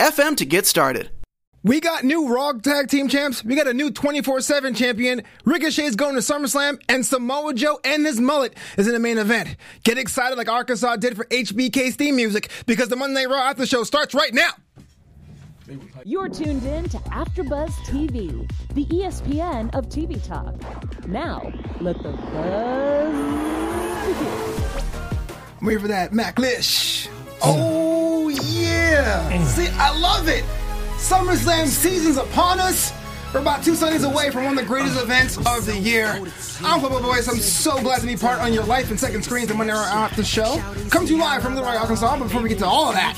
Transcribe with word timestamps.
anchor.fm 0.00 0.24
FM 0.24 0.36
to 0.36 0.44
get 0.44 0.66
started. 0.66 1.10
We 1.62 1.80
got 1.80 2.04
new 2.04 2.28
Raw 2.28 2.52
Tag 2.52 2.88
Team 2.88 3.08
champs. 3.08 3.42
We 3.42 3.56
got 3.56 3.66
a 3.66 3.72
new 3.72 3.90
24 3.90 4.42
7 4.42 4.74
champion. 4.74 5.22
Ricochet's 5.46 5.96
going 5.96 6.14
to 6.14 6.20
SummerSlam, 6.20 6.78
and 6.90 7.06
Samoa 7.06 7.54
Joe 7.54 7.80
and 7.84 8.04
his 8.04 8.20
mullet 8.20 8.54
is 8.76 8.86
in 8.86 8.92
the 8.92 8.98
main 8.98 9.16
event. 9.16 9.56
Get 9.82 9.96
excited 9.96 10.36
like 10.36 10.50
Arkansas 10.50 10.96
did 10.96 11.16
for 11.16 11.24
HBK's 11.24 11.96
theme 11.96 12.16
music 12.16 12.50
because 12.66 12.88
the 12.90 12.96
Monday 12.96 13.24
Raw 13.24 13.38
After 13.38 13.64
Show 13.64 13.82
starts 13.84 14.14
right 14.14 14.34
now. 14.34 14.50
You're 16.04 16.28
tuned 16.28 16.64
in 16.64 16.86
to 16.90 16.98
AfterBuzz 16.98 17.70
TV, 17.86 18.46
the 18.74 18.84
ESPN 18.84 19.74
of 19.74 19.88
TV 19.88 20.22
talk. 20.22 20.54
Now, 21.08 21.50
let 21.80 21.96
the 22.02 22.12
buzz 22.12 23.14
begin. 24.06 24.84
I'm 25.60 25.66
waiting 25.66 25.80
for 25.80 25.88
that 25.88 26.12
Mac 26.12 26.38
Lish. 26.38 27.08
Oh, 27.42 28.28
yeah. 28.28 29.30
Mm. 29.30 29.44
See, 29.44 29.68
I 29.74 29.98
love 29.98 30.28
it. 30.28 30.44
SummerSlam 30.96 31.66
season's 31.66 32.16
upon 32.16 32.60
us. 32.60 32.92
We're 33.32 33.40
about 33.40 33.64
two 33.64 33.74
Sundays 33.74 34.04
away 34.04 34.30
from 34.30 34.44
one 34.44 34.56
of 34.56 34.60
the 34.60 34.66
greatest 34.66 35.00
events 35.02 35.36
of 35.38 35.66
the 35.66 35.76
year. 35.76 36.06
I'm 36.62 36.80
Flobo 36.80 37.02
Boyce. 37.02 37.28
I'm 37.28 37.36
so 37.36 37.80
glad 37.82 38.00
to 38.00 38.06
be 38.06 38.16
part 38.16 38.38
on 38.38 38.52
your 38.52 38.62
life 38.62 38.90
and 38.90 38.98
second 39.00 39.24
screens 39.24 39.50
and 39.50 39.58
when 39.58 39.66
they're 39.66 39.76
out 39.76 40.12
the 40.12 40.22
show. 40.22 40.62
Come 40.88 41.04
to 41.06 41.12
you 41.12 41.18
live 41.20 41.42
from 41.42 41.54
Little 41.56 41.68
Rock, 41.68 41.80
Arkansas. 41.80 42.16
But 42.16 42.24
before 42.26 42.42
we 42.42 42.48
get 42.48 42.58
to 42.60 42.66
all 42.66 42.90
of 42.90 42.94
that, 42.94 43.16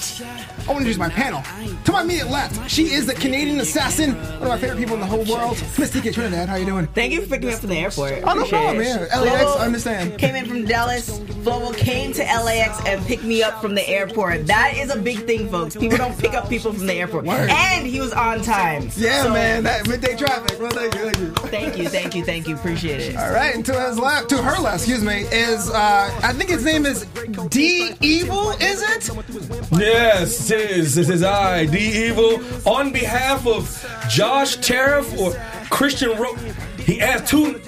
I 0.68 0.72
want 0.72 0.84
to 0.84 0.90
introduce 0.90 0.98
my 0.98 1.08
panel. 1.08 1.42
To 1.84 1.92
my 1.92 2.02
immediate 2.02 2.28
left, 2.28 2.68
she 2.68 2.86
is 2.92 3.06
the 3.06 3.14
Canadian 3.14 3.60
assassin, 3.60 4.14
one 4.14 4.42
of 4.42 4.48
my 4.48 4.58
favorite 4.58 4.78
people 4.78 4.94
in 4.94 5.00
the 5.00 5.06
whole 5.06 5.24
world, 5.24 5.56
Miss 5.78 5.92
TK 5.94 6.12
Trinidad. 6.12 6.48
How 6.48 6.56
you 6.56 6.66
doing? 6.66 6.88
Thank 6.88 7.12
you 7.12 7.22
for 7.22 7.28
picking 7.28 7.46
me 7.48 7.54
up 7.54 7.60
from 7.60 7.68
the 7.70 7.76
airport. 7.78 8.12
Oh, 8.14 8.18
no 8.18 8.30
Appreciate 8.32 8.50
problem, 8.50 8.80
it. 8.80 8.86
yeah. 9.12 9.20
LAX, 9.20 9.44
Flobo 9.44 9.60
I 9.60 9.64
understand. 9.64 10.18
Came 10.18 10.34
in 10.34 10.46
from 10.46 10.64
Dallas. 10.64 11.20
Flobo 11.20 11.76
came 11.76 12.12
to 12.14 12.22
LAX 12.22 12.84
and 12.84 13.04
picked 13.06 13.22
me 13.22 13.44
up 13.44 13.60
from 13.62 13.76
the 13.76 13.88
airport. 13.88 14.48
That 14.48 14.74
is 14.76 14.90
a 14.92 14.98
big 14.98 15.24
thing, 15.24 15.48
folks. 15.48 15.76
People 15.76 15.98
don't 15.98 16.18
pick 16.18 16.34
up 16.34 16.48
people 16.48 16.72
from 16.72 16.88
the 16.88 16.94
airport. 16.94 17.26
Word. 17.26 17.48
And 17.48 17.86
he 17.86 18.00
was 18.00 18.12
on 18.12 18.42
time. 18.42 18.90
Yeah, 18.96 19.22
So, 19.22 19.32
man, 19.32 19.62
that 19.62 19.86
midday 19.86 20.16
traffic. 20.16 20.58
Well, 20.60 20.70
thank 20.70 20.94
you, 20.96 21.10
thank 21.10 21.18
you. 21.18 21.28
Thank 21.48 21.76
you, 21.78 21.88
thank 21.88 22.14
you, 22.16 22.24
thank 22.24 22.48
you. 22.48 22.54
Appreciate 22.56 23.00
it. 23.00 23.16
All 23.16 23.30
right, 23.32 23.54
and 23.54 23.64
to 23.66 23.80
his 23.82 24.00
left, 24.00 24.28
to 24.30 24.38
her 24.42 24.60
left, 24.60 24.78
excuse 24.78 25.04
me, 25.04 25.20
is 25.30 25.70
uh, 25.70 26.10
I 26.24 26.32
think 26.32 26.50
his 26.50 26.64
name 26.64 26.86
is 26.86 27.04
D 27.50 27.92
Evil. 28.00 28.50
Is 28.60 28.82
it? 28.82 29.10
Yes, 29.72 30.36
it 30.56 30.70
is. 30.70 30.94
This 30.94 31.08
is 31.08 31.22
I, 31.22 31.66
D 31.66 32.06
Evil, 32.08 32.40
on 32.68 32.92
behalf 32.92 33.46
of 33.46 33.86
Josh 34.08 34.56
Tariff 34.56 35.18
or 35.18 35.32
Christian 35.70 36.16
Ro- 36.18 36.34
He 36.78 37.00
asked 37.00 37.28
two. 37.28 37.60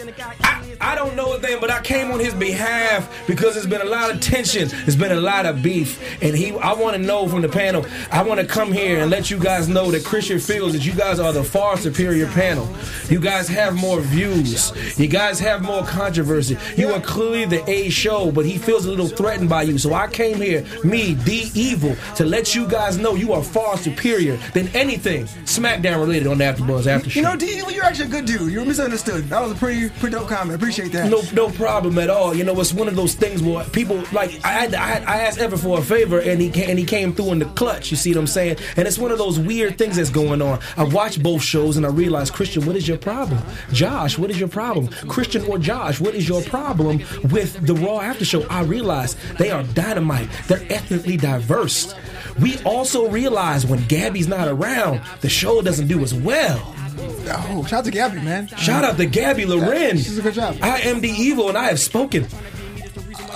I, 0.80 0.94
don't 0.94 1.16
know 1.16 1.32
his 1.32 1.42
name, 1.42 1.58
but 1.60 1.70
I 1.70 1.80
came 1.80 2.10
on 2.10 2.20
his 2.20 2.34
behalf 2.34 3.08
because 3.26 3.54
there's 3.54 3.66
been 3.66 3.80
a 3.80 3.90
lot 3.90 4.10
of 4.10 4.20
tension. 4.20 4.68
There's 4.68 4.96
been 4.96 5.12
a 5.12 5.20
lot 5.20 5.46
of 5.46 5.62
beef, 5.62 6.22
and 6.22 6.36
he. 6.36 6.52
I 6.58 6.72
want 6.74 6.96
to 6.96 7.02
know 7.02 7.28
from 7.28 7.42
the 7.42 7.48
panel. 7.48 7.86
I 8.10 8.22
want 8.22 8.40
to 8.40 8.46
come 8.46 8.72
here 8.72 9.00
and 9.00 9.10
let 9.10 9.30
you 9.30 9.38
guys 9.38 9.68
know 9.68 9.90
that 9.90 10.04
Christian 10.04 10.38
feels 10.38 10.72
that 10.72 10.84
you 10.84 10.92
guys 10.92 11.18
are 11.18 11.32
the 11.32 11.44
far 11.44 11.76
superior 11.76 12.26
panel. 12.28 12.68
You 13.08 13.20
guys 13.20 13.48
have 13.48 13.74
more 13.74 14.00
views. 14.00 14.98
You 14.98 15.08
guys 15.08 15.38
have 15.40 15.62
more 15.62 15.84
controversy. 15.84 16.56
You 16.76 16.92
are 16.92 17.00
clearly 17.00 17.44
the 17.44 17.68
A 17.70 17.90
show, 17.90 18.30
but 18.30 18.44
he 18.44 18.58
feels 18.58 18.86
a 18.86 18.90
little 18.90 19.08
threatened 19.08 19.48
by 19.48 19.62
you. 19.62 19.78
So 19.78 19.94
I 19.94 20.06
came 20.08 20.40
here, 20.40 20.64
me, 20.84 21.14
D 21.14 21.50
Evil, 21.54 21.96
to 22.16 22.24
let 22.24 22.54
you 22.54 22.66
guys 22.68 22.98
know 22.98 23.14
you 23.14 23.32
are 23.32 23.42
far 23.42 23.76
superior 23.76 24.36
than 24.54 24.68
anything 24.68 25.24
SmackDown 25.44 26.00
related 26.00 26.26
on 26.26 26.38
the 26.38 26.44
AfterBuzz 26.44 26.86
After 26.86 27.10
Show. 27.10 27.20
You 27.20 27.26
know, 27.26 27.36
D 27.36 27.58
Evil, 27.58 27.72
you're 27.72 27.84
actually 27.84 28.06
a 28.06 28.10
good 28.10 28.26
dude. 28.26 28.52
You're 28.52 28.64
misunderstood. 28.64 29.24
That 29.28 29.40
was 29.40 29.52
a 29.52 29.54
pretty, 29.54 29.88
pretty 29.88 30.16
dope 30.16 30.28
comment. 30.28 30.60
Appreciate 30.68 30.92
that. 30.92 31.10
No, 31.10 31.22
no 31.32 31.50
problem 31.54 31.98
at 31.98 32.10
all. 32.10 32.34
You 32.34 32.44
know, 32.44 32.60
it's 32.60 32.74
one 32.74 32.88
of 32.88 32.96
those 32.96 33.14
things 33.14 33.42
where 33.42 33.64
people 33.64 34.04
like 34.12 34.44
I 34.44 34.48
had, 34.48 34.74
I, 34.74 34.86
had, 34.86 35.04
I 35.04 35.20
asked 35.22 35.38
Ever 35.38 35.56
for 35.56 35.78
a 35.78 35.82
favor, 35.82 36.20
and 36.20 36.42
he 36.42 36.64
and 36.64 36.78
he 36.78 36.84
came 36.84 37.14
through 37.14 37.32
in 37.32 37.38
the 37.38 37.46
clutch. 37.46 37.90
You 37.90 37.96
see 37.96 38.10
what 38.10 38.18
I'm 38.18 38.26
saying? 38.26 38.58
And 38.76 38.86
it's 38.86 38.98
one 38.98 39.10
of 39.10 39.16
those 39.16 39.38
weird 39.38 39.78
things 39.78 39.96
that's 39.96 40.10
going 40.10 40.42
on. 40.42 40.60
I 40.76 40.84
watched 40.84 41.22
both 41.22 41.42
shows, 41.42 41.78
and 41.78 41.86
I 41.86 41.88
realized, 41.88 42.34
Christian, 42.34 42.66
what 42.66 42.76
is 42.76 42.86
your 42.86 42.98
problem? 42.98 43.40
Josh, 43.72 44.18
what 44.18 44.30
is 44.30 44.38
your 44.38 44.48
problem? 44.48 44.88
Christian 45.08 45.42
or 45.44 45.58
Josh, 45.58 46.00
what 46.00 46.14
is 46.14 46.28
your 46.28 46.42
problem 46.42 46.98
with 47.30 47.66
the 47.66 47.74
Raw 47.74 48.00
After 48.00 48.26
Show? 48.26 48.42
I 48.50 48.62
realized 48.62 49.16
they 49.38 49.50
are 49.50 49.62
dynamite. 49.62 50.28
They're 50.48 50.66
ethnically 50.70 51.16
diverse. 51.16 51.94
We 52.40 52.58
also 52.64 53.08
realize 53.08 53.64
when 53.64 53.84
Gabby's 53.86 54.28
not 54.28 54.48
around, 54.48 55.00
the 55.22 55.30
show 55.30 55.62
doesn't 55.62 55.88
do 55.88 56.00
as 56.00 56.12
well. 56.12 56.74
Oh, 57.00 57.64
shout 57.64 57.80
out 57.80 57.84
to 57.84 57.90
Gabby, 57.90 58.20
man. 58.20 58.46
Shout 58.48 58.84
out 58.84 58.96
to 58.96 59.06
Gabby 59.06 59.44
Loren. 59.46 59.96
She's 59.96 60.18
a 60.18 60.22
good 60.22 60.34
job. 60.34 60.56
I 60.62 60.80
am 60.82 61.00
the 61.00 61.10
evil, 61.10 61.48
and 61.48 61.56
I 61.58 61.64
have 61.64 61.78
spoken. 61.80 62.26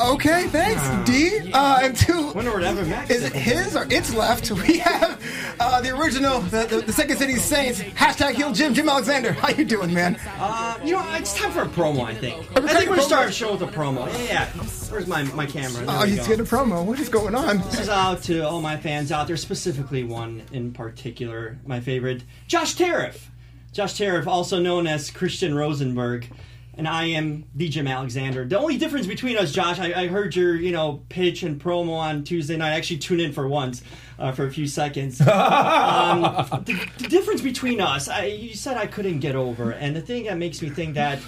Okay, 0.00 0.48
thanks, 0.48 0.82
D. 1.08 1.52
Uh, 1.52 1.80
and 1.82 1.94
two, 1.96 2.32
Wonder 2.32 2.50
whatever 2.52 2.84
Max 2.84 3.10
is 3.10 3.24
it 3.24 3.32
his 3.34 3.76
or 3.76 3.86
its 3.90 4.12
left? 4.14 4.50
We 4.66 4.78
have 4.78 5.56
uh, 5.60 5.80
the 5.82 5.90
original, 5.96 6.40
the, 6.40 6.64
the, 6.64 6.80
the 6.80 6.92
Second 6.92 7.18
City 7.18 7.36
Saints. 7.36 7.80
Hashtag 7.80 8.32
Heel 8.34 8.52
Jim, 8.52 8.74
Jim 8.74 8.88
Alexander. 8.88 9.32
How 9.32 9.50
you 9.50 9.64
doing, 9.64 9.92
man? 9.92 10.18
Uh, 10.38 10.78
you 10.82 10.92
know, 10.92 11.04
it's 11.14 11.34
time 11.36 11.52
for 11.52 11.62
a 11.62 11.66
promo. 11.66 12.04
I 12.04 12.14
think. 12.14 12.36
We 12.38 12.42
I 12.42 12.60
think 12.60 12.68
cutting 12.70 12.88
we're 12.88 12.96
gonna 12.96 13.06
start 13.06 13.28
a 13.28 13.32
show 13.32 13.52
with 13.52 13.62
a 13.62 13.66
promo. 13.66 14.06
Yeah, 14.28 14.48
yeah. 14.54 14.62
Where's 14.90 15.06
my 15.06 15.24
my 15.24 15.46
camera? 15.46 15.84
There 15.84 15.94
Oh, 15.96 16.04
we 16.04 16.12
you 16.12 16.16
go. 16.16 16.26
get 16.26 16.40
a 16.40 16.44
promo. 16.44 16.84
What 16.84 16.98
is 16.98 17.08
going 17.08 17.34
on? 17.34 17.58
This 17.58 17.80
is 17.80 17.88
out 17.88 18.22
to 18.24 18.40
all 18.40 18.60
my 18.62 18.78
fans 18.78 19.12
out 19.12 19.26
there, 19.26 19.36
specifically 19.36 20.04
one 20.04 20.42
in 20.52 20.72
particular, 20.72 21.58
my 21.66 21.80
favorite, 21.80 22.24
Josh 22.48 22.74
Tariff. 22.74 23.30
Josh 23.72 23.96
Tariff, 23.96 24.28
also 24.28 24.60
known 24.60 24.86
as 24.86 25.10
Christian 25.10 25.54
Rosenberg, 25.54 26.28
and 26.74 26.86
I 26.86 27.06
am 27.06 27.44
the 27.54 27.70
Jim 27.70 27.86
Alexander. 27.86 28.44
The 28.44 28.58
only 28.58 28.76
difference 28.76 29.06
between 29.06 29.38
us, 29.38 29.50
Josh, 29.50 29.78
I, 29.78 30.02
I 30.02 30.06
heard 30.08 30.36
your 30.36 30.54
you 30.54 30.72
know 30.72 31.02
pitch 31.08 31.42
and 31.42 31.58
promo 31.58 31.92
on 31.92 32.22
Tuesday 32.22 32.58
night. 32.58 32.72
I 32.72 32.76
actually 32.76 32.98
tuned 32.98 33.22
in 33.22 33.32
for 33.32 33.48
once, 33.48 33.82
uh, 34.18 34.32
for 34.32 34.46
a 34.46 34.50
few 34.50 34.66
seconds. 34.66 35.20
um, 35.22 36.22
the, 36.66 36.86
the 36.98 37.08
difference 37.08 37.40
between 37.40 37.80
us, 37.80 38.08
I, 38.08 38.26
you 38.26 38.54
said 38.54 38.76
I 38.76 38.86
couldn't 38.86 39.20
get 39.20 39.36
over, 39.36 39.70
and 39.70 39.96
the 39.96 40.02
thing 40.02 40.24
that 40.24 40.36
makes 40.36 40.60
me 40.62 40.68
think 40.68 40.94
that. 40.94 41.18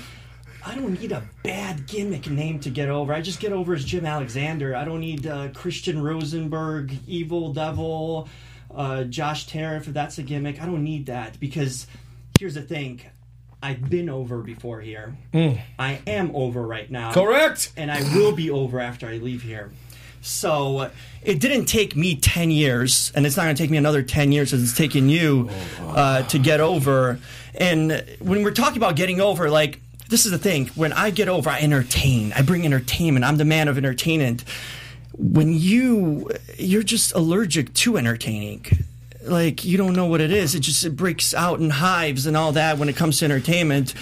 I 0.66 0.74
don't 0.74 0.98
need 0.98 1.12
a 1.12 1.22
bad 1.42 1.86
gimmick 1.86 2.30
name 2.30 2.58
to 2.60 2.70
get 2.70 2.88
over. 2.88 3.12
I 3.12 3.20
just 3.20 3.38
get 3.38 3.52
over 3.52 3.74
as 3.74 3.84
Jim 3.84 4.06
Alexander. 4.06 4.74
I 4.74 4.86
don't 4.86 5.00
need 5.00 5.26
uh, 5.26 5.48
Christian 5.48 6.02
Rosenberg, 6.02 6.96
Evil 7.06 7.52
Devil, 7.52 8.30
uh, 8.74 9.04
Josh 9.04 9.46
Tariff, 9.46 9.88
if 9.88 9.92
that's 9.92 10.16
a 10.16 10.22
gimmick. 10.22 10.62
I 10.62 10.64
don't 10.64 10.82
need 10.82 11.04
that 11.04 11.38
because 11.38 11.86
here's 12.38 12.54
the 12.54 12.62
thing. 12.62 13.00
I've 13.62 13.88
been 13.88 14.10
over 14.10 14.42
before 14.42 14.80
here. 14.80 15.16
I 15.78 16.00
am 16.06 16.34
over 16.34 16.66
right 16.66 16.90
now. 16.90 17.12
Correct. 17.12 17.72
And 17.76 17.90
I 17.90 18.02
will 18.14 18.32
be 18.32 18.50
over 18.50 18.78
after 18.78 19.06
I 19.06 19.16
leave 19.16 19.42
here. 19.42 19.72
So 20.20 20.90
it 21.22 21.40
didn't 21.40 21.66
take 21.66 21.96
me 21.96 22.16
10 22.16 22.50
years, 22.50 23.12
and 23.14 23.26
it's 23.26 23.36
not 23.36 23.44
going 23.44 23.56
to 23.56 23.62
take 23.62 23.70
me 23.70 23.76
another 23.76 24.02
10 24.02 24.32
years 24.32 24.52
as 24.52 24.62
it's 24.62 24.76
taken 24.76 25.08
you 25.08 25.50
uh, 25.80 26.22
to 26.24 26.38
get 26.38 26.60
over. 26.60 27.18
And 27.54 28.04
when 28.20 28.42
we're 28.42 28.50
talking 28.50 28.78
about 28.78 28.96
getting 28.96 29.20
over, 29.20 29.50
like, 29.50 29.80
this 30.08 30.24
is 30.26 30.30
the 30.32 30.38
thing. 30.38 30.66
When 30.74 30.92
I 30.92 31.10
get 31.10 31.28
over, 31.28 31.48
I 31.50 31.60
entertain. 31.60 32.32
I 32.34 32.42
bring 32.42 32.64
entertainment. 32.64 33.24
I'm 33.24 33.36
the 33.36 33.44
man 33.44 33.68
of 33.68 33.78
entertainment. 33.78 34.44
When 35.12 35.52
you, 35.52 36.30
you're 36.58 36.82
just 36.82 37.14
allergic 37.14 37.72
to 37.74 37.96
entertaining. 37.96 38.66
Like, 39.24 39.64
you 39.64 39.76
don't 39.76 39.94
know 39.94 40.06
what 40.06 40.20
it 40.20 40.30
is. 40.30 40.54
It 40.54 40.60
just 40.60 40.84
it 40.84 40.96
breaks 40.96 41.34
out 41.34 41.60
in 41.60 41.70
hives 41.70 42.26
and 42.26 42.36
all 42.36 42.52
that 42.52 42.78
when 42.78 42.88
it 42.88 42.96
comes 42.96 43.18
to 43.18 43.24
entertainment. 43.24 43.94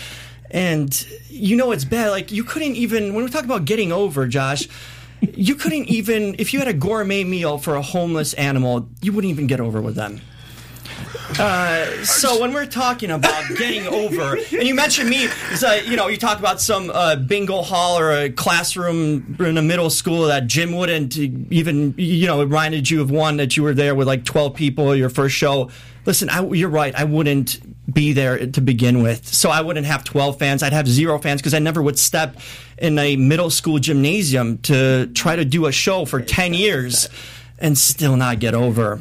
And 0.51 1.07
you 1.29 1.57
know 1.57 1.73
it's 1.73 1.85
bad. 1.85 2.11
Like, 2.11 2.31
you 2.33 2.45
couldn't 2.45 2.77
even, 2.77 3.15
when 3.15 3.25
we 3.25 3.31
talk 3.31 3.45
about 3.45 3.65
getting 3.65 3.93
over, 3.93 4.27
Josh, 4.27 4.69
you 5.35 5.55
couldn't 5.55 5.89
even 5.89 6.35
if 6.39 6.53
you 6.53 6.59
had 6.59 6.69
a 6.69 6.73
gourmet 6.73 7.25
meal 7.25 7.57
for 7.57 7.77
a 7.77 7.83
homeless 7.83 8.35
animal 8.35 8.89
you 9.01 9.13
wouldn't 9.13 9.31
even 9.31 9.47
get 9.47 9.61
over 9.61 9.81
with 9.81 9.95
them 9.95 10.21
uh, 11.39 12.05
so 12.05 12.41
when 12.41 12.53
we're 12.53 12.67
talking 12.67 13.11
about 13.11 13.45
getting 13.57 13.87
over, 13.87 14.37
and 14.37 14.63
you 14.63 14.75
mentioned 14.75 15.09
me, 15.09 15.29
you 15.85 15.97
know, 15.97 16.09
you 16.09 16.17
talk 16.17 16.39
about 16.39 16.61
some 16.61 16.91
uh, 16.91 17.17
bingo 17.17 17.63
hall 17.63 17.99
or 17.99 18.13
a 18.13 18.31
classroom 18.31 19.37
in 19.41 19.57
a 19.57 19.63
middle 19.63 19.91
school 19.91 20.27
that 20.27 20.47
Jim 20.47 20.73
wouldn't 20.73 21.17
even, 21.17 21.95
you 21.97 22.27
know, 22.27 22.43
reminded 22.43 22.91
you 22.91 23.01
of 23.01 23.11
one 23.11 23.37
that 23.39 23.57
you 23.57 23.63
were 23.63 23.75
there 23.75 23.95
with 23.95 24.07
like 24.07 24.25
12 24.25 24.55
people, 24.55 24.95
your 24.95 25.09
first 25.09 25.35
show. 25.35 25.71
Listen, 26.05 26.29
I, 26.29 26.45
you're 26.49 26.69
right. 26.69 26.95
I 26.95 27.05
wouldn't 27.05 27.61
be 27.93 28.13
there 28.13 28.47
to 28.47 28.61
begin 28.61 29.03
with. 29.03 29.27
So 29.27 29.51
I 29.51 29.61
wouldn't 29.61 29.87
have 29.87 30.05
12 30.05 30.39
fans. 30.39 30.63
I'd 30.63 30.73
have 30.73 30.89
zero 30.89 31.19
fans 31.19 31.41
because 31.41 31.55
I 31.55 31.59
never 31.59 31.83
would 31.83 31.99
step 31.99 32.37
in 32.79 32.99
a 32.99 33.17
middle 33.17 33.51
school 33.51 33.79
gymnasium 33.79 34.59
to 34.59 35.07
try 35.15 35.37
to 35.37 35.45
do 35.45 35.67
a 35.67 35.73
show 35.73 36.05
for 36.05 36.21
10 36.21 36.55
years 36.55 37.09
and 37.59 37.77
still 37.79 38.17
not 38.17 38.39
get 38.39 38.55
over. 38.55 39.01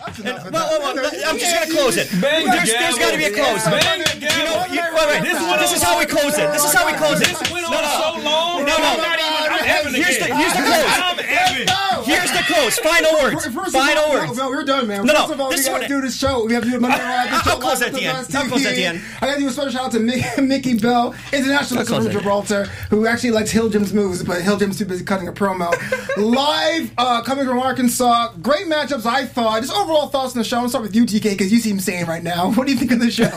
Well, 0.00 0.50
well, 0.50 0.94
well, 0.94 1.10
I'm 1.28 1.36
just 1.38 1.52
gonna 1.52 1.70
close 1.70 1.96
it. 1.96 2.08
Bang 2.20 2.46
the 2.46 2.52
There's, 2.52 2.72
there's 2.72 2.98
got 2.98 3.12
to 3.12 3.18
be 3.18 3.24
a 3.24 3.32
close. 3.32 3.64
Bang 3.68 4.00
You 4.16 4.44
know, 4.48 4.64
you, 4.72 4.80
wait, 4.96 5.06
wait, 5.12 5.22
this, 5.22 5.36
is, 5.36 5.46
this 5.60 5.72
is 5.76 5.82
how 5.82 5.98
we 5.98 6.06
close 6.06 6.38
it. 6.38 6.48
This 6.52 6.64
is 6.64 6.72
how 6.72 6.86
we 6.86 6.96
close 6.96 7.20
it. 7.20 7.28
This 7.28 7.40
went 7.52 7.68
No, 7.68 7.76
on 7.76 7.84
no. 7.84 8.00
so 8.00 8.24
long. 8.24 8.64
No, 8.64 8.76
no. 8.80 9.39
I'm 9.60 9.66
not 9.66 9.92
even. 9.92 9.94
I'm 9.94 9.94
having 9.94 9.94
Here's 9.94 10.16
again. 10.16 10.28
the- 10.30 10.36
here's 10.36 10.52
the 10.52 10.62
close. 10.62 10.84
I'm 11.00 11.18
having. 11.18 11.68
Here's 12.04 12.30
the 12.32 12.42
close. 12.52 12.78
Final 12.78 13.12
words. 13.22 13.46
First 13.46 13.72
Final 13.72 14.04
all, 14.04 14.10
words. 14.12 14.36
No, 14.36 14.44
no, 14.44 14.50
we're 14.50 14.64
done, 14.64 14.86
man. 14.86 15.04
No, 15.06 15.12
no, 15.12 15.18
First 15.20 15.32
of 15.32 15.40
all, 15.40 15.50
this 15.50 15.58
we 15.58 15.60
is 15.62 15.68
gotta 15.68 15.88
do 15.88 16.00
this 16.00 16.16
show. 16.18 16.44
We 16.46 16.54
have 16.54 16.64
to 16.64 16.70
do 16.70 16.80
Monday 16.80 16.96
Night 16.98 17.24
Live. 17.26 17.32
I'll 17.34 17.42
show 17.54 17.60
close 17.60 17.82
at 17.82 17.92
the 17.92 18.04
end. 18.04 18.16
Buzz 18.16 18.34
I'll 18.34 18.48
close 18.48 18.66
at 18.66 18.74
the 18.74 18.84
end. 18.84 19.00
I 19.20 19.26
gotta 19.26 19.40
do 19.40 19.48
a 19.48 19.50
special 19.50 19.70
shout 19.70 19.84
out 19.86 19.92
to 19.92 20.00
Mickey, 20.00 20.40
Mickey 20.42 20.74
Bell, 20.78 21.14
international 21.32 21.84
from 21.84 21.94
at 21.96 22.00
the 22.02 22.08
end. 22.08 22.18
Gibraltar, 22.18 22.64
who 22.88 23.06
actually 23.06 23.32
likes 23.32 23.50
Hill 23.50 23.68
Jim's 23.68 23.92
moves, 23.92 24.22
but 24.24 24.40
Hill 24.42 24.56
Jim's 24.58 24.78
too 24.78 24.86
busy 24.86 25.04
cutting 25.04 25.28
a 25.28 25.32
promo. 25.32 25.70
Live, 26.16 26.90
uh, 26.98 27.22
coming 27.22 27.46
from 27.46 27.58
Arkansas. 27.58 28.32
Great 28.42 28.66
matchups, 28.66 29.06
I 29.06 29.26
thought. 29.26 29.60
Just 29.62 29.74
overall 29.74 30.08
thoughts 30.08 30.34
on 30.34 30.38
the 30.38 30.44
show. 30.44 30.56
I'm 30.56 30.62
gonna 30.62 30.70
start 30.70 30.82
with 30.84 30.94
you, 30.96 31.04
TK, 31.04 31.22
because 31.32 31.52
you 31.52 31.58
seem 31.58 31.78
sane 31.80 32.06
right 32.06 32.22
now. 32.22 32.50
What 32.60 32.66
do 32.66 32.72
you 32.72 32.78
think 32.78 32.92
of 32.92 33.00
the 33.00 33.10
show? 33.10 33.30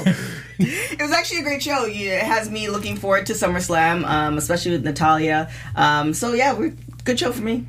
It 0.94 1.02
was 1.02 1.12
actually 1.12 1.40
a 1.40 1.44
great 1.44 1.62
show. 1.64 1.86
You- 1.86 2.12
It 2.12 2.24
has 2.24 2.50
me 2.50 2.70
looking 2.70 2.96
forward 2.98 3.26
to 3.28 3.34
SummerSlam, 3.34 4.06
um, 4.06 4.38
especially 4.38 4.72
with 4.72 4.84
Natalya. 4.86 5.50
Um, 5.76 6.14
so 6.14 6.34
yeah, 6.34 6.54
we're, 6.54 6.74
good 7.04 7.20
show 7.20 7.32
for 7.32 7.42
me. 7.44 7.66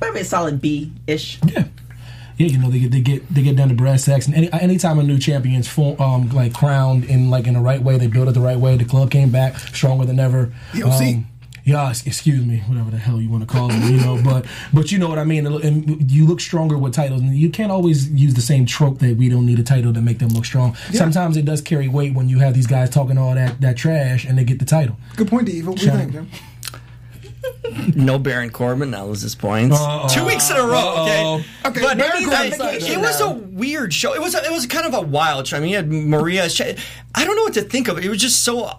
Probably 0.00 0.22
a 0.22 0.24
solid 0.24 0.60
B 0.60 0.92
ish. 1.06 1.38
Yeah. 1.46 1.64
Yeah, 2.36 2.46
you 2.46 2.58
know 2.58 2.70
they 2.70 2.78
get 2.78 2.90
they 2.90 3.00
get 3.02 3.34
they 3.34 3.42
get 3.42 3.54
down 3.56 3.68
to 3.68 3.74
brass 3.74 4.06
tacks, 4.06 4.24
and 4.26 4.34
any 4.34 4.50
anytime 4.50 4.98
a 4.98 5.02
new 5.02 5.18
champion's 5.18 5.68
form, 5.68 6.00
um 6.00 6.30
like 6.30 6.54
crowned 6.54 7.04
in 7.04 7.28
like 7.28 7.46
in 7.46 7.52
the 7.52 7.60
right 7.60 7.82
way, 7.82 7.98
they 7.98 8.06
build 8.06 8.28
it 8.28 8.32
the 8.32 8.40
right 8.40 8.56
way. 8.58 8.78
The 8.78 8.86
club 8.86 9.10
came 9.10 9.28
back 9.30 9.58
stronger 9.58 10.06
than 10.06 10.18
ever. 10.18 10.50
EOC. 10.72 11.16
Um, 11.16 11.26
yeah, 11.64 11.88
ex- 11.90 12.06
excuse 12.06 12.44
me, 12.44 12.58
whatever 12.66 12.90
the 12.90 12.98
hell 12.98 13.20
you 13.20 13.28
want 13.28 13.46
to 13.46 13.52
call 13.52 13.70
it, 13.70 13.76
you 13.90 13.98
know. 13.98 14.20
But 14.30 14.46
but 14.72 14.92
you 14.92 14.98
know 14.98 15.08
what 15.08 15.18
I 15.18 15.24
mean. 15.24 15.46
And 15.46 16.10
you 16.10 16.26
look 16.26 16.40
stronger 16.40 16.76
with 16.76 16.94
titles, 16.94 17.20
and 17.22 17.34
you 17.34 17.50
can't 17.50 17.72
always 17.72 18.10
use 18.10 18.34
the 18.34 18.42
same 18.42 18.66
trope 18.66 18.98
that 18.98 19.16
we 19.16 19.28
don't 19.28 19.46
need 19.46 19.58
a 19.58 19.62
title 19.62 19.92
to 19.92 20.00
make 20.00 20.18
them 20.18 20.28
look 20.30 20.44
strong. 20.44 20.74
Sometimes 20.92 21.36
it 21.36 21.44
does 21.44 21.60
carry 21.62 21.88
weight 21.88 22.14
when 22.14 22.28
you 22.28 22.38
have 22.38 22.54
these 22.54 22.66
guys 22.66 22.90
talking 22.90 23.18
all 23.18 23.34
that 23.34 23.60
that 23.60 23.76
trash 23.76 24.24
and 24.24 24.38
they 24.38 24.44
get 24.44 24.58
the 24.58 24.64
title. 24.64 24.96
Good 25.16 25.28
point, 25.28 25.46
Dave. 25.46 25.66
What 25.66 25.78
do 25.78 25.86
you 25.86 25.92
think. 25.92 26.12
Jim? 26.12 26.28
No 27.94 28.18
Baron 28.18 28.50
Corbin. 28.50 28.90
That 28.90 29.06
was 29.06 29.22
his 29.22 29.34
points. 29.34 29.76
Uh-oh. 29.78 30.08
Two 30.08 30.24
weeks 30.26 30.50
in 30.50 30.56
a 30.56 30.62
row. 30.62 31.02
Okay. 31.04 31.20
Uh-oh. 31.22 31.44
Okay, 31.66 31.80
but 31.82 31.98
Baron 31.98 32.22
it, 32.22 32.28
Corbin's 32.28 32.84
it- 32.84 32.90
it 32.92 32.98
was 32.98 33.20
a 33.20 33.30
weird 33.30 33.92
show. 33.94 34.14
It 34.14 34.20
was 34.20 34.34
a, 34.34 34.44
it 34.44 34.50
was 34.50 34.66
kind 34.66 34.86
of 34.86 34.94
a 34.94 35.00
wild 35.00 35.46
show. 35.46 35.56
I 35.56 35.60
mean, 35.60 35.70
you 35.70 35.76
had 35.76 35.90
Maria. 35.90 36.48
Sh- 36.48 36.60
I 37.14 37.24
don't 37.24 37.36
know 37.36 37.42
what 37.42 37.54
to 37.54 37.62
think 37.62 37.88
of 37.88 37.98
it. 37.98 38.04
It 38.04 38.08
was 38.08 38.20
just 38.20 38.44
so 38.44 38.64
uh, 38.64 38.78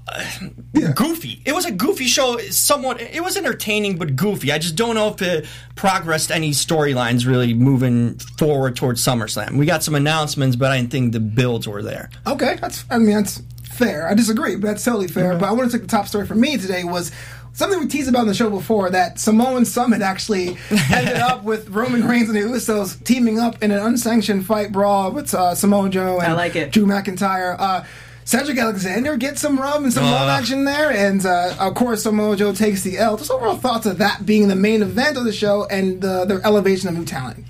goofy. 0.95 1.41
It 1.45 1.53
was 1.53 1.65
a 1.65 1.71
goofy 1.71 2.05
show. 2.05 2.37
Somewhat. 2.49 3.01
It 3.01 3.23
was 3.23 3.37
entertaining, 3.37 3.97
but 3.97 4.15
goofy. 4.15 4.51
I 4.51 4.57
just 4.57 4.75
don't 4.75 4.95
know 4.95 5.09
if 5.09 5.21
it 5.21 5.45
progressed 5.75 6.31
any 6.31 6.51
storylines 6.51 7.25
really 7.27 7.53
moving 7.53 8.17
forward 8.37 8.75
towards 8.75 9.03
SummerSlam. 9.05 9.57
We 9.57 9.65
got 9.65 9.83
some 9.83 9.95
announcements, 9.95 10.55
but 10.55 10.71
I 10.71 10.77
didn't 10.77 10.91
think 10.91 11.13
the 11.13 11.19
builds 11.19 11.67
were 11.67 11.81
there. 11.81 12.09
Okay, 12.27 12.57
that's. 12.61 12.85
I 12.89 12.97
mean, 12.97 13.15
that's 13.15 13.41
fair. 13.63 14.07
I 14.07 14.13
disagree, 14.13 14.55
but 14.55 14.67
that's 14.67 14.83
totally 14.83 15.07
fair. 15.07 15.37
But 15.37 15.47
I 15.49 15.51
want 15.51 15.71
to 15.71 15.77
take 15.77 15.87
the 15.87 15.91
top 15.95 16.07
story 16.07 16.25
for 16.27 16.35
me 16.35 16.57
today 16.57 16.83
was 16.83 17.11
something 17.53 17.79
we 17.79 17.87
teased 17.87 18.09
about 18.09 18.21
in 18.21 18.27
the 18.27 18.33
show 18.33 18.49
before 18.49 18.89
that 18.89 19.19
Samoan 19.19 19.65
Summit 19.65 20.01
actually 20.01 20.57
ended 20.91 21.17
up 21.17 21.43
with 21.43 21.69
Roman 21.69 22.07
Reigns 22.07 22.29
and 22.29 22.37
the 22.37 22.41
Usos 22.41 23.03
teaming 23.03 23.39
up 23.39 23.61
in 23.61 23.71
an 23.71 23.79
unsanctioned 23.79 24.45
fight 24.45 24.71
brawl 24.71 25.11
with 25.11 25.33
uh, 25.33 25.55
Samoa 25.55 25.89
Joe 25.89 26.19
and 26.19 26.31
I 26.31 26.35
like 26.35 26.55
it. 26.55 26.71
Drew 26.71 26.85
McIntyre. 26.85 27.55
Uh, 27.59 27.83
Cedric 28.23 28.57
Alexander 28.57 29.17
gets 29.17 29.41
some 29.41 29.59
rub 29.59 29.83
and 29.83 29.91
some 29.91 30.05
love 30.05 30.29
action 30.29 30.63
there, 30.63 30.91
and 30.91 31.25
uh, 31.25 31.55
of 31.59 31.73
course 31.73 32.03
Samoa 32.03 32.35
Joe 32.37 32.53
takes 32.53 32.83
the 32.83 32.97
L. 32.97 33.17
Just 33.17 33.31
overall 33.31 33.57
thoughts 33.57 33.85
of 33.85 33.97
that 33.97 34.25
being 34.25 34.47
the 34.47 34.55
main 34.55 34.81
event 34.81 35.17
of 35.17 35.25
the 35.25 35.33
show 35.33 35.65
and 35.65 36.05
uh, 36.05 36.23
their 36.25 36.39
elevation 36.45 36.87
of 36.87 36.95
new 36.95 37.03
talent. 37.03 37.45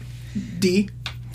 D. 0.60 0.90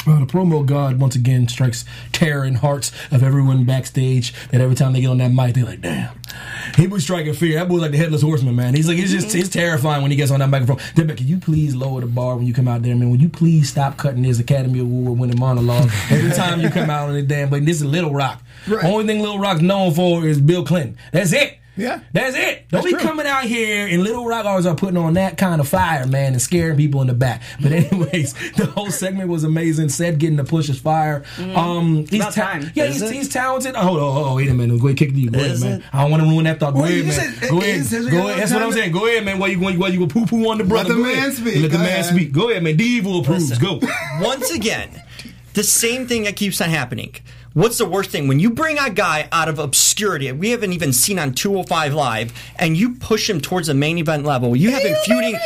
The 0.06 0.24
promo 0.24 0.64
god 0.64 1.00
once 1.00 1.16
again 1.16 1.48
strikes 1.48 1.84
terror 2.12 2.44
in 2.44 2.54
hearts 2.54 2.92
of 3.10 3.24
everyone 3.24 3.64
backstage. 3.64 4.32
That 4.50 4.60
every 4.60 4.76
time 4.76 4.92
they 4.92 5.00
get 5.00 5.08
on 5.08 5.18
that 5.18 5.32
mic, 5.32 5.54
they're 5.54 5.64
like, 5.64 5.80
"Damn, 5.80 6.16
he 6.76 6.86
was 6.86 7.02
striking 7.02 7.34
fear." 7.34 7.58
That 7.58 7.68
boy's 7.68 7.80
like 7.80 7.90
the 7.90 7.96
headless 7.96 8.22
horseman, 8.22 8.54
man. 8.54 8.74
He's 8.74 8.86
like, 8.86 8.98
it's 8.98 9.10
just, 9.10 9.34
it's 9.34 9.48
terrifying 9.48 10.02
when 10.02 10.12
he 10.12 10.16
gets 10.16 10.30
on 10.30 10.38
that 10.38 10.48
microphone. 10.48 10.78
Deborah, 10.94 11.16
can 11.16 11.26
you 11.26 11.38
please 11.38 11.74
lower 11.74 12.00
the 12.00 12.06
bar 12.06 12.36
when 12.36 12.46
you 12.46 12.54
come 12.54 12.68
out 12.68 12.82
there, 12.82 12.94
man? 12.94 13.10
Will 13.10 13.18
you 13.18 13.28
please 13.28 13.68
stop 13.68 13.96
cutting 13.96 14.22
his 14.22 14.38
Academy 14.38 14.78
Award 14.78 15.18
winning 15.18 15.38
monologue 15.40 15.90
every 16.08 16.30
time 16.30 16.60
you 16.60 16.70
come 16.70 16.88
out 16.88 17.08
on 17.08 17.14
the 17.14 17.22
damn? 17.22 17.50
But 17.50 17.66
this 17.66 17.78
is 17.78 17.84
Little 17.84 18.12
Rock. 18.12 18.40
Right. 18.68 18.84
Only 18.84 19.06
thing 19.06 19.20
Little 19.20 19.40
Rock's 19.40 19.60
known 19.60 19.92
for 19.92 20.24
is 20.24 20.40
Bill 20.40 20.64
Clinton. 20.64 20.96
That's 21.12 21.32
it. 21.32 21.58
Yeah. 21.76 22.00
That's 22.12 22.34
it. 22.36 22.68
Don't 22.70 22.82
That's 22.82 22.84
be 22.86 22.90
true. 22.92 23.00
coming 23.00 23.26
out 23.26 23.44
here 23.44 23.86
and 23.86 24.02
Little 24.02 24.24
Rock 24.26 24.46
always 24.46 24.64
are 24.66 24.74
putting 24.74 24.96
on 24.96 25.14
that 25.14 25.36
kind 25.36 25.60
of 25.60 25.68
fire, 25.68 26.06
man, 26.06 26.32
and 26.32 26.40
scaring 26.40 26.76
people 26.76 27.00
in 27.02 27.06
the 27.06 27.14
back. 27.14 27.42
But 27.60 27.72
anyways, 27.72 28.32
the 28.56 28.66
whole 28.66 28.90
segment 28.90 29.28
was 29.28 29.44
amazing. 29.44 29.90
Said 29.90 30.18
getting 30.18 30.36
the 30.36 30.44
push 30.44 30.68
is 30.68 30.78
fire. 30.80 31.24
Um, 31.54 32.06
he's 32.06 32.20
About 32.20 32.32
time. 32.32 32.70
Yeah, 32.74 32.86
he's, 32.86 33.08
he's 33.10 33.28
talented. 33.28 33.74
Oh, 33.76 33.98
oh, 33.98 34.24
oh, 34.30 34.36
wait 34.36 34.48
a 34.48 34.54
minute. 34.54 34.80
Go 34.80 34.86
ahead, 34.86 34.96
kick 34.96 35.12
you. 35.14 35.30
Go 35.30 35.38
Is 35.40 35.62
ahead, 35.62 35.70
man. 35.70 35.80
it? 35.80 35.86
I 35.94 36.02
don't 36.02 36.10
want 36.10 36.22
to 36.22 36.28
ruin 36.28 36.44
that 36.44 36.58
thought. 36.60 36.74
Go 36.74 36.80
Well, 36.80 36.90
ahead, 36.90 37.04
man. 37.04 37.12
said 37.12 37.50
Go 37.50 37.58
ahead. 37.60 38.10
Go 38.10 38.28
ahead. 38.28 38.38
That's 38.40 38.52
what 38.52 38.62
I'm 38.62 38.72
saying. 38.72 38.92
Go 38.92 39.06
ahead, 39.06 39.24
man. 39.24 39.38
While 39.38 39.50
you 39.50 39.60
going, 39.60 39.78
while 39.78 39.92
you 39.92 39.98
go 40.00 40.06
poo 40.06 40.24
poo 40.26 40.48
on 40.50 40.58
the 40.58 40.64
brother. 40.64 40.94
Let 40.94 40.96
the 40.96 41.02
man 41.02 41.32
speak. 41.32 41.62
Let 41.62 41.70
the 41.72 41.78
man 41.78 42.04
speak. 42.04 42.32
Go 42.32 42.50
ahead, 42.50 42.62
man. 42.62 42.76
Devil 42.76 43.20
approves. 43.20 43.50
Listen, 43.50 43.80
Go. 43.80 43.86
Once 44.22 44.50
again, 44.50 45.02
the 45.52 45.62
same 45.62 46.06
thing 46.06 46.24
that 46.24 46.36
keeps 46.36 46.60
on 46.60 46.70
happening. 46.70 47.14
What's 47.56 47.78
the 47.78 47.86
worst 47.86 48.10
thing? 48.10 48.28
When 48.28 48.38
you 48.38 48.50
bring 48.50 48.76
a 48.76 48.90
guy 48.90 49.30
out 49.32 49.48
of 49.48 49.58
obscurity, 49.58 50.30
we 50.30 50.50
haven't 50.50 50.74
even 50.74 50.92
seen 50.92 51.18
on 51.18 51.32
205 51.32 51.94
Live, 51.94 52.52
and 52.56 52.76
you 52.76 52.96
push 52.96 53.30
him 53.30 53.40
towards 53.40 53.68
the 53.68 53.72
main 53.72 53.96
event 53.96 54.26
level, 54.26 54.54
you 54.54 54.72
have 54.72 54.82
him 54.82 54.94
feuding 55.06 55.38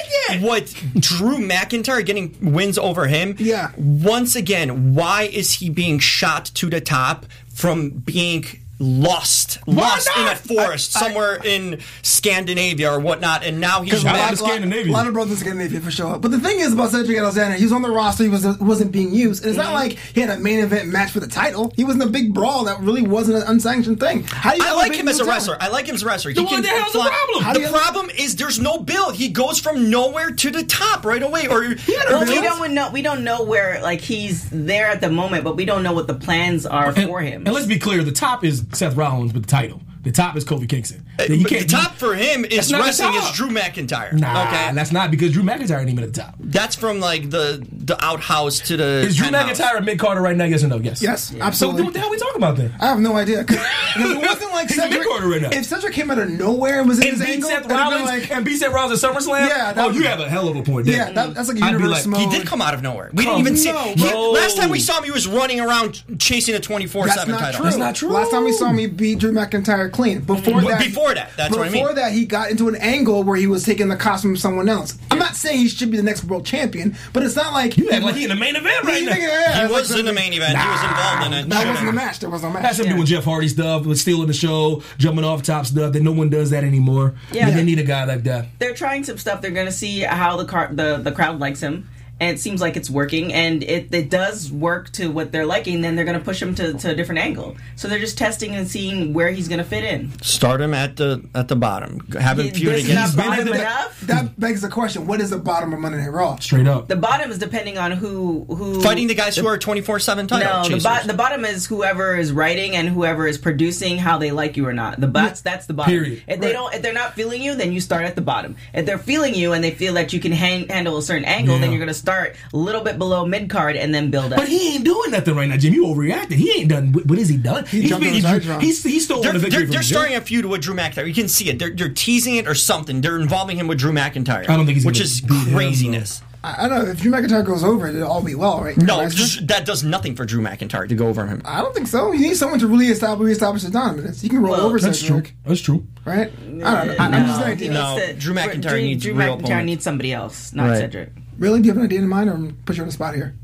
with 0.42 1.00
Drew 1.00 1.38
McIntyre, 1.38 2.04
getting 2.04 2.36
wins 2.42 2.78
over 2.78 3.06
him. 3.06 3.36
Yeah. 3.38 3.70
Once 3.76 4.34
again, 4.34 4.92
why 4.92 5.30
is 5.32 5.52
he 5.52 5.70
being 5.70 6.00
shot 6.00 6.46
to 6.46 6.68
the 6.68 6.80
top 6.80 7.26
from 7.46 7.90
being 7.90 8.44
lost, 8.80 9.58
lost 9.66 10.08
in 10.18 10.26
a 10.26 10.34
forest 10.34 10.96
I- 10.96 11.00
I- 11.00 11.02
somewhere 11.04 11.40
in 11.44 11.78
Scandinavia 12.02 12.90
or 12.90 12.98
whatnot, 12.98 13.44
and 13.44 13.60
now 13.60 13.82
he's 13.82 14.00
Shout 14.00 14.06
out 14.06 14.14
back. 14.16 14.30
to 14.30 14.36
Scandinavia. 14.38 14.90
A 14.90 14.94
lot 14.94 15.06
of 15.06 15.12
brothers 15.12 15.32
in 15.34 15.38
Scandinavia 15.38 15.80
for 15.80 15.90
sure. 15.90 16.18
But 16.18 16.30
the 16.30 16.40
thing 16.40 16.60
is 16.60 16.72
about 16.72 16.90
Cedric 16.90 17.16
Alexander, 17.18 17.56
he 17.56 17.64
was 17.64 17.72
on 17.72 17.82
the 17.82 17.90
roster, 17.90 18.24
he 18.24 18.28
was 18.30 18.46
wasn't 18.58 18.90
being 18.92 19.14
used, 19.14 19.44
and 19.44 19.50
it's 19.54 19.60
Mm-hmm. 19.60 19.72
not 19.72 19.78
like 19.78 19.98
he 20.14 20.20
had 20.22 20.30
a 20.30 20.38
main 20.40 20.60
event 20.60 20.88
match 20.88 21.10
for 21.10 21.20
the 21.20 21.26
title. 21.26 21.72
He 21.76 21.84
was 21.84 21.94
in 21.96 22.02
a 22.02 22.06
big 22.06 22.32
brawl 22.34 22.64
that 22.64 22.80
really 22.80 23.02
wasn't 23.02 23.36
an 23.38 23.42
unsanctioned 23.48 24.00
thing. 24.00 24.24
How 24.24 24.52
do 24.52 24.56
you 24.56 24.64
I 24.68 24.72
like 24.72 24.94
him 24.94 25.06
as 25.08 25.18
new 25.18 25.24
a 25.24 25.26
talent? 25.26 25.48
wrestler. 25.48 25.56
I 25.60 25.68
like 25.68 25.86
him 25.86 25.94
as 25.94 26.02
a 26.02 26.06
wrestler. 26.06 26.32
Then 26.32 26.44
what 26.46 26.62
the 26.62 26.68
hell's 26.68 26.92
the 26.92 27.00
problem? 27.00 27.44
How 27.44 27.52
The 27.52 27.60
you- 27.60 27.68
problem 27.68 28.10
is 28.10 28.36
there's 28.36 28.58
no 28.58 28.78
build. 28.78 29.14
He 29.14 29.28
goes 29.28 29.60
from 29.60 29.90
nowhere 29.90 30.30
to 30.30 30.50
the 30.50 30.64
top 30.64 31.04
right 31.04 31.22
away. 31.22 31.46
Or, 31.48 31.62
had 31.62 31.78
a 32.08 32.16
or 32.16 32.24
build. 32.24 32.28
We 32.30 32.40
don't 32.40 32.74
know. 32.74 32.90
We 32.90 33.02
don't 33.02 33.24
know 33.24 33.42
where 33.42 33.80
like 33.82 34.00
he's 34.00 34.48
there 34.50 34.86
at 34.86 35.00
the 35.00 35.10
moment, 35.10 35.44
but 35.44 35.56
we 35.56 35.64
don't 35.66 35.82
know 35.82 35.92
what 35.92 36.06
the 36.06 36.14
plans 36.14 36.64
are 36.66 36.88
And, 36.88 37.04
for 37.08 37.20
him. 37.20 37.42
and 37.46 37.54
let's 37.54 37.66
be 37.66 37.78
clear: 37.78 38.02
the 38.02 38.12
top 38.12 38.44
is 38.44 38.62
Seth 38.72 38.96
Rollins 38.96 39.32
with 39.34 39.44
the 39.44 39.50
title. 39.50 39.80
The 40.02 40.12
top 40.12 40.34
is 40.36 40.44
Kofi 40.46 40.66
Kingston. 40.68 41.04
Uh, 41.18 41.24
You 41.24 41.42
but 41.42 41.50
the 41.52 41.64
top 41.66 41.92
for 41.96 42.14
him 42.14 42.44
is 42.46 42.72
wrestling 42.72 43.14
is 43.16 43.32
Drew 43.32 43.50
McIntyre. 43.50 44.12
Nah, 44.14 44.46
okay, 44.48 44.72
that's 44.74 44.92
not 44.92 45.10
because 45.10 45.32
Drew 45.32 45.42
McIntyre 45.42 45.78
ain't 45.80 45.90
even 45.90 46.04
at 46.04 46.14
the 46.14 46.20
top. 46.22 46.36
that's 46.40 46.74
from 46.74 47.00
like 47.00 47.28
the 47.28 47.66
the 47.70 48.02
outhouse 48.02 48.60
to 48.60 48.76
the. 48.78 48.84
Is 49.06 49.16
Drew 49.16 49.28
penthouse. 49.30 49.58
McIntyre 49.60 49.84
mid 49.84 49.98
carder 49.98 50.22
right 50.22 50.36
now? 50.36 50.44
Yes 50.44 50.64
or 50.64 50.68
no? 50.68 50.78
Yes. 50.78 51.02
Yes, 51.02 51.24
So 51.30 51.42
absolutely. 51.42 51.82
what 51.82 51.92
the 51.92 51.98
hell 51.98 52.08
are 52.08 52.12
we 52.12 52.16
talking 52.18 52.36
about 52.36 52.56
then? 52.56 52.72
I 52.80 52.86
have 52.86 52.98
no 53.00 53.14
idea. 53.16 53.44
'Cause 53.50 53.58
it 53.96 54.26
wasn't 54.26 54.52
like 54.52 54.68
He's 54.68 54.78
a 54.78 54.82
Cedric. 54.82 55.00
mid-carder 55.00 55.28
right 55.28 55.42
now. 55.42 55.50
If 55.52 55.66
Cedric 55.66 55.92
came 55.94 56.10
out 56.10 56.18
of 56.18 56.30
nowhere 56.30 56.80
and 56.80 56.88
was 56.88 56.98
in 56.98 57.08
And 57.08 57.16
his 57.18 57.20
beat 57.26 57.32
angle, 57.34 57.50
Seth 57.50 57.58
it'd 57.66 57.70
have 57.72 57.90
been 57.90 58.02
Rollins 58.02 58.20
like, 58.22 58.30
and 58.30 58.44
beat 58.44 58.56
Seth 58.58 58.72
Rollins 58.72 59.04
at 59.04 59.10
SummerSlam. 59.10 59.48
Yeah, 59.48 59.72
that 59.72 59.78
oh, 59.84 59.90
you 59.90 60.02
have 60.04 60.20
a 60.20 60.28
hell 60.28 60.48
of 60.48 60.56
a 60.56 60.62
point. 60.62 60.86
There. 60.86 60.96
yeah, 60.96 61.12
that, 61.12 61.34
that's 61.34 61.48
like 61.48 61.58
a 61.58 61.64
I'd 61.64 61.72
be 61.76 61.82
universe 61.82 62.06
like, 62.06 62.20
He 62.20 62.38
did 62.38 62.46
come 62.46 62.62
out 62.62 62.72
of 62.72 62.82
nowhere. 62.82 63.10
We 63.12 63.24
Come 63.24 63.34
didn't 63.44 63.46
even 63.48 63.56
see. 63.58 63.72
no. 63.72 63.82
he- 63.94 64.14
last 64.38 64.56
time 64.56 64.70
we 64.70 64.78
saw 64.80 64.96
him, 64.98 65.04
he 65.04 65.10
was 65.10 65.26
running 65.26 65.60
around 65.60 66.02
chasing 66.18 66.54
a 66.54 66.60
twenty 66.60 66.86
four 66.86 67.06
seven 67.08 67.36
title. 67.36 67.62
That's 67.64 67.76
not 67.76 67.94
true. 67.96 68.08
Last 68.10 68.30
time 68.30 68.44
we 68.44 68.52
saw 68.52 68.68
him, 68.70 68.78
he 68.78 68.86
beat 68.86 69.18
Drew 69.18 69.32
McIntyre 69.32 69.89
clean. 69.90 70.20
Before 70.20 70.54
mm-hmm. 70.54 70.66
that, 70.68 70.78
before 70.80 71.14
that, 71.14 71.36
that's 71.36 71.54
what 71.56 71.66
I 71.66 71.70
mean. 71.70 71.82
Before 71.82 71.94
that, 71.94 72.12
he 72.12 72.26
got 72.26 72.50
into 72.50 72.68
an 72.68 72.76
angle 72.76 73.22
where 73.22 73.36
he 73.36 73.46
was 73.46 73.64
taking 73.64 73.88
the 73.88 73.96
costume 73.96 74.32
of 74.32 74.38
someone 74.38 74.68
else. 74.68 74.96
I'm 75.10 75.18
not 75.18 75.36
saying 75.36 75.58
he 75.58 75.68
should 75.68 75.90
be 75.90 75.96
the 75.96 76.02
next 76.02 76.24
world 76.24 76.46
champion, 76.46 76.96
but 77.12 77.22
it's 77.22 77.36
not 77.36 77.52
like 77.52 77.76
You 77.76 77.90
act 77.90 78.04
like 78.04 78.14
he 78.14 78.24
in 78.24 78.30
the 78.30 78.36
main 78.36 78.56
event 78.56 78.84
right 78.84 79.02
You 79.02 79.10
now. 79.10 79.16
yeah, 79.16 79.66
He 79.66 79.72
was 79.72 79.90
like 79.90 80.00
in 80.00 80.06
the 80.06 80.12
main 80.12 80.32
event. 80.32 80.58
he 80.58 80.68
was 80.68 80.82
involved 80.82 81.26
in 81.26 81.32
it. 81.32 81.48
That 81.48 81.66
wasn't 81.68 81.88
a 81.88 81.92
match. 81.92 82.18
There 82.20 82.30
was 82.30 82.42
no 82.42 82.50
match. 82.50 82.62
That's 82.62 82.78
him 82.78 82.86
Yeah. 82.86 82.92
doing 82.94 83.06
Jeff 83.06 83.24
Hardy 83.24 83.48
stuff, 83.48 83.86
with 83.86 83.98
stealing 83.98 84.26
the 84.26 84.32
show, 84.32 84.82
jumping 84.98 85.24
off 85.24 85.42
top 85.42 85.66
stuff. 85.66 85.92
That 85.92 86.02
no 86.02 86.12
one 86.12 86.28
does 86.30 86.50
that 86.50 86.64
anymore. 86.64 87.14
Yeah. 87.32 87.48
And 87.48 87.58
they 87.58 87.64
need 87.64 87.78
a 87.78 87.84
guy 87.84 88.04
like 88.04 88.24
that. 88.24 88.46
they're 88.58 88.74
trying 88.74 89.04
some 89.04 89.18
stuff. 89.18 89.40
They're 89.42 89.50
going 89.50 89.66
to 89.66 89.72
see 89.72 90.00
how 90.00 90.36
the 90.36 90.44
car 90.44 90.70
the 90.72 90.96
the 90.98 91.12
crowd 91.12 91.38
likes 91.40 91.60
him, 91.60 91.88
and 92.20 92.36
it 92.36 92.40
seems 92.40 92.60
like 92.60 92.76
it's 92.76 92.90
working. 92.90 93.32
And 93.32 93.62
it 93.62 93.92
it 93.94 94.10
does 94.10 94.52
work 94.52 94.90
to 94.92 95.08
what 95.10 95.32
they're 95.32 95.46
liking. 95.46 95.80
Then 95.80 95.96
they're 95.96 96.04
going 96.04 96.18
to 96.18 96.24
push 96.24 96.40
him 96.40 96.54
to, 96.56 96.74
to 96.74 96.90
a 96.90 96.94
different 96.94 97.20
angle. 97.20 97.56
So 97.76 97.88
they're 97.88 97.98
just 97.98 98.18
testing 98.18 98.54
and 98.54 98.68
seeing 98.68 99.12
where 99.14 99.30
he's 99.30 99.48
going 99.48 99.58
to 99.58 99.64
fit 99.64 99.84
in. 99.84 100.12
Start 100.22 100.60
him 100.60 100.74
at 100.74 100.96
the 100.96 101.26
at 101.34 101.48
the 101.48 101.56
bottom. 101.56 102.00
Have 102.12 102.38
him 102.38 102.46
He- 102.46 102.50
feud 102.52 102.74
this 102.74 102.84
is 102.84 102.90
against. 102.90 103.16
not 103.16 103.26
bottom 103.26 103.46
the- 103.46 103.54
enough. 103.54 104.00
That 104.02 104.38
begs 104.38 104.60
the 104.60 104.68
question: 104.68 105.06
What 105.06 105.20
is 105.20 105.30
the 105.30 105.38
bottom 105.38 105.72
of 105.72 105.80
Monday 105.80 105.98
Night 105.98 106.12
Raw? 106.12 106.36
Straight 106.36 106.66
up. 106.66 106.88
The 106.88 106.96
bottom 106.96 107.30
is 107.30 107.38
depending 107.38 107.78
on 107.78 107.92
who 107.92 108.44
who 108.48 108.82
Fighting 108.82 109.06
the 109.06 109.14
guys 109.14 109.36
who 109.36 109.46
are 109.46 109.56
twenty 109.58 109.80
four 109.80 109.98
seven 109.98 110.26
title 110.26 110.62
No, 110.70 110.76
the, 110.76 110.82
bo- 110.82 111.06
the 111.06 111.14
bottom 111.14 111.44
is 111.44 111.66
whoever 111.66 112.16
is 112.16 112.32
writing 112.32 112.76
and 112.76 112.88
whoever 112.88 113.26
is 113.26 113.38
producing 113.38 113.96
how 113.98 114.18
they 114.18 114.30
like 114.30 114.56
you 114.56 114.66
or 114.66 114.72
not. 114.72 115.00
The 115.00 115.06
that's 115.06 115.40
that's 115.40 115.66
the 115.66 115.74
bottom. 115.74 115.92
Period. 115.92 116.22
If 116.28 116.40
they 116.40 116.52
don't, 116.52 116.74
if 116.74 116.82
they're 116.82 116.92
not 116.92 117.14
feeling 117.14 117.42
you, 117.42 117.54
then 117.54 117.72
you 117.72 117.80
start 117.80 118.04
at 118.04 118.14
the 118.14 118.20
bottom. 118.22 118.56
If 118.74 118.84
they're 118.86 118.98
feeling 118.98 119.34
you 119.34 119.52
and 119.52 119.62
they 119.64 119.70
feel 119.70 119.94
that 119.94 120.12
you 120.12 120.20
can 120.20 120.32
hang, 120.32 120.68
handle 120.68 120.96
a 120.98 121.02
certain 121.02 121.24
angle, 121.24 121.54
Yeah. 121.54 121.60
then 121.62 121.70
you're 121.70 121.78
going 121.78 121.88
to 121.88 121.94
start 121.94 122.09
a 122.10 122.56
little 122.56 122.82
bit 122.82 122.98
below 122.98 123.24
mid 123.24 123.48
card 123.48 123.76
and 123.76 123.94
then 123.94 124.10
build 124.10 124.32
up. 124.32 124.38
But 124.38 124.48
he 124.48 124.74
ain't 124.74 124.84
doing 124.84 125.10
nothing 125.10 125.36
right 125.36 125.48
now, 125.48 125.56
Jim. 125.56 125.74
You 125.74 125.86
overreacted. 125.86 126.32
He 126.32 126.60
ain't 126.60 126.68
done. 126.68 126.92
What 126.92 127.18
has 127.18 127.28
he 127.28 127.36
done? 127.36 127.66
He 127.66 127.86
jumped 127.86 128.06
on 128.06 128.12
his 128.12 128.22
he's, 128.22 128.24
hydro. 128.24 128.58
he's, 128.58 128.82
he's 128.82 129.04
stolen 129.04 129.22
They're, 129.22 129.32
the 129.32 129.38
victory 129.38 129.58
they're, 129.58 129.66
from 129.66 129.72
they're 129.72 129.82
starting 129.82 130.16
a 130.16 130.20
feud 130.20 130.44
with 130.44 130.62
Drew 130.62 130.74
McIntyre. 130.74 131.06
You 131.06 131.14
can 131.14 131.28
see 131.28 131.48
it. 131.48 131.58
They're, 131.58 131.70
they're 131.70 131.88
teasing 131.88 132.36
it 132.36 132.46
or 132.46 132.54
something. 132.54 133.00
They're 133.00 133.18
involving 133.18 133.56
him 133.56 133.68
with 133.68 133.78
Drew 133.78 133.92
McIntyre. 133.92 134.48
I 134.48 134.56
don't 134.56 134.66
think 134.66 134.76
he's 134.76 134.86
which 134.86 135.00
is 135.00 135.20
beat 135.20 135.46
him, 135.46 135.54
craziness. 135.54 136.22
I, 136.42 136.64
I 136.64 136.68
don't 136.68 136.84
know 136.84 136.90
if 136.90 137.00
Drew 137.00 137.12
McIntyre 137.12 137.44
goes 137.44 137.62
over 137.62 137.86
it, 137.86 137.94
it'll 137.94 138.08
all 138.10 138.22
be 138.22 138.34
well, 138.34 138.62
right? 138.62 138.76
No, 138.76 138.96
Guys? 138.98 139.38
that 139.46 139.66
does 139.66 139.84
nothing 139.84 140.16
for 140.16 140.24
Drew 140.24 140.40
McIntyre 140.42 140.88
to 140.88 140.94
go 140.94 141.08
over 141.08 141.26
him. 141.26 141.42
I 141.44 141.60
don't 141.60 141.74
think 141.74 141.86
so. 141.86 142.12
You 142.12 142.28
need 142.28 142.36
someone 142.36 142.58
to 142.60 142.66
really 142.66 142.86
establish, 142.86 143.26
reestablish 143.26 143.62
the 143.62 143.70
dominance. 143.70 144.22
You 144.24 144.30
can 144.30 144.40
roll 144.42 144.52
Well, 144.52 144.62
over 144.66 144.78
That's 144.78 144.98
true. 145.00 145.16
Cedric, 145.16 145.34
That's 145.44 145.60
true. 145.60 145.86
right? 146.04 146.32
I 146.32 146.44
don't 146.46 146.58
know. 146.58 146.64
I, 146.66 147.06
I'm 147.06 147.26
just 147.26 147.40
an 147.42 147.46
He 147.46 147.52
idea. 147.52 147.72
No. 147.72 147.98
to- 147.98 148.14
Drew 148.14 148.34
McIntyre 148.34 148.62
Drew, 148.70 148.80
needs 148.82 149.02
Drew 149.04 149.14
real 149.14 149.36
McIntyre 149.36 149.40
opponent. 149.40 149.66
needs 149.66 149.84
somebody 149.84 150.12
else, 150.12 150.52
not 150.54 150.68
Right. 150.70 150.78
Cedric. 150.78 151.10
Really? 151.38 151.60
Do 151.60 151.66
you 151.66 151.72
have 151.72 151.78
an 151.78 151.84
idea 151.84 151.98
in 152.00 152.08
mind, 152.08 152.30
or 152.30 152.52
put 152.64 152.76
you 152.76 152.82
on 152.82 152.88
the 152.88 152.92
spot 152.92 153.14
here? 153.14 153.34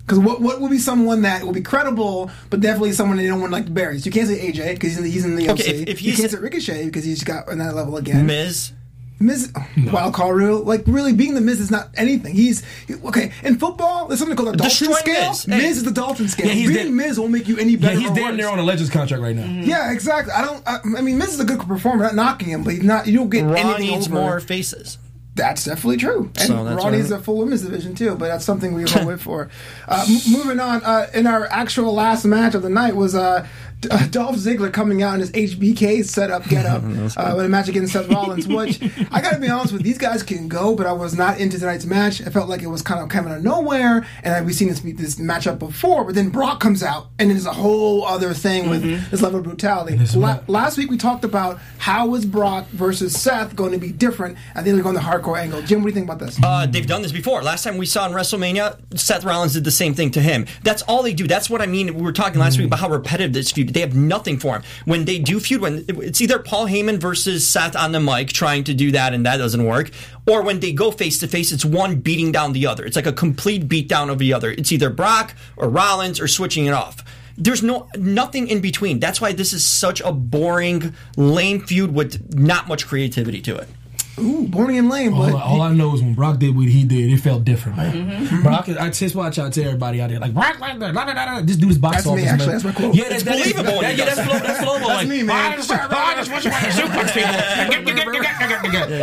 Because 0.00 0.18
what 0.18 0.40
what 0.42 0.60
would 0.60 0.70
be 0.70 0.78
someone 0.78 1.22
that 1.22 1.44
will 1.44 1.52
be 1.52 1.60
credible, 1.62 2.28
but 2.50 2.60
definitely 2.60 2.92
someone 2.92 3.16
they 3.18 3.26
don't 3.28 3.40
want 3.40 3.52
like 3.52 3.66
to 3.66 3.70
bury? 3.70 3.98
So 4.00 4.06
you 4.06 4.12
can't 4.12 4.26
say 4.28 4.50
AJ 4.52 4.74
because 4.74 4.90
he's 4.90 4.98
in 4.98 5.04
the, 5.04 5.10
he's 5.10 5.24
in 5.24 5.36
the 5.36 5.48
Okay, 5.50 5.62
OC. 5.62 5.68
if- 5.82 5.88
if 5.88 6.02
you 6.02 6.12
can't 6.14 6.30
say 6.30 6.38
Ricochet 6.38 6.84
because 6.86 7.04
he's 7.04 7.22
got 7.24 7.48
on 7.48 7.58
that 7.58 7.74
level 7.74 7.96
again. 7.96 8.26
Miz. 8.26 8.72
Miz, 9.20 9.52
wild 9.92 10.14
card 10.14 10.36
rule, 10.36 10.62
like 10.64 10.82
really 10.86 11.12
being 11.12 11.34
the 11.34 11.40
Miz 11.40 11.60
is 11.60 11.70
not 11.70 11.90
anything. 11.94 12.34
He's 12.34 12.62
okay 13.04 13.30
in 13.44 13.58
football. 13.58 14.08
There's 14.08 14.18
something 14.18 14.36
called 14.36 14.48
the 14.48 14.56
Dalton 14.56 14.68
Destroy 14.88 14.94
scale. 14.96 15.28
Miz. 15.30 15.46
Miz. 15.46 15.76
Is 15.78 15.84
the 15.84 15.92
Dalton 15.92 16.26
scale. 16.28 16.46
Yeah, 16.48 16.54
he's 16.54 16.68
being 16.72 16.86
damn- 16.86 16.96
Miz 16.96 17.20
won't 17.20 17.30
make 17.32 17.46
you 17.46 17.56
any 17.56 17.72
Yeah, 17.72 17.78
better. 17.88 18.00
he's 18.00 18.10
damn 18.10 18.36
near 18.36 18.48
on 18.48 18.58
a 18.58 18.62
Legends 18.64 18.90
contract 18.90 19.22
right 19.22 19.36
now. 19.36 19.46
Yeah, 19.46 19.92
exactly. 19.92 20.32
I 20.32 20.42
don't. 20.44 20.62
I, 20.66 20.78
I 20.98 21.00
mean, 21.02 21.18
Miz 21.18 21.34
is 21.34 21.40
a 21.40 21.44
good 21.44 21.60
performer. 21.60 22.02
Not 22.04 22.14
knocking 22.16 22.48
him, 22.48 22.64
but 22.64 22.74
he's 22.74 22.82
not. 22.82 23.06
You 23.06 23.16
don't 23.18 23.30
get 23.30 23.44
Raw 23.44 23.52
anything 23.52 23.90
needs 23.92 24.06
over. 24.08 24.16
more 24.16 24.40
faces. 24.40 24.98
That's 25.34 25.64
definitely 25.64 25.96
true. 25.96 26.24
And 26.38 26.48
So 26.48 26.62
that's 26.64 26.76
Raw 26.84 26.90
right. 26.90 27.10
a 27.10 27.18
full 27.18 27.38
women's 27.38 27.62
division 27.62 27.94
too, 27.94 28.16
but 28.16 28.26
that's 28.26 28.44
something 28.44 28.74
we 28.74 28.84
will 28.96 29.06
wait 29.06 29.20
for. 29.20 29.48
Uh, 29.88 30.04
m- 30.06 30.32
moving 30.32 30.60
on, 30.60 30.82
uh, 30.84 31.06
in 31.14 31.26
our 31.26 31.46
actual 31.46 31.94
last 31.94 32.26
match 32.26 32.54
of 32.54 32.60
the 32.60 32.68
night 32.68 32.94
was 32.96 33.14
uh, 33.14 33.40
D- 33.42 33.48
uh, 33.90 34.06
Dolph 34.08 34.36
Ziggler 34.36 34.72
coming 34.72 35.02
out 35.02 35.14
in 35.14 35.20
his 35.20 35.30
HBK 35.32 36.04
setup 36.04 36.44
get 36.48 36.66
up 36.66 36.82
uh, 37.16 37.34
with 37.36 37.46
a 37.46 37.48
match 37.48 37.68
against 37.68 37.92
Seth 37.92 38.08
Rollins, 38.08 38.46
which 38.48 38.80
I 39.10 39.20
gotta 39.20 39.38
be 39.38 39.48
honest 39.48 39.72
with, 39.72 39.82
these 39.82 39.98
guys 39.98 40.22
can 40.22 40.48
go, 40.48 40.74
but 40.74 40.86
I 40.86 40.92
was 40.92 41.16
not 41.16 41.38
into 41.38 41.58
tonight's 41.58 41.84
match. 41.86 42.20
I 42.22 42.30
felt 42.30 42.48
like 42.48 42.62
it 42.62 42.68
was 42.68 42.82
kind 42.82 43.00
of 43.00 43.08
coming 43.08 43.32
out 43.32 43.38
of 43.38 43.44
nowhere, 43.44 44.06
and 44.22 44.46
we've 44.46 44.54
seen 44.54 44.68
this 44.68 44.80
this 44.80 45.16
matchup 45.16 45.58
before, 45.58 46.04
but 46.04 46.14
then 46.14 46.30
Brock 46.30 46.60
comes 46.60 46.82
out, 46.82 47.08
and 47.18 47.30
there's 47.30 47.46
a 47.46 47.52
whole 47.52 48.04
other 48.04 48.32
thing 48.34 48.68
with 48.70 48.82
this 49.10 49.22
level 49.22 49.38
of 49.38 49.44
brutality. 49.44 49.98
La- 50.14 50.40
last 50.46 50.78
week 50.78 50.90
we 50.90 50.96
talked 50.96 51.24
about 51.24 51.58
how 51.78 52.06
was 52.06 52.24
Brock 52.24 52.66
versus 52.68 53.18
Seth 53.18 53.56
going 53.56 53.72
to 53.72 53.78
be 53.78 53.90
different, 53.90 54.36
and 54.54 54.66
then 54.66 54.74
they're 54.74 54.82
going 54.82 54.94
the 54.94 55.00
hardcore 55.00 55.38
angle. 55.38 55.62
Jim, 55.62 55.80
what 55.82 55.86
do 55.86 55.90
you 55.90 55.94
think 55.94 56.06
about 56.06 56.18
this? 56.18 56.38
Uh, 56.42 56.66
they've 56.66 56.86
done 56.86 57.02
this 57.02 57.12
before. 57.12 57.42
Last 57.42 57.64
time 57.64 57.78
we 57.78 57.86
saw 57.86 58.06
in 58.06 58.12
WrestleMania, 58.12 58.98
Seth 58.98 59.24
Rollins 59.24 59.54
did 59.54 59.64
the 59.64 59.70
same 59.70 59.94
thing 59.94 60.10
to 60.12 60.20
him. 60.20 60.46
That's 60.62 60.82
all 60.82 61.02
they 61.02 61.14
do. 61.14 61.26
That's 61.26 61.48
what 61.50 61.60
I 61.60 61.66
mean. 61.66 61.94
We 61.94 62.02
were 62.02 62.12
talking 62.12 62.40
last 62.40 62.58
week 62.58 62.66
about 62.66 62.80
how 62.80 62.88
repetitive 62.90 63.32
this 63.32 63.50
feud. 63.50 63.71
They 63.72 63.80
have 63.80 63.94
nothing 63.94 64.38
for 64.38 64.56
him. 64.56 64.62
When 64.84 65.04
they 65.04 65.18
do 65.18 65.40
feud, 65.40 65.60
when 65.60 65.84
it's 65.88 66.20
either 66.20 66.38
Paul 66.38 66.66
Heyman 66.66 66.98
versus 66.98 67.46
Seth 67.46 67.76
on 67.76 67.92
the 67.92 68.00
mic 68.00 68.28
trying 68.28 68.64
to 68.64 68.74
do 68.74 68.90
that, 68.92 69.14
and 69.14 69.24
that 69.26 69.38
doesn't 69.38 69.64
work, 69.64 69.90
or 70.26 70.42
when 70.42 70.60
they 70.60 70.72
go 70.72 70.90
face 70.90 71.18
to 71.20 71.28
face, 71.28 71.52
it's 71.52 71.64
one 71.64 71.96
beating 71.96 72.32
down 72.32 72.52
the 72.52 72.66
other. 72.66 72.84
It's 72.84 72.96
like 72.96 73.06
a 73.06 73.12
complete 73.12 73.68
beatdown 73.68 74.10
of 74.10 74.18
the 74.18 74.32
other. 74.32 74.50
It's 74.50 74.72
either 74.72 74.90
Brock 74.90 75.34
or 75.56 75.68
Rollins 75.68 76.20
or 76.20 76.28
switching 76.28 76.66
it 76.66 76.72
off. 76.72 77.04
There's 77.36 77.62
no 77.62 77.88
nothing 77.96 78.48
in 78.48 78.60
between. 78.60 79.00
That's 79.00 79.20
why 79.20 79.32
this 79.32 79.52
is 79.52 79.66
such 79.66 80.00
a 80.02 80.12
boring, 80.12 80.94
lame 81.16 81.60
feud 81.60 81.94
with 81.94 82.34
not 82.34 82.68
much 82.68 82.86
creativity 82.86 83.40
to 83.42 83.56
it. 83.56 83.68
Ooh, 84.18 84.46
boring 84.46 84.76
and 84.78 84.90
lame, 84.90 85.12
but 85.12 85.32
All, 85.32 85.40
all 85.40 85.60
I 85.62 85.72
know 85.72 85.94
is 85.94 86.02
when 86.02 86.12
Brock 86.14 86.38
did 86.38 86.54
what 86.54 86.66
he 86.68 86.84
did, 86.84 87.10
it 87.10 87.16
felt 87.18 87.44
different, 87.44 87.78
man. 87.78 87.94
Mm-hmm. 88.26 88.42
Brock, 88.42 88.68
I 88.68 88.90
just 88.90 89.14
watch 89.14 89.38
out 89.38 89.54
to 89.54 89.64
everybody 89.64 90.02
out 90.02 90.10
there, 90.10 90.20
like 90.20 90.34
Brock, 90.34 90.60
like 90.60 90.78
that, 90.80 90.94
la, 90.94 91.04
la, 91.04 91.12
la, 91.12 91.24
la. 91.36 91.40
this 91.40 91.56
dude's 91.56 91.78
box 91.78 92.04
That's 92.04 92.06
me, 92.06 92.12
office. 92.12 92.26
actually. 92.28 92.46
man. 92.46 92.54
That's 92.54 92.64
my 92.64 92.72
quote. 92.72 92.94
Yeah, 92.94 93.08
that's 93.08 93.14
It's 93.14 93.24
that 93.24 93.38
is- 93.38 93.52
believable 93.54 93.72
when 93.78 93.82
that- 93.82 93.96
yeah, 93.96 94.04
that's 94.04 94.18
it. 94.18 94.24
flow, 94.24 94.38
that's 94.38 94.58
flowable. 94.60 94.86
That's 94.88 95.00
like, 95.00 95.08
me, 95.08 95.22
man. 95.22 95.52
I 95.52 95.56
just, 95.56 95.70
I 95.70 96.14
just 96.16 96.30
want 96.30 96.44
you 96.44 96.50
to 96.50 96.56
suplex. 96.56 97.12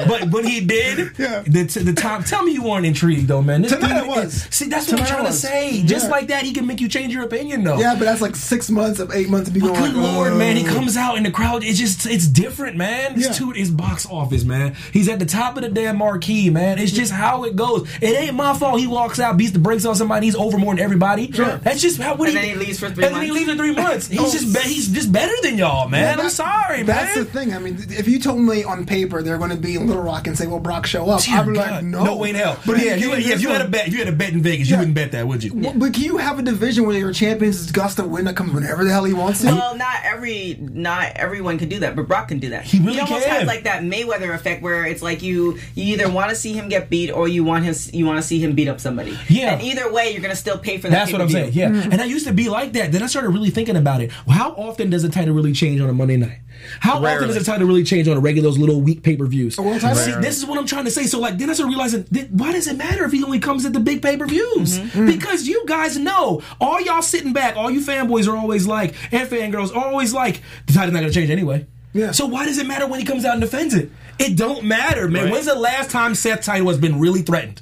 But 0.08 0.30
when 0.32 0.46
he 0.46 0.62
did, 0.62 1.12
Yeah. 1.18 1.39
the, 1.42 1.63
the 1.84 1.94
time, 1.94 2.24
tell 2.24 2.44
me 2.44 2.51
you 2.54 2.63
weren't 2.63 2.86
intrigued 2.86 3.28
though, 3.28 3.42
man. 3.42 3.62
This 3.63 3.72
Tonight 3.72 4.01
dude 4.01 4.10
I 4.12 4.24
was. 4.24 4.36
is- 4.36 4.48
See, 4.51 4.66
that's 4.68 4.92
what 4.92 5.01
I'm 5.01 5.08
trying 5.08 5.25
to 5.25 5.34
say. 5.34 5.82
Just 5.84 6.06
Yeah. 6.06 6.12
like 6.12 6.28
that, 6.28 6.44
he 6.44 6.54
can 6.54 6.68
make 6.68 6.80
you 6.82 6.88
change 6.88 7.13
your 7.13 7.24
opinion, 7.24 7.63
though. 7.63 7.80
yeah, 7.80 7.96
but 7.98 8.06
that's 8.06 8.22
like 8.22 8.36
six 8.36 8.70
months 8.70 9.00
of 9.00 9.12
eight 9.13 9.30
months 9.30 9.48
to 9.50 9.54
be 9.54 9.60
going. 9.60 9.74
Good 9.74 9.96
lord, 9.96 10.36
man! 10.36 10.56
He 10.56 10.68
oh. 10.68 10.74
comes 10.74 10.96
out 10.98 11.18
in 11.18 11.24
the 11.24 11.32
crowd. 11.32 11.63
It's 11.63 11.80
just, 11.80 12.06
it's 12.06 12.28
different, 12.28 12.78
man. 12.78 13.16
This 13.16 13.38
dude 13.38 13.58
is 13.58 13.72
box 13.72 14.06
office, 14.10 14.44
man. 14.44 14.75
He's 15.00 15.08
at 15.08 15.18
the 15.18 15.25
top 15.25 15.56
of 15.56 15.63
the 15.63 15.70
damn 15.70 15.98
marquee, 15.98 16.50
man. 16.50 16.77
It's 16.77 16.91
just 16.91 17.13
how 17.13 17.46
it 17.46 17.56
goes. 17.56 17.88
It 18.01 18.20
ain't 18.20 18.36
my 18.36 18.53
fault. 18.53 18.82
He 18.82 18.86
walks 18.86 19.18
out, 19.18 19.38
beats 19.38 19.51
the 19.51 19.60
brakes 19.60 19.86
on 19.86 19.96
somebody. 19.96 20.25
He's 20.25 20.36
over 20.36 20.58
more 20.58 20.75
than 20.75 20.84
everybody. 20.84 21.32
Sure. 21.32 21.56
That's 21.58 21.82
just 21.82 22.01
how. 22.01 22.15
What 22.15 22.27
And 22.27 22.38
then 22.38 22.44
he 22.44 22.56
leaves 22.56 22.79
for 22.79 22.89
three 22.89 23.06
And 23.06 23.15
then 23.15 23.24
he 23.24 23.32
leaves 23.32 23.50
for 23.50 23.56
three 23.56 23.74
months. 23.74 24.08
He's 24.20 24.34
just, 24.34 24.53
be, 24.53 24.60
he's 24.60 24.89
just 24.89 25.10
better 25.10 25.34
than 25.41 25.58
y'all, 25.58 25.88
man. 25.88 26.18
Yeah, 26.18 26.24
I'm 26.25 26.29
sorry, 26.29 26.84
That's 26.84 27.15
man. 27.15 27.15
That's 27.15 27.15
the 27.15 27.25
thing. 27.25 27.53
I 27.53 27.60
mean, 27.60 27.77
if 27.89 28.10
you 28.10 28.20
told 28.20 28.41
me 28.41 28.65
on 28.65 28.86
paper 28.86 29.24
they're 29.24 29.38
going 29.38 29.51
to 29.51 29.56
be 29.56 29.75
in 29.75 29.88
Little 29.88 30.03
Rock 30.03 30.27
and 30.27 30.38
say, 30.38 30.48
"Well, 30.48 30.60
Brock, 30.60 30.86
show 30.86 31.10
up," 31.10 31.22
Dear 31.22 31.38
I'd 31.38 31.48
be 31.48 31.53
God. 31.53 31.72
like, 31.72 31.84
"No, 31.86 32.18
way 32.18 32.32
in 32.32 32.36
hell. 32.36 32.60
But 32.65 32.79
yeah, 32.84 32.96
if 32.96 33.01
you, 33.01 33.15
yeah, 33.15 33.36
if 33.36 33.41
you 33.41 33.50
had 33.50 33.62
a 33.62 33.68
bet, 33.70 33.88
if 33.88 33.94
you 33.94 34.00
had 34.00 34.10
a 34.10 34.15
bet 34.18 34.34
in 34.34 34.41
Vegas, 34.41 34.70
you 34.70 34.77
wouldn't 34.77 34.96
bet 34.96 35.13
that, 35.13 35.25
would 35.27 35.44
you? 35.44 35.53
Well, 35.53 35.74
but 35.75 35.94
can 35.94 36.03
you 36.03 36.18
have 36.18 36.39
a 36.39 36.41
division 36.41 36.86
where 36.86 36.98
your 36.98 37.13
champions 37.13 37.60
is 37.60 37.72
Gus 37.72 37.96
to 37.96 38.03
win 38.03 38.25
that 38.25 38.36
comes 38.36 38.51
whenever 38.51 38.84
the 38.84 38.91
hell 38.91 39.06
he 39.06 39.13
wants 39.13 39.41
to? 39.41 39.48
Well, 39.48 39.77
not 39.77 39.96
every, 40.03 40.58
not 40.60 41.13
everyone 41.15 41.58
can 41.58 41.70
do 41.70 41.79
that, 41.79 41.96
but 41.96 42.08
Brock 42.08 42.27
can 42.27 42.39
do 42.39 42.50
that. 42.50 42.65
He 42.65 42.79
really 42.79 42.94
he 42.94 43.00
almost 43.00 43.25
can. 43.25 43.36
has 43.36 43.48
like 43.48 43.63
that 43.63 43.84
Mayweather 43.84 44.34
effect, 44.34 44.62
where 44.62 44.86
it's 44.89 45.01
like 45.01 45.22
you, 45.22 45.58
you 45.75 45.93
either 45.93 46.10
want 46.10 46.29
to 46.29 46.36
see 46.36 46.53
him 46.53 46.69
get 46.69 46.89
beat 46.89 47.12
or 47.12 47.27
you 47.27 47.43
want 47.43 47.65
him, 47.65 47.75
you 47.93 48.05
want 48.05 48.17
to 48.17 48.24
see 48.24 48.39
him 48.39 48.53
beat 48.53 48.67
up 48.67 48.79
somebody. 48.79 49.17
Yeah. 49.29 49.53
And 49.53 49.62
either 49.62 49.91
way, 49.91 50.12
you're 50.12 50.22
gonna 50.22 50.36
still 50.36 50.58
pay 50.58 50.77
for 50.77 50.89
that. 50.89 50.91
That's 50.91 51.12
what 51.12 51.22
I'm 51.22 51.29
saying. 51.29 51.53
pay-per-view. 51.53 51.81
Yeah. 51.81 51.89
And 51.91 52.01
I 52.01 52.05
used 52.05 52.27
to 52.27 52.34
be 52.34 52.50
like 52.50 52.74
that. 52.74 52.91
Then 52.91 53.03
I 53.03 53.08
started 53.08 53.29
really 53.29 53.50
thinking 53.50 53.75
about 53.75 54.01
it. 54.01 54.12
Well, 54.25 54.38
how 54.38 54.51
often 54.51 54.89
does 54.89 55.03
a 55.03 55.10
title 55.10 55.34
really 55.34 55.53
change 55.53 55.79
on 55.81 55.89
a 55.89 55.93
Monday 55.93 56.17
night? 56.17 56.39
How 56.81 56.98
often 56.98 57.27
does 57.27 57.38
a 57.38 57.43
title 57.43 57.67
really 57.67 57.84
change 57.84 58.08
on 58.08 58.17
a 58.17 58.19
regular 58.19 58.50
those 58.50 58.58
little 58.58 58.81
week 58.81 59.03
pay 59.03 59.15
per 59.15 59.25
views? 59.25 59.55
See, 59.55 59.62
this 59.62 60.38
is 60.38 60.46
what 60.46 60.58
I'm 60.58 60.65
trying 60.65 60.86
to 60.86 60.91
say. 60.91 61.05
So 61.05 61.19
like, 61.19 61.38
then 61.38 61.50
I 61.50 61.53
started 61.53 61.69
realizing, 61.72 62.03
th- 62.05 62.29
why 62.31 62.51
does 62.51 62.67
it 62.67 62.77
matter 62.77 63.05
if 63.05 63.12
he 63.12 63.24
only 63.24 63.39
comes 63.39 63.65
at 63.65 63.74
the 63.74 63.79
big 63.79 64.01
pay 64.01 64.17
per 64.17 64.25
views? 64.25 64.79
Mm-hmm. 64.79 65.05
Because 65.05 65.48
you 65.48 65.63
guys 65.65 65.98
know, 65.98 66.41
all 66.60 66.81
y'all 66.81 67.01
sitting 67.01 67.34
back, 67.34 67.55
all 67.55 67.69
you 67.69 67.81
fanboys 67.81 68.27
are 68.27 68.36
always 68.36 68.67
like, 68.67 68.96
and 69.13 69.29
fangirls 69.29 69.75
are 69.75 69.86
always 69.86 70.13
like, 70.13 70.41
the 70.65 70.74
title's 70.74 70.93
not 70.93 71.00
gonna 71.01 71.13
change 71.13 71.29
anyway. 71.29 71.65
Yeah. 71.93 72.12
So 72.12 72.25
why 72.27 72.46
does 72.46 72.58
it 72.58 72.67
matter 72.67 72.86
when 72.88 73.00
he 73.00 73.05
comes 73.05 73.25
out 73.25 73.34
and 73.34 73.41
defends 73.41 73.74
it? 73.74 73.89
It 74.19 74.38
don't 74.38 74.63
matter, 74.63 75.08
man. 75.08 75.31
When's 75.31 75.46
the 75.48 75.55
last 75.55 75.89
time 75.89 76.13
Seth 76.15 76.43
title 76.43 76.67
has 76.69 76.77
been 76.77 77.00
really 77.00 77.22
threatened? 77.22 77.62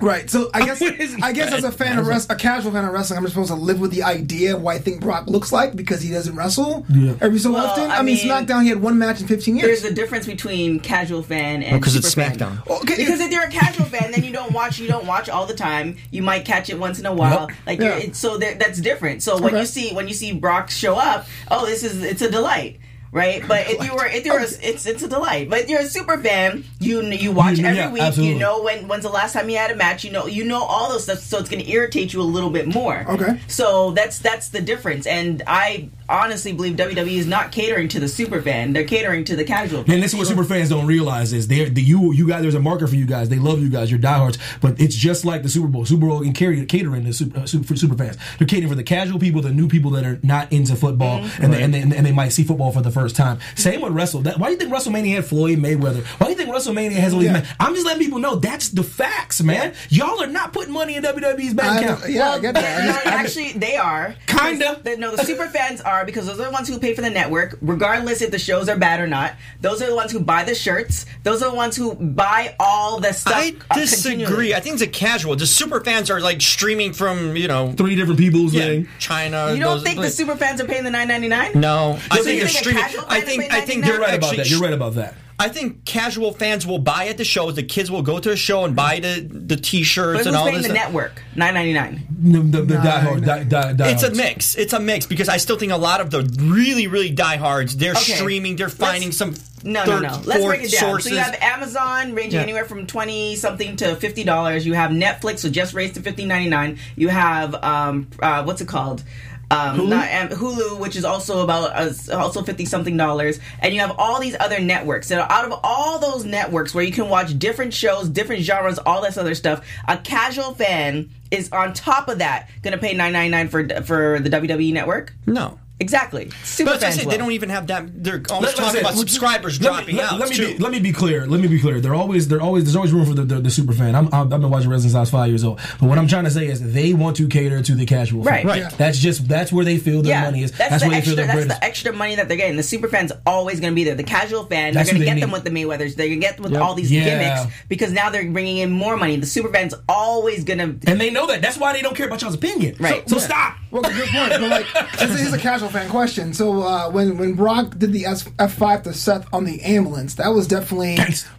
Right. 0.00 0.30
So 0.30 0.48
I 0.54 0.60
guess 0.64 0.80
I 1.22 1.32
guess 1.32 1.52
as 1.52 1.64
a 1.64 1.70
fan 1.70 1.98
of 1.98 2.06
wrestling, 2.06 2.34
a 2.36 2.38
casual 2.40 2.72
fan 2.72 2.86
of 2.86 2.92
wrestling, 2.94 3.18
I'm 3.18 3.24
just 3.24 3.34
supposed 3.34 3.50
to 3.50 3.56
live 3.56 3.80
with 3.80 3.90
the 3.90 4.02
idea 4.02 4.56
of 4.56 4.62
what 4.62 4.76
I 4.76 4.78
think 4.78 5.02
Brock 5.02 5.26
looks 5.26 5.52
like 5.52 5.76
because 5.76 6.00
he 6.00 6.10
doesn't 6.10 6.34
wrestle 6.34 6.86
Yeah. 6.88 7.16
every 7.20 7.38
so 7.38 7.52
Well, 7.52 7.66
often. 7.66 7.90
I, 7.90 7.96
I 7.98 8.02
mean, 8.02 8.16
mean, 8.16 8.26
SmackDown 8.26 8.62
he 8.62 8.70
had 8.70 8.80
one 8.80 8.98
match 8.98 9.20
in 9.20 9.26
15 9.26 9.56
years. 9.56 9.66
There's 9.82 9.92
a 9.92 9.94
difference 9.94 10.24
between 10.24 10.80
casual 10.80 11.22
fan 11.22 11.62
and 11.62 11.74
oh, 11.76 11.78
Because 11.80 11.96
it's 11.96 12.08
super 12.08 12.22
fan. 12.30 12.38
SmackDown. 12.38 12.66
Okay, 12.66 12.96
Because 12.96 13.20
if- 13.20 13.26
if 13.26 13.32
you're 13.32 13.44
a 13.44 13.50
casual 13.50 13.84
fan, 13.86 14.10
then 14.12 14.24
you 14.24 14.32
don't 14.32 14.52
watch. 14.52 14.78
You 14.78 14.88
don't 14.88 15.06
watch 15.06 15.28
all 15.28 15.44
the 15.44 15.54
time. 15.54 15.96
You 16.10 16.22
might 16.22 16.46
catch 16.46 16.70
it 16.70 16.78
once 16.78 16.98
in 16.98 17.04
a 17.04 17.12
while. 17.12 17.48
Yep. 17.50 17.58
Like 17.66 17.80
Yeah. 17.80 17.98
you're, 17.98 18.14
so 18.14 18.38
there- 18.38 18.54
that's 18.54 18.80
different. 18.80 19.22
So 19.22 19.34
when 19.34 19.52
Okay. 19.52 19.60
you 19.60 19.66
see 19.66 19.92
when 19.92 20.08
you 20.08 20.14
see 20.14 20.32
Brock 20.32 20.70
show 20.70 20.94
up, 20.96 21.26
oh, 21.50 21.66
this 21.66 21.84
is 21.84 22.02
it's 22.02 22.22
a 22.22 22.30
delight. 22.30 22.78
Right, 23.12 23.42
but 23.48 23.68
if 23.68 23.84
you 23.84 23.94
were 23.94 24.06
if 24.06 24.24
you 24.24 24.32
were 24.32 24.40
it's 24.40 24.86
it's 24.86 25.02
a 25.02 25.08
delight. 25.08 25.50
But 25.50 25.68
you're 25.68 25.80
a 25.80 25.86
super 25.86 26.18
fan. 26.18 26.64
You 26.78 27.02
you 27.02 27.32
watch 27.32 27.58
every 27.58 27.76
yeah, 27.76 27.90
week. 27.90 28.02
absolutely. 28.02 28.34
You 28.34 28.38
know 28.38 28.62
when 28.62 28.88
when's 28.88 29.02
the 29.02 29.10
last 29.10 29.32
time 29.32 29.48
you 29.50 29.56
had 29.56 29.70
a 29.70 29.76
match. 29.76 30.04
You 30.04 30.12
know 30.12 30.26
you 30.26 30.44
know 30.44 30.62
all 30.62 30.90
those 30.90 31.04
stuff. 31.04 31.18
So 31.18 31.38
it's 31.38 31.48
going 31.48 31.64
to 31.64 31.70
irritate 31.70 32.12
you 32.12 32.20
a 32.20 32.22
little 32.22 32.50
bit 32.50 32.72
more. 32.72 33.04
Okay. 33.08 33.40
So 33.48 33.92
that's 33.92 34.18
that's 34.18 34.48
the 34.48 34.60
difference. 34.60 35.06
And 35.06 35.42
I 35.46 35.90
honestly 36.10 36.52
believe 36.52 36.76
WWE 36.76 37.16
is 37.18 37.26
not 37.26 37.52
catering 37.52 37.88
to 37.88 38.00
the 38.00 38.08
super 38.08 38.42
fan. 38.42 38.72
They're 38.72 38.84
catering 38.84 39.24
to 39.24 39.36
the 39.36 39.44
casual. 39.44 39.84
fan. 39.84 39.94
And 39.94 40.02
this 40.02 40.12
is 40.12 40.18
what 40.18 40.26
super 40.26 40.44
fans 40.44 40.68
don't 40.68 40.86
realize 40.86 41.32
is 41.32 41.48
they're 41.48 41.68
the 41.70 41.82
you 41.82 42.12
you 42.12 42.26
guys 42.28 42.42
there's 42.42 42.54
a 42.54 42.60
market 42.60 42.88
for 42.88 42.96
you 42.96 43.06
guys. 43.06 43.28
They 43.28 43.38
love 43.38 43.60
you 43.60 43.68
guys. 43.68 43.90
You're 43.90 44.00
diehards. 44.00 44.38
But 44.60 44.80
it's 44.80 44.94
just 44.96 45.24
like 45.24 45.42
the 45.42 45.48
Super 45.48 45.68
Bowl. 45.68 45.84
Super 45.86 46.06
Bowl 46.06 46.22
and 46.22 46.34
catering 46.34 46.66
catering 46.66 47.04
to 47.04 47.12
super, 47.12 47.40
uh, 47.40 47.46
super, 47.46 47.64
for 47.64 47.76
super 47.76 47.96
fans. 47.96 48.16
They're 48.38 48.46
catering 48.48 48.68
for 48.68 48.74
the 48.74 48.82
casual 48.82 49.18
people, 49.18 49.40
the 49.42 49.50
new 49.52 49.68
people 49.68 49.90
that 49.92 50.04
are 50.04 50.18
not 50.22 50.52
into 50.52 50.76
football, 50.76 51.24
and, 51.40 51.52
they, 51.52 51.62
and, 51.62 51.72
they, 51.72 51.80
and 51.82 51.92
they 52.06 52.12
might 52.12 52.30
see 52.30 52.42
football 52.44 52.72
for 52.72 52.82
the 52.82 52.90
first 52.90 53.16
time. 53.16 53.38
Same 53.54 53.80
with 53.80 53.92
Wrestle. 53.92 54.22
That, 54.22 54.38
why 54.38 54.46
do 54.48 54.52
you 54.52 54.58
think 54.58 54.72
WrestleMania 54.72 55.14
had 55.16 55.24
Floyd 55.24 55.58
Mayweather? 55.58 56.04
Why 56.18 56.26
do 56.26 56.32
you 56.32 56.36
think 56.38 56.50
WrestleMania 56.50 56.92
has 56.92 57.12
all 57.12 57.20
these 57.20 57.26
Yeah. 57.28 57.32
men? 57.34 57.46
I'm 57.58 57.74
just 57.74 57.86
letting 57.86 58.02
people 58.02 58.18
know 58.18 58.36
that's 58.36 58.68
the 58.70 58.82
facts, 58.82 59.42
man. 59.42 59.74
Y'all 59.88 60.20
are 60.22 60.26
not 60.26 60.52
putting 60.52 60.72
money 60.72 60.96
in 60.96 61.02
WWE's 61.02 61.54
bank 61.54 61.82
account. 61.84 62.08
yeah, 62.10 62.30
I 62.30 62.38
get 62.40 62.54
that. 62.54 62.82
I 62.82 62.86
just- 62.86 63.06
I 63.06 63.10
actually, 63.10 63.52
they 63.52 63.76
are. 63.76 64.14
Kinda. 64.26 64.80
The, 64.82 64.96
no, 64.96 65.14
the 65.16 65.24
super 65.24 65.46
fans 65.48 65.80
are 65.80 65.99
because 66.04 66.26
those 66.26 66.40
are 66.40 66.44
the 66.44 66.50
ones 66.50 66.68
who 66.68 66.78
pay 66.78 66.94
for 66.94 67.02
the 67.02 67.10
network, 67.10 67.58
regardless 67.60 68.22
if 68.22 68.30
the 68.30 68.38
shows 68.38 68.68
are 68.68 68.76
bad 68.76 69.00
or 69.00 69.06
not. 69.06 69.34
Those 69.60 69.82
are 69.82 69.86
the 69.88 69.94
ones 69.94 70.12
who 70.12 70.20
buy 70.20 70.44
the 70.44 70.54
shirts. 70.54 71.06
Those 71.22 71.42
are 71.42 71.50
the 71.50 71.56
ones 71.56 71.76
who 71.76 71.94
buy 71.94 72.54
all 72.58 73.00
the 73.00 73.12
stuff. 73.12 73.34
I 73.36 73.54
uh, 73.70 73.74
disagree. 73.74 74.54
I 74.54 74.60
think 74.60 74.74
it's 74.74 74.82
a 74.82 74.86
casual. 74.86 75.36
The 75.36 75.46
super 75.46 75.80
fans 75.80 76.10
are 76.10 76.20
like 76.20 76.40
streaming 76.40 76.92
from 76.92 77.36
you 77.36 77.48
know 77.48 77.72
Three 77.72 77.94
different 77.94 78.18
people's 78.18 78.52
yeah, 78.54 78.64
thing. 78.64 78.88
China. 78.98 79.52
You 79.52 79.60
don't 79.60 79.76
those- 79.76 79.82
think 79.82 80.00
the 80.00 80.10
super 80.10 80.36
fans 80.36 80.60
are 80.60 80.66
paying 80.66 80.84
the 80.84 80.90
nine 80.90 81.08
ninety 81.08 81.28
nine? 81.28 81.52
No, 81.54 81.98
I 82.10 82.18
So 82.18 82.24
think 82.24 82.34
you 82.36 82.40
they're 82.40 82.48
streaming. 82.48 82.84
I 83.08 83.20
think 83.20 83.52
I 83.52 83.60
think 83.62 83.84
they're 83.84 83.94
You're 83.94 84.02
right 84.02 84.14
about 84.14 84.36
that. 84.36 84.50
You're 84.50 84.60
right 84.60 84.72
about 84.72 84.94
that. 84.94 85.14
I 85.40 85.48
think 85.48 85.84
casual 85.86 86.32
fans 86.32 86.66
will 86.66 86.78
buy 86.78 87.08
at 87.08 87.16
the 87.16 87.24
shows. 87.24 87.54
The 87.56 87.62
kids 87.62 87.90
will 87.90 88.02
go 88.02 88.18
to 88.20 88.30
a 88.30 88.36
show 88.36 88.64
and 88.64 88.76
buy 88.76 89.00
the 89.00 89.26
the 89.28 89.56
T-shirts 89.56 90.12
But 90.12 90.18
who's 90.18 90.26
and 90.26 90.36
all 90.36 90.44
paying 90.44 90.58
this. 90.58 90.66
the 90.68 90.74
stuff. 90.74 90.84
network? 90.86 91.22
Nine 91.34 91.54
ninety 91.54 91.72
nine. 91.72 92.06
The, 92.22 92.38
the, 92.40 92.62
the 92.62 92.74
diehard, 92.74 93.24
die, 93.24 93.44
die, 93.44 93.72
die 93.72 93.90
It's 93.90 94.02
a 94.02 94.14
mix. 94.14 94.54
It's 94.54 94.74
a 94.74 94.78
mix 94.80 95.06
because 95.06 95.30
I 95.30 95.38
still 95.38 95.56
think 95.56 95.72
a 95.72 95.76
lot 95.78 96.02
of 96.02 96.10
the 96.10 96.22
really, 96.42 96.86
really 96.86 97.10
diehards 97.10 97.76
they're 97.78 97.92
Okay. 97.92 98.12
streaming. 98.16 98.56
They're 98.56 98.68
finding 98.68 99.10
some 99.12 99.34
No, 99.64 99.84
third, 99.86 100.02
no, 100.02 100.08
no. 100.10 100.14
Let's 100.26 100.40
fourth 100.42 100.44
break 100.58 100.62
it 100.64 100.72
down. 100.72 100.80
sources. 100.80 101.08
So 101.10 101.14
you 101.16 101.20
have 101.22 101.34
Amazon 101.40 102.14
ranging 102.14 102.34
Yeah. 102.38 102.42
anywhere 102.42 102.66
from 102.66 102.86
twenty 102.86 103.36
something 103.36 103.76
to 103.76 103.96
fifty 103.96 104.24
dollars. 104.24 104.66
You 104.66 104.74
have 104.74 104.90
Netflix, 104.90 105.38
so 105.38 105.48
just 105.48 105.72
raised 105.72 105.94
to 105.94 106.02
fifteen 106.02 106.28
ninety 106.28 106.50
nine. 106.50 106.78
You 106.96 107.08
have 107.08 107.54
um, 107.64 108.08
uh, 108.20 108.42
what's 108.44 108.60
it 108.60 108.68
called? 108.68 109.02
Um, 109.50 109.88
Not, 109.88 110.12
um, 110.14 110.28
Hulu, 110.28 110.78
which 110.78 110.94
is 110.94 111.04
also 111.04 111.42
about 111.42 111.72
uh, 111.74 112.16
also 112.16 112.42
fifty 112.42 112.64
something 112.64 112.96
dollars, 112.96 113.40
and 113.60 113.74
you 113.74 113.80
have 113.80 113.94
all 113.98 114.20
these 114.20 114.36
other 114.38 114.60
networks. 114.60 115.08
So 115.08 115.20
out 115.28 115.44
of 115.44 115.58
all 115.64 115.98
those 115.98 116.24
networks, 116.24 116.72
where 116.72 116.84
you 116.84 116.92
can 116.92 117.08
watch 117.08 117.36
different 117.38 117.74
shows, 117.74 118.08
different 118.08 118.42
genres, 118.42 118.78
all 118.78 119.02
this 119.02 119.16
other 119.16 119.34
stuff, 119.34 119.66
a 119.88 119.96
casual 119.96 120.54
fan 120.54 121.10
is 121.32 121.50
on 121.52 121.72
top 121.72 122.08
of 122.08 122.18
that 122.18 122.48
going 122.62 122.72
to 122.72 122.78
pay 122.78 122.94
nine 122.94 123.12
ninety 123.12 123.30
nine 123.30 123.48
for 123.48 123.66
for 123.82 124.20
the 124.20 124.30
WWE 124.30 124.72
network. 124.72 125.14
no. 125.26 125.58
Exactly, 125.80 126.30
super 126.44 126.72
But 126.72 126.76
I 126.76 126.90
fans. 126.90 126.96
say, 126.96 127.04
they 127.08 127.16
don't 127.16 127.32
even 127.32 127.48
have 127.48 127.66
that. 127.68 127.86
They're 128.04 128.22
always 128.30 128.48
Let- 128.48 128.56
talking 128.56 128.72
said, 128.72 128.80
about 128.82 128.94
subscribers 128.96 129.60
let 129.62 129.66
dropping 129.72 129.96
let, 129.96 130.12
out. 130.12 130.20
Let 130.20 130.28
me 130.28 130.36
too. 130.36 130.46
be, 130.52 130.58
let 130.58 130.70
me 130.72 130.78
be 130.78 130.92
clear. 130.92 131.26
Let 131.26 131.40
me 131.40 131.48
be 131.48 131.58
clear. 131.58 131.80
They're 131.80 131.94
always 131.94 132.28
they're 132.28 132.42
always 132.42 132.64
there's 132.64 132.76
always 132.76 132.92
room 132.92 133.06
for 133.06 133.14
the 133.14 133.24
the, 133.24 133.40
the 133.40 133.50
super 133.50 133.72
fan. 133.72 133.94
I'm, 133.94 134.06
I'm, 134.12 134.32
I've 134.32 134.40
been 134.40 134.50
watching 134.50 134.68
wrestling 134.68 134.90
since 134.90 134.94
I 134.94 135.00
was 135.00 135.10
five 135.10 135.28
years 135.28 135.42
old. 135.42 135.58
But 135.80 135.88
what 135.88 135.96
I'm 135.98 136.06
trying 136.06 136.24
to 136.24 136.30
say 136.30 136.46
is 136.48 136.72
they 136.74 136.92
want 136.92 137.16
to 137.16 137.28
cater 137.28 137.62
to 137.62 137.74
the 137.74 137.86
casual 137.86 138.24
fan. 138.24 138.34
Right. 138.34 138.44
Right. 138.44 138.58
Yeah. 138.62 138.68
That's 138.76 138.98
just 138.98 139.26
that's 139.26 139.52
where 139.52 139.64
they 139.64 139.78
feel 139.78 140.02
their 140.02 140.10
yeah, 140.12 140.24
money 140.24 140.42
is. 140.42 140.52
That's, 140.52 140.70
That's, 140.70 140.82
the 140.82 140.88
where 140.90 141.00
they 141.00 141.06
feel 141.06 141.16
their 141.16 141.26
That's 141.26 141.36
bread 141.36 141.50
is. 141.50 141.58
the 141.58 141.64
extra 141.64 141.92
money 141.94 142.14
that 142.16 142.28
they're 142.28 142.36
getting. 142.36 142.56
The 142.56 142.62
super 142.62 142.88
fans 142.88 143.12
always 143.26 143.58
going 143.60 143.72
to 143.72 143.74
be 143.74 143.84
there. 143.84 143.94
The 143.94 144.02
casual 144.02 144.44
fan, 144.44 144.74
That's 144.74 144.90
they're 144.90 144.98
going 144.98 145.06
to 145.08 145.14
they 145.14 145.20
get 145.20 145.24
them 145.24 145.30
with 145.32 145.44
the 145.44 145.50
Mayweathers. 145.50 145.96
They're 145.96 146.08
going 146.08 146.20
to 146.20 146.26
get 146.26 146.36
them 146.36 146.42
with 146.44 146.52
Yep. 146.52 146.62
all 146.62 146.74
these 146.74 146.92
Yeah. 146.92 147.04
gimmicks 147.04 147.54
because 147.70 147.90
now 147.92 148.10
they're 148.10 148.30
bringing 148.30 148.58
in 148.58 148.70
more 148.70 148.98
money. 148.98 149.16
The 149.16 149.24
super 149.26 149.48
fans 149.48 149.72
always 149.88 150.44
going 150.44 150.58
to. 150.58 150.90
And 150.90 151.00
they 151.00 151.08
know 151.10 151.26
that. 151.28 151.40
That's 151.40 151.56
why 151.56 151.72
they 151.72 151.80
don't 151.80 151.96
care 151.96 152.06
about 152.06 152.20
y'all's 152.20 152.34
opinion. 152.34 152.76
Right. 152.78 153.08
So, 153.08 153.16
so 153.18 153.24
stop. 153.24 153.56
Well, 153.70 153.82
good 153.82 154.08
point. 154.08 154.30
But 154.30 154.42
like, 154.42 154.66
this 154.98 155.20
is 155.20 155.32
a 155.32 155.38
casual 155.38 155.69
fan 155.70 155.88
question. 155.88 156.32
So 156.34 156.62
uh, 156.62 156.90
when 156.90 157.18
when 157.18 157.34
Brock 157.34 157.78
did 157.78 157.92
the 157.92 158.06
F 158.06 158.54
five 158.54 158.82
to 158.84 158.92
Seth 158.92 159.26
on 159.32 159.44
the 159.44 159.62
ambulance, 159.62 160.14
that 160.16 160.28
was 160.28 160.46
definitely 160.46 160.96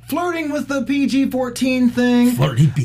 flirting 0.07 0.51
with 0.51 0.67
the 0.67 0.83
PG 0.83 1.31
fourteen 1.31 1.89
thing. 1.89 2.35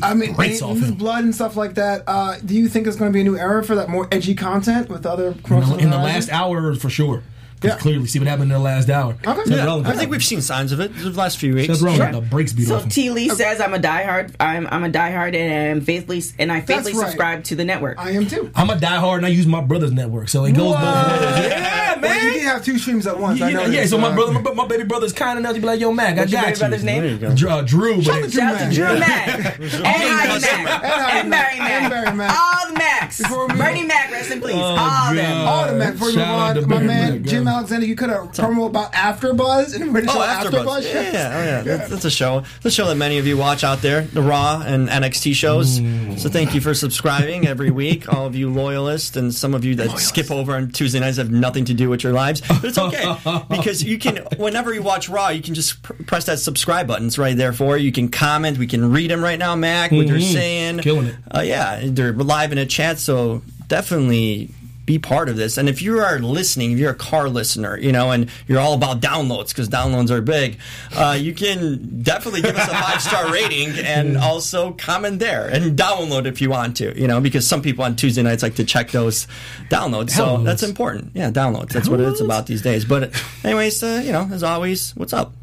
I 0.03 0.13
mean, 0.13 0.35
the 0.35 0.43
and 0.43 0.61
off 0.61 0.77
him. 0.79 0.95
blood 0.95 1.23
and 1.23 1.33
stuff 1.33 1.55
like 1.55 1.75
that. 1.75 2.03
Uh, 2.07 2.37
do 2.45 2.55
you 2.55 2.69
think 2.69 2.87
it's 2.87 2.95
going 2.95 3.11
to 3.11 3.13
be 3.13 3.21
a 3.21 3.23
new 3.23 3.37
era 3.37 3.63
for 3.63 3.75
that 3.75 3.89
more 3.89 4.07
edgy 4.11 4.35
content 4.35 4.89
with 4.89 5.05
other 5.05 5.27
In 5.27 5.59
the, 5.59 5.77
in 5.77 5.89
the 5.89 5.97
last 5.97 6.29
hour, 6.29 6.75
for 6.75 6.89
sure. 6.89 7.23
'Cause 7.59 7.71
Yeah. 7.71 7.77
clearly, 7.77 8.05
see 8.07 8.19
what 8.19 8.27
happened 8.27 8.51
in 8.51 8.57
the 8.57 8.63
last 8.63 8.89
hour. 8.89 9.15
Okay. 9.25 9.41
Yeah. 9.55 9.81
I 9.85 9.93
think 9.93 10.11
we've 10.11 10.23
seen 10.23 10.41
signs 10.41 10.71
of 10.71 10.79
it 10.79 10.91
the 10.95 11.09
last 11.09 11.39
few 11.39 11.55
weeks. 11.55 11.73
Seth 11.73 11.81
Rollins 11.81 12.03
Sure. 12.03 12.11
the 12.11 12.21
brakes 12.21 12.53
beat 12.53 12.67
So 12.67 12.75
off 12.75 12.83
him. 12.83 12.89
T. 12.89 13.09
Lee 13.09 13.29
says 13.29 13.59
I'm 13.59 13.73
a 13.73 13.79
diehard. 13.79 14.31
I'm 14.39 14.67
I'm 14.71 14.83
a 14.83 14.89
diehard 14.89 15.35
and 15.35 15.71
I'm 15.79 15.81
faithfully 15.81 16.23
and 16.37 16.51
I 16.51 16.61
faithfully 16.61 16.93
right. 16.93 17.01
subscribe 17.07 17.43
to 17.45 17.55
the 17.55 17.65
network. 17.65 17.97
I 17.99 18.11
am 18.11 18.27
too. 18.27 18.51
I'm 18.55 18.69
a 18.69 18.75
diehard 18.75 19.17
and 19.17 19.25
I 19.25 19.29
use 19.29 19.47
my 19.47 19.61
brother's 19.61 19.91
network, 19.91 20.29
so 20.29 20.45
it 20.45 20.51
goes 20.51 20.75
both 20.75 20.81
ways. 20.83 21.49
Yeah, 21.49 21.97
man. 21.99 22.01
Well, 22.01 22.23
you 22.25 22.31
can 22.33 22.41
have 22.47 22.63
two 22.63 22.77
streams 22.77 23.07
at 23.07 23.19
once. 23.19 23.41
I 23.41 23.51
know 23.51 23.65
know, 23.65 23.71
yeah, 23.71 23.85
so 23.87 23.97
my 23.97 24.09
uh, 24.09 24.15
brother, 24.15 24.33
my, 24.39 24.53
my 24.53 24.67
baby 24.67 24.83
brother's 24.83 25.13
kind 25.13 25.39
enough 25.39 25.55
to 25.55 25.59
be 25.59 25.65
like, 25.65 25.79
"Yo, 25.79 25.91
Mac, 25.91 26.15
What's 26.17 26.31
I 26.31 26.35
your 26.35 26.41
baby 26.43 26.53
you." 26.53 26.59
brother's 26.59 26.83
name? 26.83 27.01
There 27.01 27.11
you 27.11 27.17
go. 27.17 27.35
Dr- 27.35 27.51
uh, 27.51 27.61
Drew, 27.63 28.01
Shout 28.03 28.17
out 28.19 28.23
to 28.25 28.31
Shout 28.31 28.55
out 28.61 28.69
to 28.69 28.75
Drew 28.75 28.99
Mac. 28.99 29.59
Mac 29.59 29.59
and 29.59 29.69
Mac 29.83 31.13
and 31.15 31.29
Barry 31.31 31.57
Mac 31.59 31.71
And 31.81 31.89
Barry 31.91 32.15
Mac. 32.15 32.37
all 32.39 32.67
the 32.71 32.73
Macs. 32.77 33.21
Bernie 33.57 33.83
Mac, 33.83 34.11
rest 34.11 34.31
in 34.31 34.41
peace. 34.41 34.51
Oh, 34.53 34.59
all 34.59 35.09
of 35.09 35.15
them. 35.15 35.47
All 35.47 35.67
the 35.67 35.73
man, 35.73 35.93
before 35.93 36.07
we 36.09 36.15
move 36.15 36.23
Shout 36.25 36.39
out 36.39 36.53
to 36.53 36.61
on, 36.63 36.69
my 36.69 36.79
man 36.81 37.23
Jim 37.23 37.46
Alexander, 37.47 37.85
you 37.85 37.95
could 37.95 38.09
have 38.09 38.31
promo 38.31 38.67
about 38.67 38.93
AfterBuzz 38.93 39.79
and 39.79 39.91
British 39.91 40.11
Oh, 40.11 40.13
show 40.13 40.19
AfterBuzz. 40.49 40.65
AfterBuzz. 40.65 40.83
Yeah, 40.83 41.01
yeah, 41.01 41.07
oh, 41.11 41.43
yeah. 41.43 41.61
That's, 41.61 41.89
that's 41.89 42.05
a 42.05 42.11
show. 42.11 42.43
A 42.63 42.71
show 42.71 42.87
that 42.87 42.95
many 42.95 43.17
of 43.17 43.27
you 43.27 43.37
watch 43.37 43.63
out 43.63 43.81
there, 43.81 44.01
the 44.01 44.21
Raw 44.21 44.61
and 44.65 44.89
NXT 44.89 45.33
shows. 45.33 45.77
So 46.21 46.29
thank 46.29 46.53
you 46.55 46.61
for 46.61 46.73
subscribing 46.73 47.47
every 47.47 47.71
week, 47.71 48.11
all 48.13 48.25
of 48.25 48.35
you 48.35 48.49
loyalists, 48.51 49.15
and 49.17 49.33
some 49.33 49.53
of 49.53 49.63
you 49.65 49.75
that 49.75 49.97
skip 49.99 50.31
over 50.31 50.55
on 50.55 50.71
Tuesday 50.71 50.99
nights 50.99 51.17
have 51.17 51.31
nothing 51.31 51.65
to 51.65 51.73
do 51.73 51.89
with 51.89 52.03
your 52.03 52.13
lives. 52.13 52.41
But 52.41 52.63
it's 52.63 52.77
okay 52.77 53.15
because 53.49 53.83
you 53.83 53.97
can, 53.99 54.17
whenever 54.37 54.73
you 54.73 54.81
watch 54.81 55.09
Raw, 55.09 55.29
you 55.29 55.41
can 55.41 55.53
just 55.53 55.81
pr- 55.83 55.93
press 56.03 56.25
that 56.25 56.39
subscribe 56.39 56.87
button. 56.87 57.07
It's 57.07 57.17
right 57.17 57.35
there 57.37 57.53
for 57.53 57.77
you. 57.77 57.85
You 57.85 57.91
can 57.91 58.09
comment. 58.09 58.57
We 58.57 58.67
can 58.67 58.91
read 58.91 59.09
them 59.11 59.23
right 59.23 59.39
now, 59.39 59.55
Mac. 59.55 59.91
What 59.91 60.07
they're 60.07 60.19
saying, 60.19 60.79
Killing 60.79 61.07
it. 61.07 61.15
Uh, 61.29 61.41
yeah, 61.41 61.81
they're 61.83 62.13
live 62.13 62.51
in 62.51 62.57
a 62.57 62.65
chat, 62.65 62.99
so 62.99 63.41
definitely 63.67 64.51
be 64.87 64.97
part 64.97 65.27
of 65.27 65.35
this. 65.35 65.57
And 65.57 65.67
if 65.67 65.81
you 65.81 65.99
are 65.99 66.17
listening, 66.17 66.71
if 66.71 66.79
you're 66.79 66.91
a 66.91 66.95
car 66.95 67.27
listener, 67.27 67.77
you 67.77 67.91
know, 67.91 68.11
and 68.11 68.31
you're 68.47 68.59
all 68.59 68.73
about 68.73 69.01
downloads 69.01 69.49
because 69.49 69.67
downloads 69.67 70.09
are 70.09 70.21
big, 70.21 70.59
uh, 70.95 71.15
you 71.19 71.33
can 71.33 72.01
definitely 72.01 72.41
give 72.41 72.55
us 72.55 72.67
a 72.67 72.71
five 72.71 73.01
star 73.01 73.31
rating 73.31 73.77
and 73.85 74.17
also 74.17 74.71
comment 74.71 75.19
there 75.19 75.45
and 75.47 75.77
download 75.77 76.25
if 76.25 76.41
you 76.41 76.49
want 76.49 76.77
to, 76.77 76.99
you 76.99 77.05
know, 77.05 77.19
because 77.19 77.45
some 77.45 77.61
people 77.61 77.83
on 77.83 77.97
Tuesday 77.97 78.23
nights 78.23 78.41
like 78.41 78.55
to 78.55 78.63
check 78.63 78.89
those 78.91 79.27
downloads. 79.69 80.11
So 80.11 80.37
that's 80.37 80.63
important. 80.63 81.11
Yeah, 81.13 81.31
downloads. 81.31 81.69
That's 81.69 81.89
what 81.89 81.99
it's 81.99 82.21
about 82.21 82.47
these 82.47 82.61
days. 82.61 82.85
But, 82.85 83.13
anyways, 83.43 83.83
uh, 83.83 84.01
you 84.03 84.13
know, 84.13 84.29
as 84.31 84.41
always, 84.41 84.95
what's 84.95 85.11
up? 85.11 85.33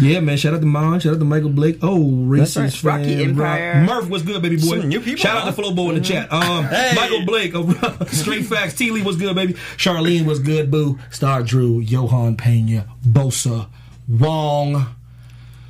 Yeah, 0.00 0.20
man. 0.20 0.36
Shout 0.36 0.54
out 0.54 0.60
to 0.60 0.66
Mon. 0.66 0.98
Shout 1.00 1.14
out 1.14 1.18
to 1.20 1.24
Michael 1.24 1.50
Blake. 1.50 1.78
Oh, 1.82 1.98
racist 2.00 2.56
right. 2.60 2.72
fan. 2.72 3.00
Rocky 3.00 3.22
Empire. 3.24 3.72
Rock- 3.86 3.88
Murph 4.02 4.10
was 4.10 4.22
good, 4.22 4.42
baby 4.42 4.56
boy. 4.56 4.80
Some 4.80 4.88
new 4.88 5.00
people, 5.00 5.18
Shout 5.20 5.36
out 5.36 5.42
huh? 5.44 5.52
to 5.52 5.62
Flobo 5.62 5.88
in 5.90 5.94
the 5.96 6.00
chat. 6.00 6.32
Um, 6.32 6.64
Hey. 6.64 6.92
Michael 6.96 7.24
Blake 7.24 7.54
of 7.54 8.08
Straight 8.12 8.46
Facts. 8.46 8.74
T 8.74 8.90
Lee 8.90 9.02
was 9.02 9.16
good, 9.16 9.34
baby. 9.36 9.54
Charlene 9.76 10.24
was 10.24 10.38
good. 10.40 10.70
Boo. 10.70 10.98
Star 11.10 11.42
Drew. 11.42 11.78
Johan 11.80 12.36
Pena. 12.36 12.86
Bosa. 13.06 13.68
Wong. 14.08 14.86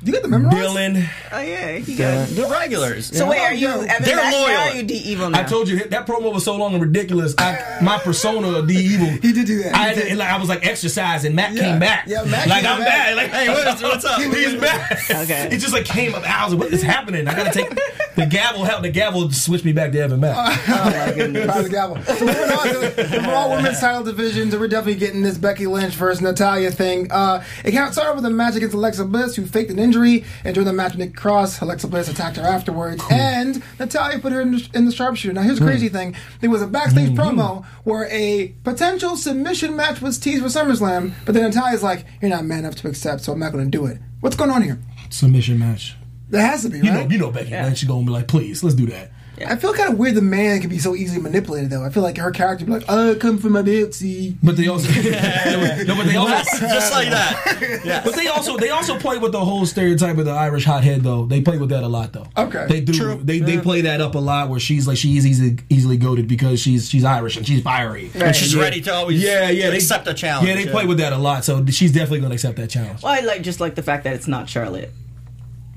You 0.05 0.13
got 0.13 0.21
the 0.21 0.27
memorized? 0.27 0.55
Dylan. 0.57 1.07
Oh 1.31 1.39
yeah, 1.39 1.77
he 1.77 1.95
good. 1.95 2.27
the 2.29 2.47
regulars. 2.47 3.07
So 3.07 3.27
wait, 3.27 3.39
are 3.41 3.53
you 3.53 3.67
They're 3.69 3.89
Evan 3.89 4.15
Mack 4.15 4.31
now? 4.31 4.31
loyal. 4.31 4.45
Or 4.55 4.59
are 4.59 4.75
you 4.75 4.83
D 4.83 4.93
Evil 4.95 5.29
now? 5.31 5.39
I 5.39 5.43
told 5.43 5.67
you 5.67 5.83
that 5.83 6.05
promo 6.05 6.31
was 6.31 6.45
so 6.45 6.55
long 6.55 6.73
and 6.73 6.81
ridiculous. 6.81 7.33
I, 7.39 7.79
my 7.81 7.97
persona 7.97 8.49
of 8.59 8.67
the 8.67 8.75
evil. 8.75 9.07
He 9.07 9.33
did 9.33 9.47
do 9.47 9.63
that. 9.63 9.73
I, 9.75 9.89
He 9.89 9.95
did. 9.95 10.07
had, 10.09 10.17
like, 10.19 10.29
I 10.29 10.37
was 10.37 10.47
like 10.47 10.63
exercising. 10.65 11.33
Matt 11.33 11.53
Yeah. 11.53 11.63
came 11.63 11.79
back. 11.79 12.05
Yeah, 12.07 12.23
Matt 12.23 12.47
like 12.47 12.61
came 12.63 12.71
I'm 12.71 12.79
back. 12.81 12.87
back. 12.87 13.15
Like 13.15 13.29
Hey, 13.31 13.49
what's, 13.49 13.81
what's 13.81 14.05
up? 14.05 14.21
He's 14.21 14.55
back. 14.61 15.09
Okay. 15.09 15.49
It 15.51 15.57
just 15.57 15.73
like 15.73 15.85
came 15.85 16.13
up. 16.13 16.21
I 16.23 16.43
was 16.45 16.53
like, 16.53 16.63
what 16.63 16.71
is 16.73 16.83
happening? 16.83 17.27
I 17.27 17.35
gotta 17.35 17.51
take 17.51 17.69
the 18.15 18.25
gavel. 18.25 18.63
helped. 18.63 18.83
the 18.83 18.89
gavel 18.89 19.31
switch 19.31 19.63
me 19.63 19.73
back 19.73 19.91
to 19.91 19.99
Evan 19.99 20.19
Mack. 20.19 20.59
Proud 20.65 21.09
of 21.09 21.63
the 21.63 21.69
gavel. 21.69 22.01
So 22.03 22.25
moving 22.25 22.51
on 22.51 22.67
to 22.67 23.03
the 23.03 23.25
Raw 23.27 23.55
Women's 23.55 23.79
Title 23.79 24.03
divisions, 24.03 24.53
so 24.53 24.59
we're 24.59 24.67
definitely 24.67 24.99
getting 24.99 25.21
this 25.21 25.37
Becky 25.37 25.67
Lynch 25.67 25.93
versus 25.95 26.21
Natalya 26.21 26.71
thing. 26.71 27.11
Uh, 27.11 27.43
it 27.63 27.71
kind 27.71 27.87
of 27.87 27.93
started 27.93 28.15
with 28.15 28.25
a 28.25 28.29
match 28.29 28.55
against 28.55 28.75
Alexa 28.75 29.05
Bliss, 29.05 29.35
who 29.35 29.45
faked 29.45 29.71
an 29.71 29.79
injury, 29.79 30.23
and 30.43 30.53
during 30.53 30.65
the 30.65 30.73
match 30.73 30.91
with 30.91 30.99
Nikki 30.99 31.13
Cross, 31.13 31.61
Alexa 31.61 31.87
Bliss 31.87 32.07
attacked 32.07 32.37
her 32.37 32.43
afterwards, 32.43 33.03
and 33.09 33.61
Natalya 33.79 34.19
put 34.19 34.31
her 34.31 34.41
in 34.41 34.51
the, 34.51 34.69
in 34.73 34.85
the 34.85 34.91
sharpshooter. 34.91 35.33
Now, 35.33 35.41
here's 35.41 35.59
the 35.59 35.65
crazy 35.65 35.89
thing: 35.89 36.15
there 36.41 36.49
was 36.49 36.61
a 36.61 36.67
backstage 36.67 37.11
promo 37.11 37.65
where 37.83 38.07
a 38.11 38.55
potential 38.63 39.17
submission 39.17 39.75
match 39.75 40.01
was 40.01 40.17
teased 40.17 40.41
for 40.41 40.49
SummerSlam, 40.49 41.13
but 41.25 41.33
then 41.33 41.43
Natalya's 41.43 41.83
like, 41.83 42.05
"You're 42.21 42.29
not 42.29 42.45
man 42.45 42.59
enough 42.59 42.75
to 42.75 42.87
accept, 42.87 43.21
so 43.21 43.33
I'm 43.33 43.39
not 43.39 43.51
going 43.51 43.65
to 43.65 43.71
do 43.71 43.85
it." 43.85 43.99
What's 44.21 44.35
going 44.35 44.51
on 44.51 44.61
here? 44.61 44.79
Submission 45.09 45.59
match. 45.59 45.95
There 46.29 46.41
has 46.45 46.63
to 46.63 46.69
be, 46.69 46.79
You 46.79 46.91
know, 46.91 47.07
you 47.07 47.17
know 47.17 47.31
Becky 47.31 47.51
Lynch. 47.51 47.79
She's 47.79 47.87
gonna 47.87 48.05
be 48.05 48.11
like, 48.11 48.27
please, 48.27 48.63
let's 48.63 48.75
do 48.75 48.87
that. 48.87 49.11
I 49.45 49.55
feel 49.57 49.73
kind 49.73 49.91
of 49.91 49.99
weird 49.99 50.15
the 50.15 50.21
man 50.21 50.61
can 50.61 50.69
be 50.69 50.77
so 50.79 50.95
easily 50.95 51.21
manipulated, 51.21 51.69
though. 51.69 51.83
I 51.83 51.89
feel 51.89 52.03
like 52.03 52.17
her 52.17 52.31
character 52.31 52.65
be 52.65 52.71
like, 52.71 52.85
oh, 52.87 53.15
come 53.19 53.37
from 53.37 53.51
my 53.53 53.61
Betsy. 53.61 54.37
But 54.41 54.55
they 54.55 54.67
also, 54.67 54.87
no, 55.01 55.95
but 55.95 56.05
they 56.05 56.15
also, 56.15 56.59
Just 56.59 56.93
like 56.93 57.09
that. 57.09 57.81
Yeah. 57.85 58.01
but 58.03 58.15
they 58.15 58.27
also, 58.27 58.57
they 58.57 58.69
also 58.69 58.97
play 58.97 59.17
with 59.17 59.31
the 59.31 59.43
whole 59.43 59.65
stereotype 59.65 60.17
of 60.17 60.25
the 60.25 60.31
Irish 60.31 60.65
hothead, 60.65 61.01
though. 61.01 61.25
They 61.25 61.41
play 61.41 61.57
with 61.57 61.69
that 61.69 61.83
a 61.83 61.87
lot, 61.87 62.13
though. 62.13 62.27
Okay. 62.37 62.65
they 62.67 62.81
do. 62.81 62.93
True. 62.93 63.19
They 63.21 63.39
they 63.39 63.59
play 63.59 63.81
that 63.81 64.01
up 64.01 64.15
a 64.15 64.19
lot, 64.19 64.49
where 64.49 64.59
she's 64.59 64.87
like 64.87 64.97
she's 64.97 65.25
easily 65.25 65.57
easily 65.69 65.97
goaded 65.97 66.27
because 66.27 66.59
she's 66.59 66.89
she's 66.89 67.03
Irish 67.03 67.37
and 67.37 67.45
she's 67.45 67.61
fiery. 67.61 68.11
And 68.15 68.35
she's 68.35 68.55
ready 68.55 68.81
to 68.81 68.93
always 68.93 69.21
Yeah, 69.21 69.49
yeah. 69.49 69.69
They, 69.69 69.77
accept 69.77 70.07
a 70.07 70.13
challenge. 70.13 70.47
Yeah, 70.47 70.55
they 70.55 70.67
play 70.67 70.85
with 70.85 70.99
that 70.99 71.13
a 71.13 71.17
lot, 71.17 71.43
so 71.43 71.65
she's 71.67 71.91
definitely 71.91 72.21
gonna 72.21 72.35
accept 72.35 72.57
that 72.57 72.69
challenge. 72.69 73.03
Well, 73.03 73.13
I 73.13 73.25
like 73.25 73.41
just 73.41 73.59
like 73.59 73.75
the 73.75 73.83
fact 73.83 74.03
that 74.05 74.13
it's 74.15 74.27
not 74.27 74.49
Charlotte. 74.49 74.91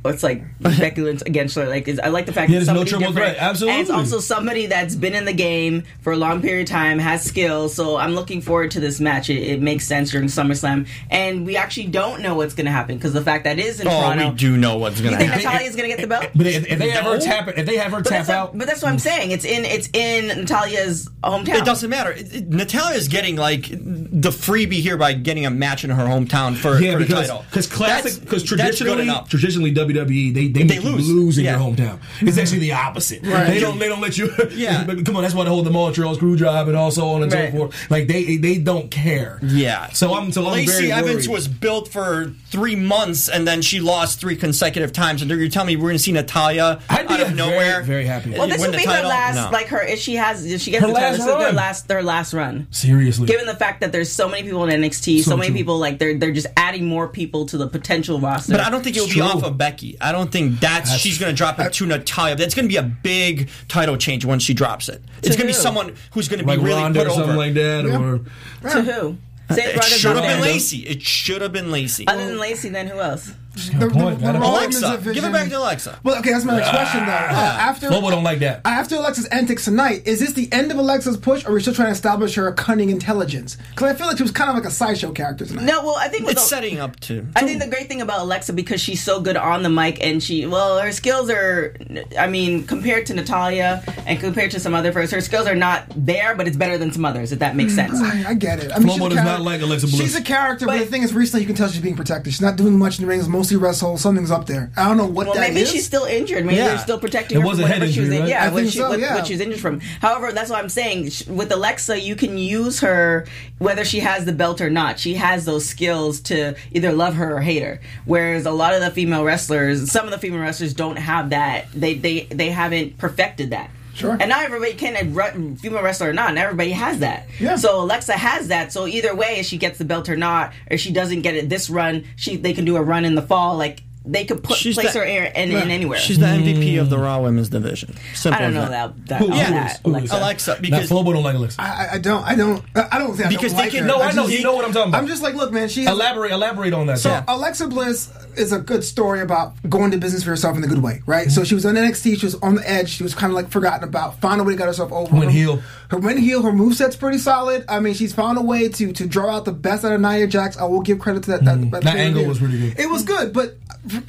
It's 0.04 0.22
like 0.22 0.42
Becky 0.61 1.02
Lynch 1.02 1.22
against 1.26 1.54
Charlotte. 1.54 1.70
Like, 1.70 1.88
it's- 1.88 2.04
I 2.04 2.08
like 2.11 2.26
the 2.26 2.32
fact 2.32 2.50
Yeah, 2.50 2.61
that 2.61 2.66
there's 2.66 2.68
no 2.68 2.84
somebody 2.84 2.90
triple 2.90 3.12
different. 3.12 3.37
threat. 3.37 3.50
Absolutely. 3.50 3.72
And 3.74 3.82
it's 3.82 3.90
also 3.90 4.20
somebody 4.20 4.66
that's 4.66 4.94
been 4.94 5.14
in 5.14 5.24
the 5.24 5.32
game 5.32 5.82
for 6.00 6.12
a 6.12 6.16
long 6.16 6.40
period 6.40 6.62
of 6.68 6.70
time, 6.70 6.98
has 6.98 7.22
skills. 7.24 7.74
So 7.74 7.96
I'm 7.96 8.14
looking 8.14 8.40
forward 8.40 8.70
to 8.70 8.80
this 8.80 9.00
match. 9.00 9.28
It, 9.28 9.42
it 9.42 9.61
makes 9.61 9.87
sense 9.87 10.11
during 10.12 10.28
SummerSlam, 10.28 10.87
and 11.11 11.44
we 11.44 11.56
actually 11.56 11.88
don't 11.88 12.22
know 12.22 12.34
what's 12.37 12.54
going 12.54 12.66
to 12.66 12.72
happen 12.72 12.96
because 12.96 13.12
the 13.12 13.20
fact 13.22 13.44
that 13.44 13.58
it 13.58 13.64
is 13.66 13.80
in 13.80 13.88
Oh, 13.88 13.90
Toronto. 13.90 14.30
we 14.30 14.34
do 14.37 14.56
know 14.56 14.78
what's 14.78 15.00
going 15.00 15.18
to 15.18 15.24
happen. 15.24 15.42
Natalya 15.44 15.66
is 15.66 15.76
going 15.76 15.90
to 15.90 15.96
get 15.96 16.00
the 16.00 16.08
belt? 16.08 16.28
But 16.34 16.46
if, 16.46 16.66
if 16.66 16.78
they 16.78 16.90
have 16.90 17.04
her 17.04 17.18
No. 17.18 17.20
tap, 17.20 17.48
if 17.48 17.66
they 17.66 17.76
have 17.76 17.90
her 17.92 18.00
But 18.00 18.08
tap 18.11 18.28
out, 18.28 18.50
what, 18.54 18.58
but 18.58 18.68
that's 18.68 18.82
what 18.82 18.90
I'm 18.92 18.98
saying. 18.98 19.32
It's 19.32 19.44
in 19.44 19.64
it's 19.64 19.88
in 19.92 20.28
Natalya's 20.28 21.08
hometown. 21.22 21.56
It 21.58 21.64
doesn't 21.64 21.90
matter. 21.90 22.12
It- 22.12 22.34
it- 22.34 22.48
Natalya 22.48 22.96
is 22.96 23.08
getting 23.08 23.37
like 23.37 23.66
the 23.68 24.30
freebie 24.30 24.80
here 24.80 24.96
by 24.96 25.12
getting 25.12 25.44
a 25.44 25.50
match 25.50 25.84
in 25.84 25.90
her 25.90 26.04
hometown 26.06 26.56
for, 26.56 26.78
yeah, 26.80 26.92
for 26.92 26.98
the 27.00 27.04
because 27.04 27.28
title. 27.28 27.44
because 27.50 27.66
classic 27.66 28.20
because 28.24 28.42
that's 28.44 28.48
traditionally 28.78 29.02
enough. 29.02 29.28
traditionally 29.28 29.70
WWE 29.94 30.35
they 30.35 30.48
they, 30.48 30.64
make 30.64 30.83
you 30.83 30.90
lose. 30.90 31.09
lose 31.11 31.38
in 31.38 31.44
Yeah. 31.44 31.59
your 31.59 31.61
hometown. 31.61 31.98
It's 32.20 32.31
mm-hmm. 32.31 32.40
actually 32.40 32.59
the 32.61 32.72
opposite. 32.72 33.22
Right. 33.24 33.46
They 33.46 33.61
don't 33.61 33.79
they 33.79 33.88
don't 33.88 34.01
let 34.01 34.16
you. 34.18 34.31
Yeah. 34.59 34.85
come 35.05 35.16
on, 35.16 35.22
that's 35.22 35.35
why 35.35 35.44
they 35.44 35.51
hold 35.51 35.66
the 35.66 35.70
Montreal 35.70 36.14
screw 36.14 36.37
job 36.37 36.68
and 36.68 36.77
also 36.77 37.07
on 37.09 37.22
and 37.22 37.33
Right. 37.33 37.53
so 37.53 37.59
forth. 37.59 37.90
Like 37.90 38.09
they 38.09 38.37
they 38.37 38.59
don't 38.59 38.90
care. 38.90 39.38
Yeah. 39.42 39.88
So 39.90 40.14
I'm 40.14 40.33
so 40.33 40.46
I'm 40.46 40.53
Lacey 40.53 40.90
Evans 40.90 41.29
was 41.29 41.46
built 41.48 41.88
for 41.88 42.33
three 42.50 42.76
months, 42.76 43.28
and 43.28 43.46
then 43.46 43.61
she 43.62 43.78
lost 43.80 44.20
three 44.20 44.34
consecutive 44.37 44.92
times. 44.92 45.20
And 45.22 45.30
you're 45.30 45.48
telling 45.48 45.66
me 45.66 45.76
we're 45.76 45.82
going 45.88 45.96
to 45.96 46.02
see 46.02 46.12
Natalya 46.12 46.80
I'd 46.88 47.06
be 47.06 47.14
out 47.14 47.20
of 47.20 47.26
very, 47.28 47.37
nowhere? 47.37 47.82
very 47.82 48.06
happy. 48.06 48.30
Well, 48.30 48.48
this 48.48 48.61
win 48.61 48.70
will 48.70 48.78
the 48.78 48.84
be 48.87 48.90
her 48.90 49.02
last, 49.02 49.37
No. 49.37 49.50
like 49.50 49.66
her. 49.66 49.82
If 49.82 49.98
she 49.98 50.16
has, 50.16 50.44
if 50.50 50.61
she 50.62 50.70
gets 50.70 50.80
Her 50.82 50.88
the 50.88 50.94
title, 50.94 51.08
last 51.11 51.18
this 51.18 51.26
is 51.26 51.38
their 51.38 51.52
last, 51.52 51.88
their 51.88 52.02
last 52.02 52.32
run. 52.34 52.66
Seriously. 52.70 53.26
Given 53.26 53.46
the 53.46 53.54
fact 53.54 53.80
that 53.82 53.92
there's 53.92 54.11
so 54.11 54.28
many 54.28 54.42
people 54.44 54.64
in 54.66 54.80
NXT, 54.82 55.18
so, 55.22 55.30
So 55.32 55.37
many 55.37 55.48
true. 55.50 55.56
people 55.58 55.78
like 55.78 55.98
they're 55.98 56.16
they're 56.16 56.32
just 56.32 56.46
adding 56.56 56.87
more 56.87 57.06
people 57.08 57.46
to 57.46 57.58
the 57.58 57.66
potential 57.66 58.18
roster. 58.20 58.52
But 58.52 58.61
I 58.62 58.70
don't 58.70 58.82
think 58.82 58.96
it 58.96 59.00
will 59.00 59.06
It's 59.06 59.14
be 59.14 59.20
true. 59.20 59.28
off 59.28 59.42
of 59.44 59.58
Becky. 59.58 59.96
I 60.00 60.12
don't 60.12 60.30
think 60.32 60.61
that's, 60.61 60.88
That's- 60.90 61.00
she's 61.00 61.18
going 61.18 61.30
to 61.30 61.37
drop 61.37 61.58
it 61.61 61.72
to 61.74 61.87
Natalya. 61.87 62.37
That's 62.37 62.54
going 62.54 62.64
to 62.64 62.72
be 62.72 62.76
a 62.78 62.82
big 62.82 63.50
title 63.68 63.96
change 63.96 64.24
when 64.24 64.38
she 64.38 64.54
drops 64.54 64.88
it. 64.88 65.02
It's 65.18 65.28
going 65.37 65.40
to 65.40 65.46
be 65.48 65.52
someone 65.52 65.94
who's 66.12 66.28
going 66.28 66.38
to 66.40 66.44
be 66.46 66.56
like 66.56 66.61
really 66.64 66.80
Ronda 66.80 67.00
put 67.00 67.06
or 67.08 67.11
something 67.11 67.30
over. 67.30 67.37
like 67.38 67.54
that, 67.54 67.84
or 67.87 68.70
to 68.70 68.82
who? 68.82 69.16
It 69.50 69.82
should 69.84 70.16
have 70.16 70.24
been. 70.24 70.40
Lacey. 70.40 70.78
It 70.78 71.02
should 71.02 71.42
have 71.42 71.52
been 71.52 71.70
Lacey. 71.70 72.06
Other 72.06 72.26
than 72.26 72.38
Lacey, 72.38 72.68
then 72.68 72.87
who 72.87 73.00
else? 73.00 73.32
The, 73.54 73.88
point. 73.90 74.20
Got 74.20 74.37
it. 74.37 74.38
Raw 74.38 74.50
Alexa, 74.50 75.00
give 75.12 75.24
it 75.24 75.32
back 75.32 75.48
to 75.48 75.58
Alexa. 75.58 75.98
Well, 76.04 76.18
okay, 76.20 76.30
that's 76.30 76.44
my 76.44 76.56
next 76.58 76.70
question 76.70 77.04
though. 77.06 77.12
Uh, 77.12 77.56
after 77.58 77.90
Lobo 77.90 78.11
don't 78.11 78.22
like 78.22 78.38
that. 78.38 78.61
After 78.64 78.94
Alexa's 78.96 79.26
antics 79.26 79.64
tonight, 79.64 80.02
is 80.06 80.20
this 80.20 80.32
the 80.34 80.48
end 80.52 80.70
of 80.70 80.78
Alexa's 80.78 81.16
push, 81.16 81.44
or 81.44 81.50
are 81.50 81.54
we 81.54 81.61
still 81.61 81.74
trying 81.74 81.88
to 81.88 81.92
establish 81.92 82.37
her 82.37 82.52
cunning 82.52 82.90
intelligence? 82.90 83.56
Because 83.70 83.90
I 83.92 83.94
feel 83.96 84.06
like 84.06 84.16
she 84.16 84.22
was 84.22 84.30
kind 84.30 84.48
of 84.50 84.54
like 84.56 84.64
a 84.64 84.70
sideshow 84.70 85.11
character 85.12 85.44
tonight. 85.44 85.64
No, 85.64 85.82
well, 85.84 85.96
I 85.96 86.06
think 86.08 86.24
It's 86.30 86.34
the- 86.34 86.40
setting 86.40 86.78
up 86.78 87.00
to. 87.00 87.26
I 87.34 87.40
think 87.42 87.61
the 87.61 87.68
great 87.68 87.88
thing 87.88 88.00
about 88.00 88.20
Alexa 88.20 88.52
because 88.52 88.80
she's 88.80 89.02
so 89.02 89.20
good 89.20 89.37
on 89.37 89.62
the 89.64 89.70
mic 89.70 90.04
and 90.04 90.22
she 90.22 90.46
well 90.46 90.78
her 90.78 90.92
skills 90.92 91.28
are 91.30 91.74
I 92.18 92.28
mean 92.28 92.64
compared 92.64 93.06
to 93.06 93.14
Natalya 93.14 93.82
and 94.06 94.20
compared 94.20 94.52
to 94.52 94.61
some 94.61 94.74
other 94.74 94.92
first 94.92 95.12
her 95.12 95.20
skills 95.20 95.46
are 95.48 95.54
not 95.56 95.84
there 95.96 96.34
but 96.37 96.46
it's 96.46 96.56
better 96.56 96.78
than 96.78 96.92
some 96.92 97.04
others 97.04 97.32
if 97.32 97.40
that 97.40 97.56
makes 97.56 97.74
sense. 97.74 98.00
I, 98.00 98.30
I 98.30 98.34
get 98.34 98.61
it. 98.62 98.70
I 98.72 98.78
mean, 98.78 98.88
Flobo 98.88 98.92
she's 98.92 99.06
a 99.06 99.08
does 99.08 99.16
not 99.16 99.24
character- 99.24 99.42
like 99.44 99.61
Alexa 99.62 99.87
Bliss. 99.88 100.00
She's 100.00 100.16
a 100.16 100.22
character, 100.22 100.66
but, 100.66 100.72
But- 100.72 100.78
the 100.80 100.87
thing 100.87 101.02
is, 101.02 101.12
recently 101.12 101.40
you 101.42 101.46
can 101.46 101.56
tell 101.56 101.68
she's 101.68 101.80
being 101.82 101.96
protected. 101.96 102.32
She's 102.32 102.40
not 102.40 102.56
doing 102.56 102.78
much 102.78 102.98
in 102.98 103.02
the 103.04 103.08
ring. 103.08 103.18
It's 103.40 103.51
mostly 103.53 103.57
wrestle. 103.57 103.96
Something's 103.98 104.31
up 104.31 104.46
there. 104.46 104.70
I 104.77 104.88
don't 104.88 104.96
know 104.96 105.07
what 105.07 105.27
Well, 105.27 105.35
that 105.37 105.51
maybe 105.51 105.61
is. 105.62 105.70
she's 105.70 105.87
still 105.87 106.05
injured. 106.05 106.44
Maybe 106.44 106.57
Yeah. 106.59 106.68
they're 106.68 106.79
still 106.79 106.98
protecting 106.98 107.38
It 107.38 107.40
her 107.42 107.46
was 107.46 107.57
from 107.59 107.64
a 107.64 107.68
head 107.68 107.77
whatever 107.81 107.92
she 107.92 108.01
was 108.01 108.09
injury, 108.09 108.16
in. 108.16 108.22
right? 108.22 108.31
Yeah, 108.31 108.44
I 108.44 108.48
what 108.48 108.55
think 108.61 108.72
she, 108.72 108.79
so, 108.79 108.88
what, 108.90 108.98
yeah. 109.01 109.14
what 109.14 109.27
she 109.27 109.35
was 109.35 109.40
injured 109.40 109.61
from. 109.61 109.81
However, 110.01 110.33
that's 110.33 110.51
what 110.51 110.59
I'm 110.59 110.68
saying. 110.68 111.11
With 111.29 111.51
Alexa, 111.53 112.01
you 112.01 112.16
can 112.16 112.37
use 112.38 112.81
her 112.81 113.27
whether 113.59 113.85
she 113.85 114.01
has 114.01 114.24
the 114.24 114.33
belt 114.33 114.61
or 114.61 114.70
not. 114.70 114.98
She 114.98 115.14
has 115.14 115.44
those 115.44 115.64
skills 115.66 116.20
to 116.22 116.55
either 116.72 116.92
love 116.92 117.14
her 117.14 117.37
or 117.37 117.40
hate 117.40 117.62
her. 117.62 117.81
Whereas 118.05 118.46
a 118.46 118.51
lot 118.51 118.74
of 118.74 118.81
the 118.81 118.90
female 118.90 119.24
wrestlers, 119.24 119.90
some 119.90 120.05
of 120.05 120.11
the 120.11 120.18
female 120.18 120.40
wrestlers 120.40 120.74
don't 120.74 120.96
have 120.98 121.31
that. 121.31 121.66
They 121.74 121.94
they 121.94 122.20
they 122.31 122.51
haven't 122.51 122.98
perfected 122.98 123.51
that. 123.51 123.70
Sure. 123.98 124.16
And 124.18 124.28
not 124.28 124.42
everybody 124.44 124.74
can, 124.74 124.94
a 124.96 125.56
female 125.56 125.82
wrestler 125.82 126.11
or 126.11 126.12
not, 126.12 126.32
not 126.34 126.44
everybody 126.44 126.70
has 126.70 127.00
that. 127.00 127.26
Yeah. 127.40 127.56
So 127.56 127.80
Alexa 127.82 128.12
has 128.12 128.48
that. 128.48 128.72
So 128.72 128.87
either 128.87 129.14
way, 129.14 129.40
if 129.40 129.46
she 129.46 129.58
gets 129.58 129.78
the 129.78 129.84
belt 129.84 130.08
or 130.08 130.16
not, 130.16 130.52
or 130.70 130.78
she 130.78 130.92
doesn't 130.92 131.22
get 131.22 131.34
it 131.34 131.48
this 131.48 131.68
run, 131.68 132.04
she 132.16 132.37
they 132.37 132.52
can 132.52 132.64
do 132.64 132.76
a 132.76 132.82
run 132.82 133.04
in 133.04 133.14
the 133.16 133.22
fall. 133.22 133.56
Like 133.56 133.82
they 134.04 134.24
could 134.24 134.42
put 134.42 134.56
She's 134.56 134.74
place 134.74 134.94
the- 134.94 135.00
her 135.00 135.04
in, 135.04 135.50
in, 135.50 135.50
in 135.50 135.70
anywhere. 135.70 135.98
She's 135.98 136.18
the 136.18 136.24
MVP 136.26 136.80
of 136.80 136.88
the 136.88 136.96
mm. 136.96 137.02
Raw 137.02 137.20
Women's 137.20 137.50
Division. 137.50 137.94
Simple 138.14 138.38
I 138.38 138.42
don't 138.42 138.54
know 138.54 138.68
that. 138.70 138.96
that. 138.96 139.06
that 139.08 139.18
Who- 139.18 139.26
all 139.26 139.32
who 139.32 139.40
is- 139.40 139.48
that, 139.50 139.80
who 139.84 139.96
is 139.96 140.11
Alexa. 140.11 140.14
that? 140.14 140.22
Alexa, 140.22 140.50
Now, 140.54 140.61
because 140.61 140.90
Flobo 140.90 141.12
don't 141.12 141.22
like 141.24 141.34
Alexa. 141.34 141.61
I, 141.61 141.88
I 141.94 141.98
don't. 141.98 142.24
I 142.24 142.34
don't. 142.34 142.64
I 142.74 142.98
don't 142.98 143.14
think 143.16 143.28
Because 143.28 143.52
I 143.52 143.56
they 143.68 143.70
don't 143.70 143.70
like 143.70 143.70
can- 143.72 143.82
her. 143.82 143.87
no, 143.88 144.00
I 144.00 144.12
know. 144.12 144.22
just- 144.26 144.38
You 144.38 144.44
know 144.44 144.54
what 144.54 144.64
I'm 144.64 144.72
talking 144.72 144.90
about. 144.92 145.02
I'm 145.02 145.08
just 145.08 145.22
like, 145.22 145.34
look, 145.34 145.52
man. 145.52 145.68
She 145.68 145.84
elaborate, 145.84 146.32
elaborate 146.32 146.72
on 146.72 146.87
that. 146.87 147.00
So 147.00 147.11
yeah. 147.11 147.24
Alexa 147.28 147.66
Bliss 147.68 148.11
is 148.38 148.53
a 148.53 148.59
good 148.59 148.85
story 148.85 149.20
about 149.20 149.55
going 149.68 149.90
to 149.90 149.98
business 149.98 150.22
for 150.24 150.31
yourself 150.31 150.57
in 150.57 150.64
a 150.64 150.66
good 150.66 150.83
way, 150.83 151.03
right? 151.07 151.31
So 151.31 151.44
she 151.44 151.55
was 151.55 151.66
on 151.66 151.74
NXT, 151.74 152.18
she 152.18 152.27
was 152.27 152.35
on 152.37 152.55
the 152.57 152.68
edge, 152.70 152.88
she 152.90 153.03
was 153.03 153.14
kind 153.14 153.31
of 153.31 153.35
like 153.37 153.51
forgotten 153.51 153.87
about, 153.88 154.20
found 154.20 154.40
a 154.40 154.44
way 154.44 154.53
to 154.53 154.59
get 154.59 154.66
herself 154.66 154.92
over. 154.92 155.12
Went 155.14 155.27
her, 155.27 155.31
heel. 155.31 155.62
Her 155.90 155.98
went 155.98 156.18
heel, 156.18 156.42
her 156.42 156.53
moveset's 156.53 156.96
pretty 156.96 157.18
solid. 157.18 157.64
I 157.68 157.81
mean, 157.81 157.94
she's 157.94 158.12
found 158.14 158.38
a 158.38 158.42
way 158.42 158.68
to 158.68 158.92
to 158.92 159.07
draw 159.07 159.35
out 159.37 159.44
the 159.44 159.53
best 159.53 159.85
out 159.85 159.92
of 159.92 160.01
Nia 160.01 160.27
Jax. 160.27 160.57
I 160.57 160.64
will 160.64 160.81
give 160.83 160.98
credit 160.98 161.24
to 161.24 161.31
that. 161.33 161.44
That, 161.44 161.59
mm. 161.59 161.70
That 161.70 161.96
angle 161.96 162.24
was 162.27 162.40
really 162.40 162.59
good. 162.59 162.79
It 162.79 162.88
was 162.90 163.03
good, 163.05 163.33
but 163.33 163.57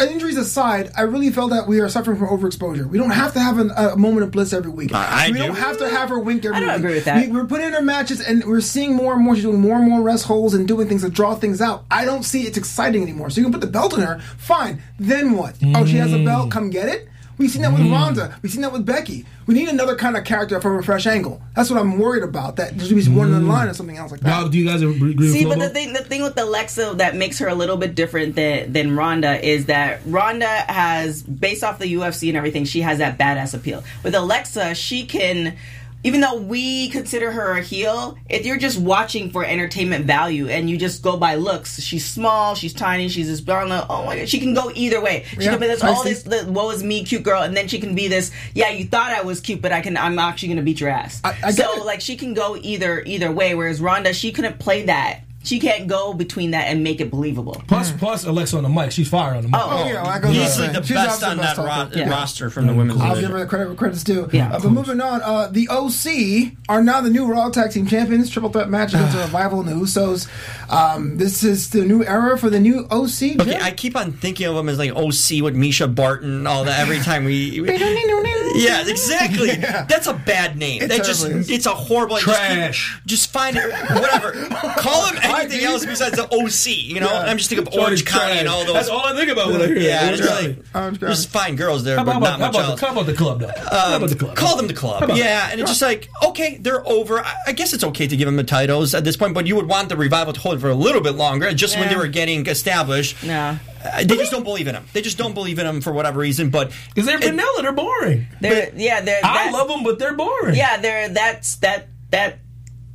injuries 0.02 0.38
aside, 0.38 0.92
I 0.98 1.02
really 1.04 1.30
felt 1.30 1.52
that 1.52 1.68
we 1.68 1.80
are 1.80 1.89
suffering 1.89 2.18
from 2.18 2.28
overexposure. 2.28 2.88
We 2.89 2.98
don't 2.98 3.12
have 3.12 3.34
to 3.34 3.39
have 3.39 3.58
an, 3.60 3.72
a 3.76 3.96
moment 3.96 4.24
of 4.24 4.32
bliss 4.32 4.52
every 4.54 4.72
week. 4.72 4.94
I- 4.94 5.28
I 5.28 5.32
we 5.32 5.38
do. 5.38 5.48
don't 5.48 5.56
have 5.56 5.78
to 5.80 5.89
have 5.89 6.10
her 6.10 6.20
wink 6.20 6.44
every 6.46 6.58
I 6.58 6.60
don't 6.60 6.70
week. 6.70 6.78
agree 6.80 6.94
with 6.96 7.06
that. 7.06 7.28
We, 7.28 7.32
we're 7.32 7.46
putting 7.46 7.68
in 7.68 7.74
her 7.74 7.82
matches, 7.82 8.22
and 8.22 8.44
we're 8.46 8.62
seeing 8.62 8.94
more 8.96 9.13
and 9.13 9.24
more. 9.24 9.36
She's 9.36 9.44
doing 9.44 9.60
more 9.62 9.78
and 9.78 9.89
more 9.89 10.02
rest 10.02 10.26
holds 10.26 10.54
and 10.54 10.68
doing 10.68 10.88
things 10.88 11.04
to 11.04 11.10
draw 11.10 11.36
things 11.36 11.62
out. 11.62 11.86
I 11.92 12.06
don't 12.06 12.24
see 12.24 12.44
it's 12.44 12.58
exciting 12.58 13.02
anymore. 13.04 13.30
So 13.30 13.39
you 13.42 13.46
can 13.46 13.52
put 13.54 13.62
the 13.62 13.68
belt 13.68 13.94
on 13.94 14.02
her, 14.02 14.18
fine. 14.38 14.82
Then 14.99 15.34
what? 15.34 15.55
Oh, 15.75 15.86
she 15.86 15.97
has 15.97 16.13
a 16.13 16.23
belt. 16.23 16.49
Mm. 16.49 16.51
Come 16.51 16.69
get 16.69 16.89
it. 16.89 17.10
We've 17.39 17.49
seen 17.49 17.62
that 17.62 17.71
with 17.71 17.84
mm. 17.84 17.93
Ronda. 17.93 18.38
We've 18.41 18.51
seen 18.51 18.62
that 18.62 18.73
with 18.73 18.86
Becky. 18.86 19.25
We 19.47 19.53
need 19.53 19.69
another 19.69 19.95
kind 19.95 20.17
of 20.17 20.25
character 20.25 20.60
from 20.60 20.77
a 20.77 20.84
fresh 20.84 21.08
angle. 21.08 21.41
That's 21.55 21.69
what 21.69 21.79
I'm 21.79 21.97
worried 21.97 22.23
about. 22.23 22.58
That 22.58 22.77
there's 22.77 22.91
gonna 22.91 23.01
be 23.01 23.10
one 23.10 23.34
in 23.34 23.43
mm. 23.43 23.47
line 23.47 23.69
or 23.69 23.73
something 23.73 23.95
else 23.95 24.12
like 24.12 24.19
that. 24.19 24.27
Now, 24.27 24.49
do 24.49 24.60
you 24.60 24.65
guys 24.65 24.82
agree 24.82 25.15
with 25.15 25.32
See, 25.32 25.45
Flobo? 25.45 25.49
but 25.51 25.60
the 25.60 25.69
thing, 25.69 25.93
the 25.93 26.03
thing 26.03 26.21
with 26.21 26.38
Alexa 26.38 26.95
that 26.97 27.15
makes 27.15 27.39
her 27.39 27.47
a 27.47 27.55
little 27.55 27.77
bit 27.77 27.95
different 27.95 28.36
than 28.36 28.73
than 28.73 28.93
Ronda 28.97 29.41
is 29.43 29.67
that 29.67 30.01
Ronda 30.05 30.47
has, 30.47 31.23
based 31.23 31.63
off 31.63 31.79
the 31.79 31.93
UFC 31.93 32.27
and 32.27 32.36
everything, 32.36 32.65
she 32.65 32.82
has 32.82 32.97
that 32.97 33.17
badass 33.17 33.53
appeal. 33.53 33.86
With 34.03 34.15
Alexa, 34.15 34.75
she 34.75 35.05
can. 35.05 35.55
Even 36.03 36.21
though 36.21 36.35
we 36.35 36.89
consider 36.89 37.29
her 37.31 37.57
a 37.57 37.62
heel, 37.62 38.17
if 38.29 38.45
you're 38.45 38.57
just 38.57 38.79
watching 38.79 39.29
for 39.31 39.43
entertainment 39.43 40.05
value 40.05 40.47
and 40.47 40.69
you 40.69 40.77
just 40.77 41.03
go 41.03 41.17
by 41.17 41.35
looks, 41.35 41.81
she's 41.81 42.05
small, 42.05 42.55
she's 42.55 42.73
tiny, 42.73 43.09
she's 43.09 43.27
this 43.27 43.41
blonde. 43.41 43.71
Oh 43.89 44.05
my 44.05 44.17
god, 44.17 44.29
she 44.29 44.39
can 44.39 44.53
go 44.53 44.71
either 44.75 45.01
way. 45.01 45.25
She 45.31 45.41
Yeah, 45.43 45.51
can 45.51 45.59
be 45.59 45.67
this 45.67 45.83
all 45.83 45.99
oh, 45.99 46.03
see. 46.03 46.09
this 46.09 46.23
the, 46.23 46.49
woe 46.49 46.69
is 46.71 46.83
me 46.83 47.03
cute 47.03 47.23
girl, 47.23 47.41
and 47.41 47.55
then 47.55 47.67
she 47.67 47.79
can 47.79 47.95
be 47.95 48.07
this. 48.07 48.31
Yeah, 48.53 48.69
you 48.69 48.85
thought 48.85 49.12
I 49.12 49.23
was 49.23 49.41
cute, 49.41 49.62
but 49.62 49.73
I 49.73 49.81
can. 49.81 49.97
I'm 49.97 50.17
actually 50.19 50.49
gonna 50.49 50.62
beat 50.62 50.79
your 50.79 50.89
ass. 50.89 51.19
I- 51.23 51.35
I 51.43 51.51
so 51.51 51.83
like 51.83 51.99
she 51.99 52.15
can 52.15 52.33
go 52.33 52.57
either 52.62 53.03
either 53.05 53.31
way. 53.31 53.53
Whereas 53.55 53.81
Ronda, 53.81 54.13
she 54.13 54.31
couldn't 54.31 54.57
play 54.59 54.83
that. 54.83 55.21
She 55.49 55.59
can't 55.59 55.88
go 55.88 56.13
between 56.13 56.51
that 56.51 56.67
and 56.67 56.83
make 56.83 57.01
it 57.01 57.09
believable. 57.09 57.62
plus, 57.67 57.91
plus 57.91 58.23
Alexa 58.25 58.55
on 58.55 58.63
the 58.63 58.69
mic. 58.69 58.91
She's 58.91 59.09
fire 59.09 59.33
on 59.33 59.41
the 59.41 59.49
mic. 59.49 59.59
Oh, 59.63 59.83
yeah, 59.88 60.03
that 60.03 60.21
goes 60.21 60.31
without 60.31 60.45
easily 60.47 60.67
the 60.67 60.83
She's 60.83 60.95
best 60.95 61.23
on 61.23 61.38
the 61.38 61.41
that 61.43 61.57
ro- 61.57 61.89
Yeah. 61.95 62.09
roster 62.09 62.49
from 62.51 62.67
the 62.67 62.73
women's 62.73 63.01
I'll 63.01 63.09
division. 63.09 63.29
give 63.29 63.38
her 63.38 63.43
the 63.43 63.49
credit 63.49 63.67
where 63.67 63.75
credit's 63.75 64.03
due. 64.03 64.29
Yeah. 64.31 64.51
Uh, 64.53 64.59
but 64.59 64.69
moving 64.71 65.01
on, 65.01 65.21
uh, 65.23 65.47
the 65.47 65.67
OC 65.69 66.55
are 66.69 66.83
now 66.83 67.01
the 67.01 67.09
new 67.09 67.25
Raw 67.25 67.49
Tag 67.49 67.71
Team 67.71 67.88
Champions. 67.88 68.29
Triple 68.29 68.51
threat 68.51 68.69
match 68.69 68.93
against 68.93 69.13
the 69.17 69.19
Revival 69.23 69.62
and 69.62 69.69
the 69.69 69.73
Usos. 69.73 70.27
Um, 70.71 71.17
this 71.17 71.43
is 71.43 71.71
the 71.71 71.83
new 71.83 72.03
era 72.05 72.38
for 72.38 72.49
the 72.51 72.59
new 72.59 72.85
OC. 72.91 73.39
Okay, 73.41 73.51
Jim? 73.53 73.62
I 73.63 73.71
keep 73.71 73.95
on 73.95 74.12
thinking 74.12 74.45
of 74.47 74.55
them 74.55 74.69
as 74.69 74.77
like 74.77 74.91
OC 74.91 75.41
with 75.41 75.55
Mischa 75.55 75.93
Barton, 75.93 76.45
all 76.45 76.65
that. 76.65 76.79
Every 76.79 76.99
time 76.99 77.25
we, 77.25 77.59
we- 77.62 77.69
yeah, 78.55 78.88
exactly. 78.88 79.55
That's 79.55 80.07
a 80.07 80.13
bad 80.13 80.57
name. 80.57 80.83
It 80.83 80.89
that 80.89 81.03
just 81.03 81.25
is. 81.25 81.49
it's 81.49 81.65
a 81.65 81.71
horrible 81.73 82.17
just 82.17 82.27
keep- 82.27 82.35
Trash. 82.35 83.01
Just, 83.05 83.31
find 83.31 83.55
it, 83.57 83.71
whatever. 83.91 84.31
Call 84.77 85.05
him 85.07 85.17
anything 85.39 85.65
else 85.65 85.86
besides 85.86 86.15
the 86.15 86.23
OC. 86.34 86.67
You 86.78 86.99
know, 87.02 87.08
Yeah. 87.12 87.19
I'm 87.23 87.38
just 87.38 87.49
thinking 87.49 87.67
of 87.67 87.73
Orange 87.73 88.06
County 88.06 88.32
and 88.39 88.41
trash. 88.47 88.54
all 88.54 88.65
those. 88.65 88.73
That's 88.73 88.89
all 88.89 89.06
I 89.06 89.15
think 89.15 89.30
about 89.32 89.52
when 89.52 89.62
I 89.62 89.67
hear 89.67 89.78
yeah, 89.78 90.02
that. 90.12 90.13
it's 90.13 90.28
Orange 90.28 90.58
like, 90.58 90.58
Orange 90.58 90.65
County. 90.73 90.97
there's 90.99 91.25
fine 91.25 91.56
girls 91.56 91.84
there, 91.84 91.97
How 91.97 92.04
but 92.04 92.17
about, 92.17 92.21
not 92.21 92.39
how, 92.39 92.45
much 92.47 92.56
about 92.56 92.69
else. 92.71 92.80
the, 92.80 92.86
how 92.86 92.91
about 92.93 93.06
the 93.06 93.13
club, 93.13 93.39
though? 93.39 93.47
how 93.71 93.97
about 93.97 94.10
the 94.10 94.15
club? 94.15 94.36
Call 94.36 94.56
them 94.58 94.67
the 94.67 94.73
club. 94.73 95.10
Yeah, 95.15 95.49
and 95.52 95.60
it's 95.62 95.69
just 95.71 95.82
like, 95.82 96.10
okay, 96.25 96.58
they're 96.58 96.88
over. 96.88 97.19
I, 97.19 97.36
I 97.47 97.52
guess 97.54 97.73
it's 97.73 97.84
okay 97.84 98.08
to 98.08 98.15
give 98.17 98.25
them 98.25 98.36
the 98.36 98.43
titles 98.43 98.93
at 98.93 99.04
this 99.04 99.17
point, 99.17 99.34
but 99.34 99.47
you 99.47 99.56
would 99.56 99.67
want 99.67 99.89
the 99.89 99.97
revival 99.97 100.34
to 100.34 100.39
hold 100.39 100.62
for 100.62 100.69
a 100.69 100.75
little 100.75 101.02
bit 101.02 101.15
longer, 101.15 101.54
just 101.54 101.78
when 101.78 101.89
they 101.89 101.95
were 101.95 102.08
getting 102.08 102.45
established. 102.47 103.23
No. 103.23 103.58
Uh, 103.84 103.99
they 104.04 104.17
just 104.17 104.32
don't 104.32 104.43
believe 104.43 104.67
in 104.67 104.73
them. 104.73 104.86
They 104.91 105.02
just 105.02 105.17
don't 105.17 105.34
believe 105.34 105.58
in 105.58 105.65
them 105.65 105.80
for 105.80 105.93
whatever 105.93 106.19
reason. 106.19 106.49
But 106.49 106.71
Because 106.93 107.06
they're 107.08 107.17
it- 107.17 107.23
vanilla. 107.23 107.62
They're 107.62 107.71
boring. 107.71 108.28
They're 108.41 108.71
yeah, 108.75 108.99
they're 108.99 109.21
I 109.23 109.45
that- 109.45 109.54
love 109.54 109.69
them, 109.69 109.84
but 109.84 109.99
they're 109.99 110.15
boring. 110.17 110.56
Yeah, 110.56 110.78
they're 110.78 111.08
that's 111.10 111.56
that 111.58 111.88
that 112.12 112.39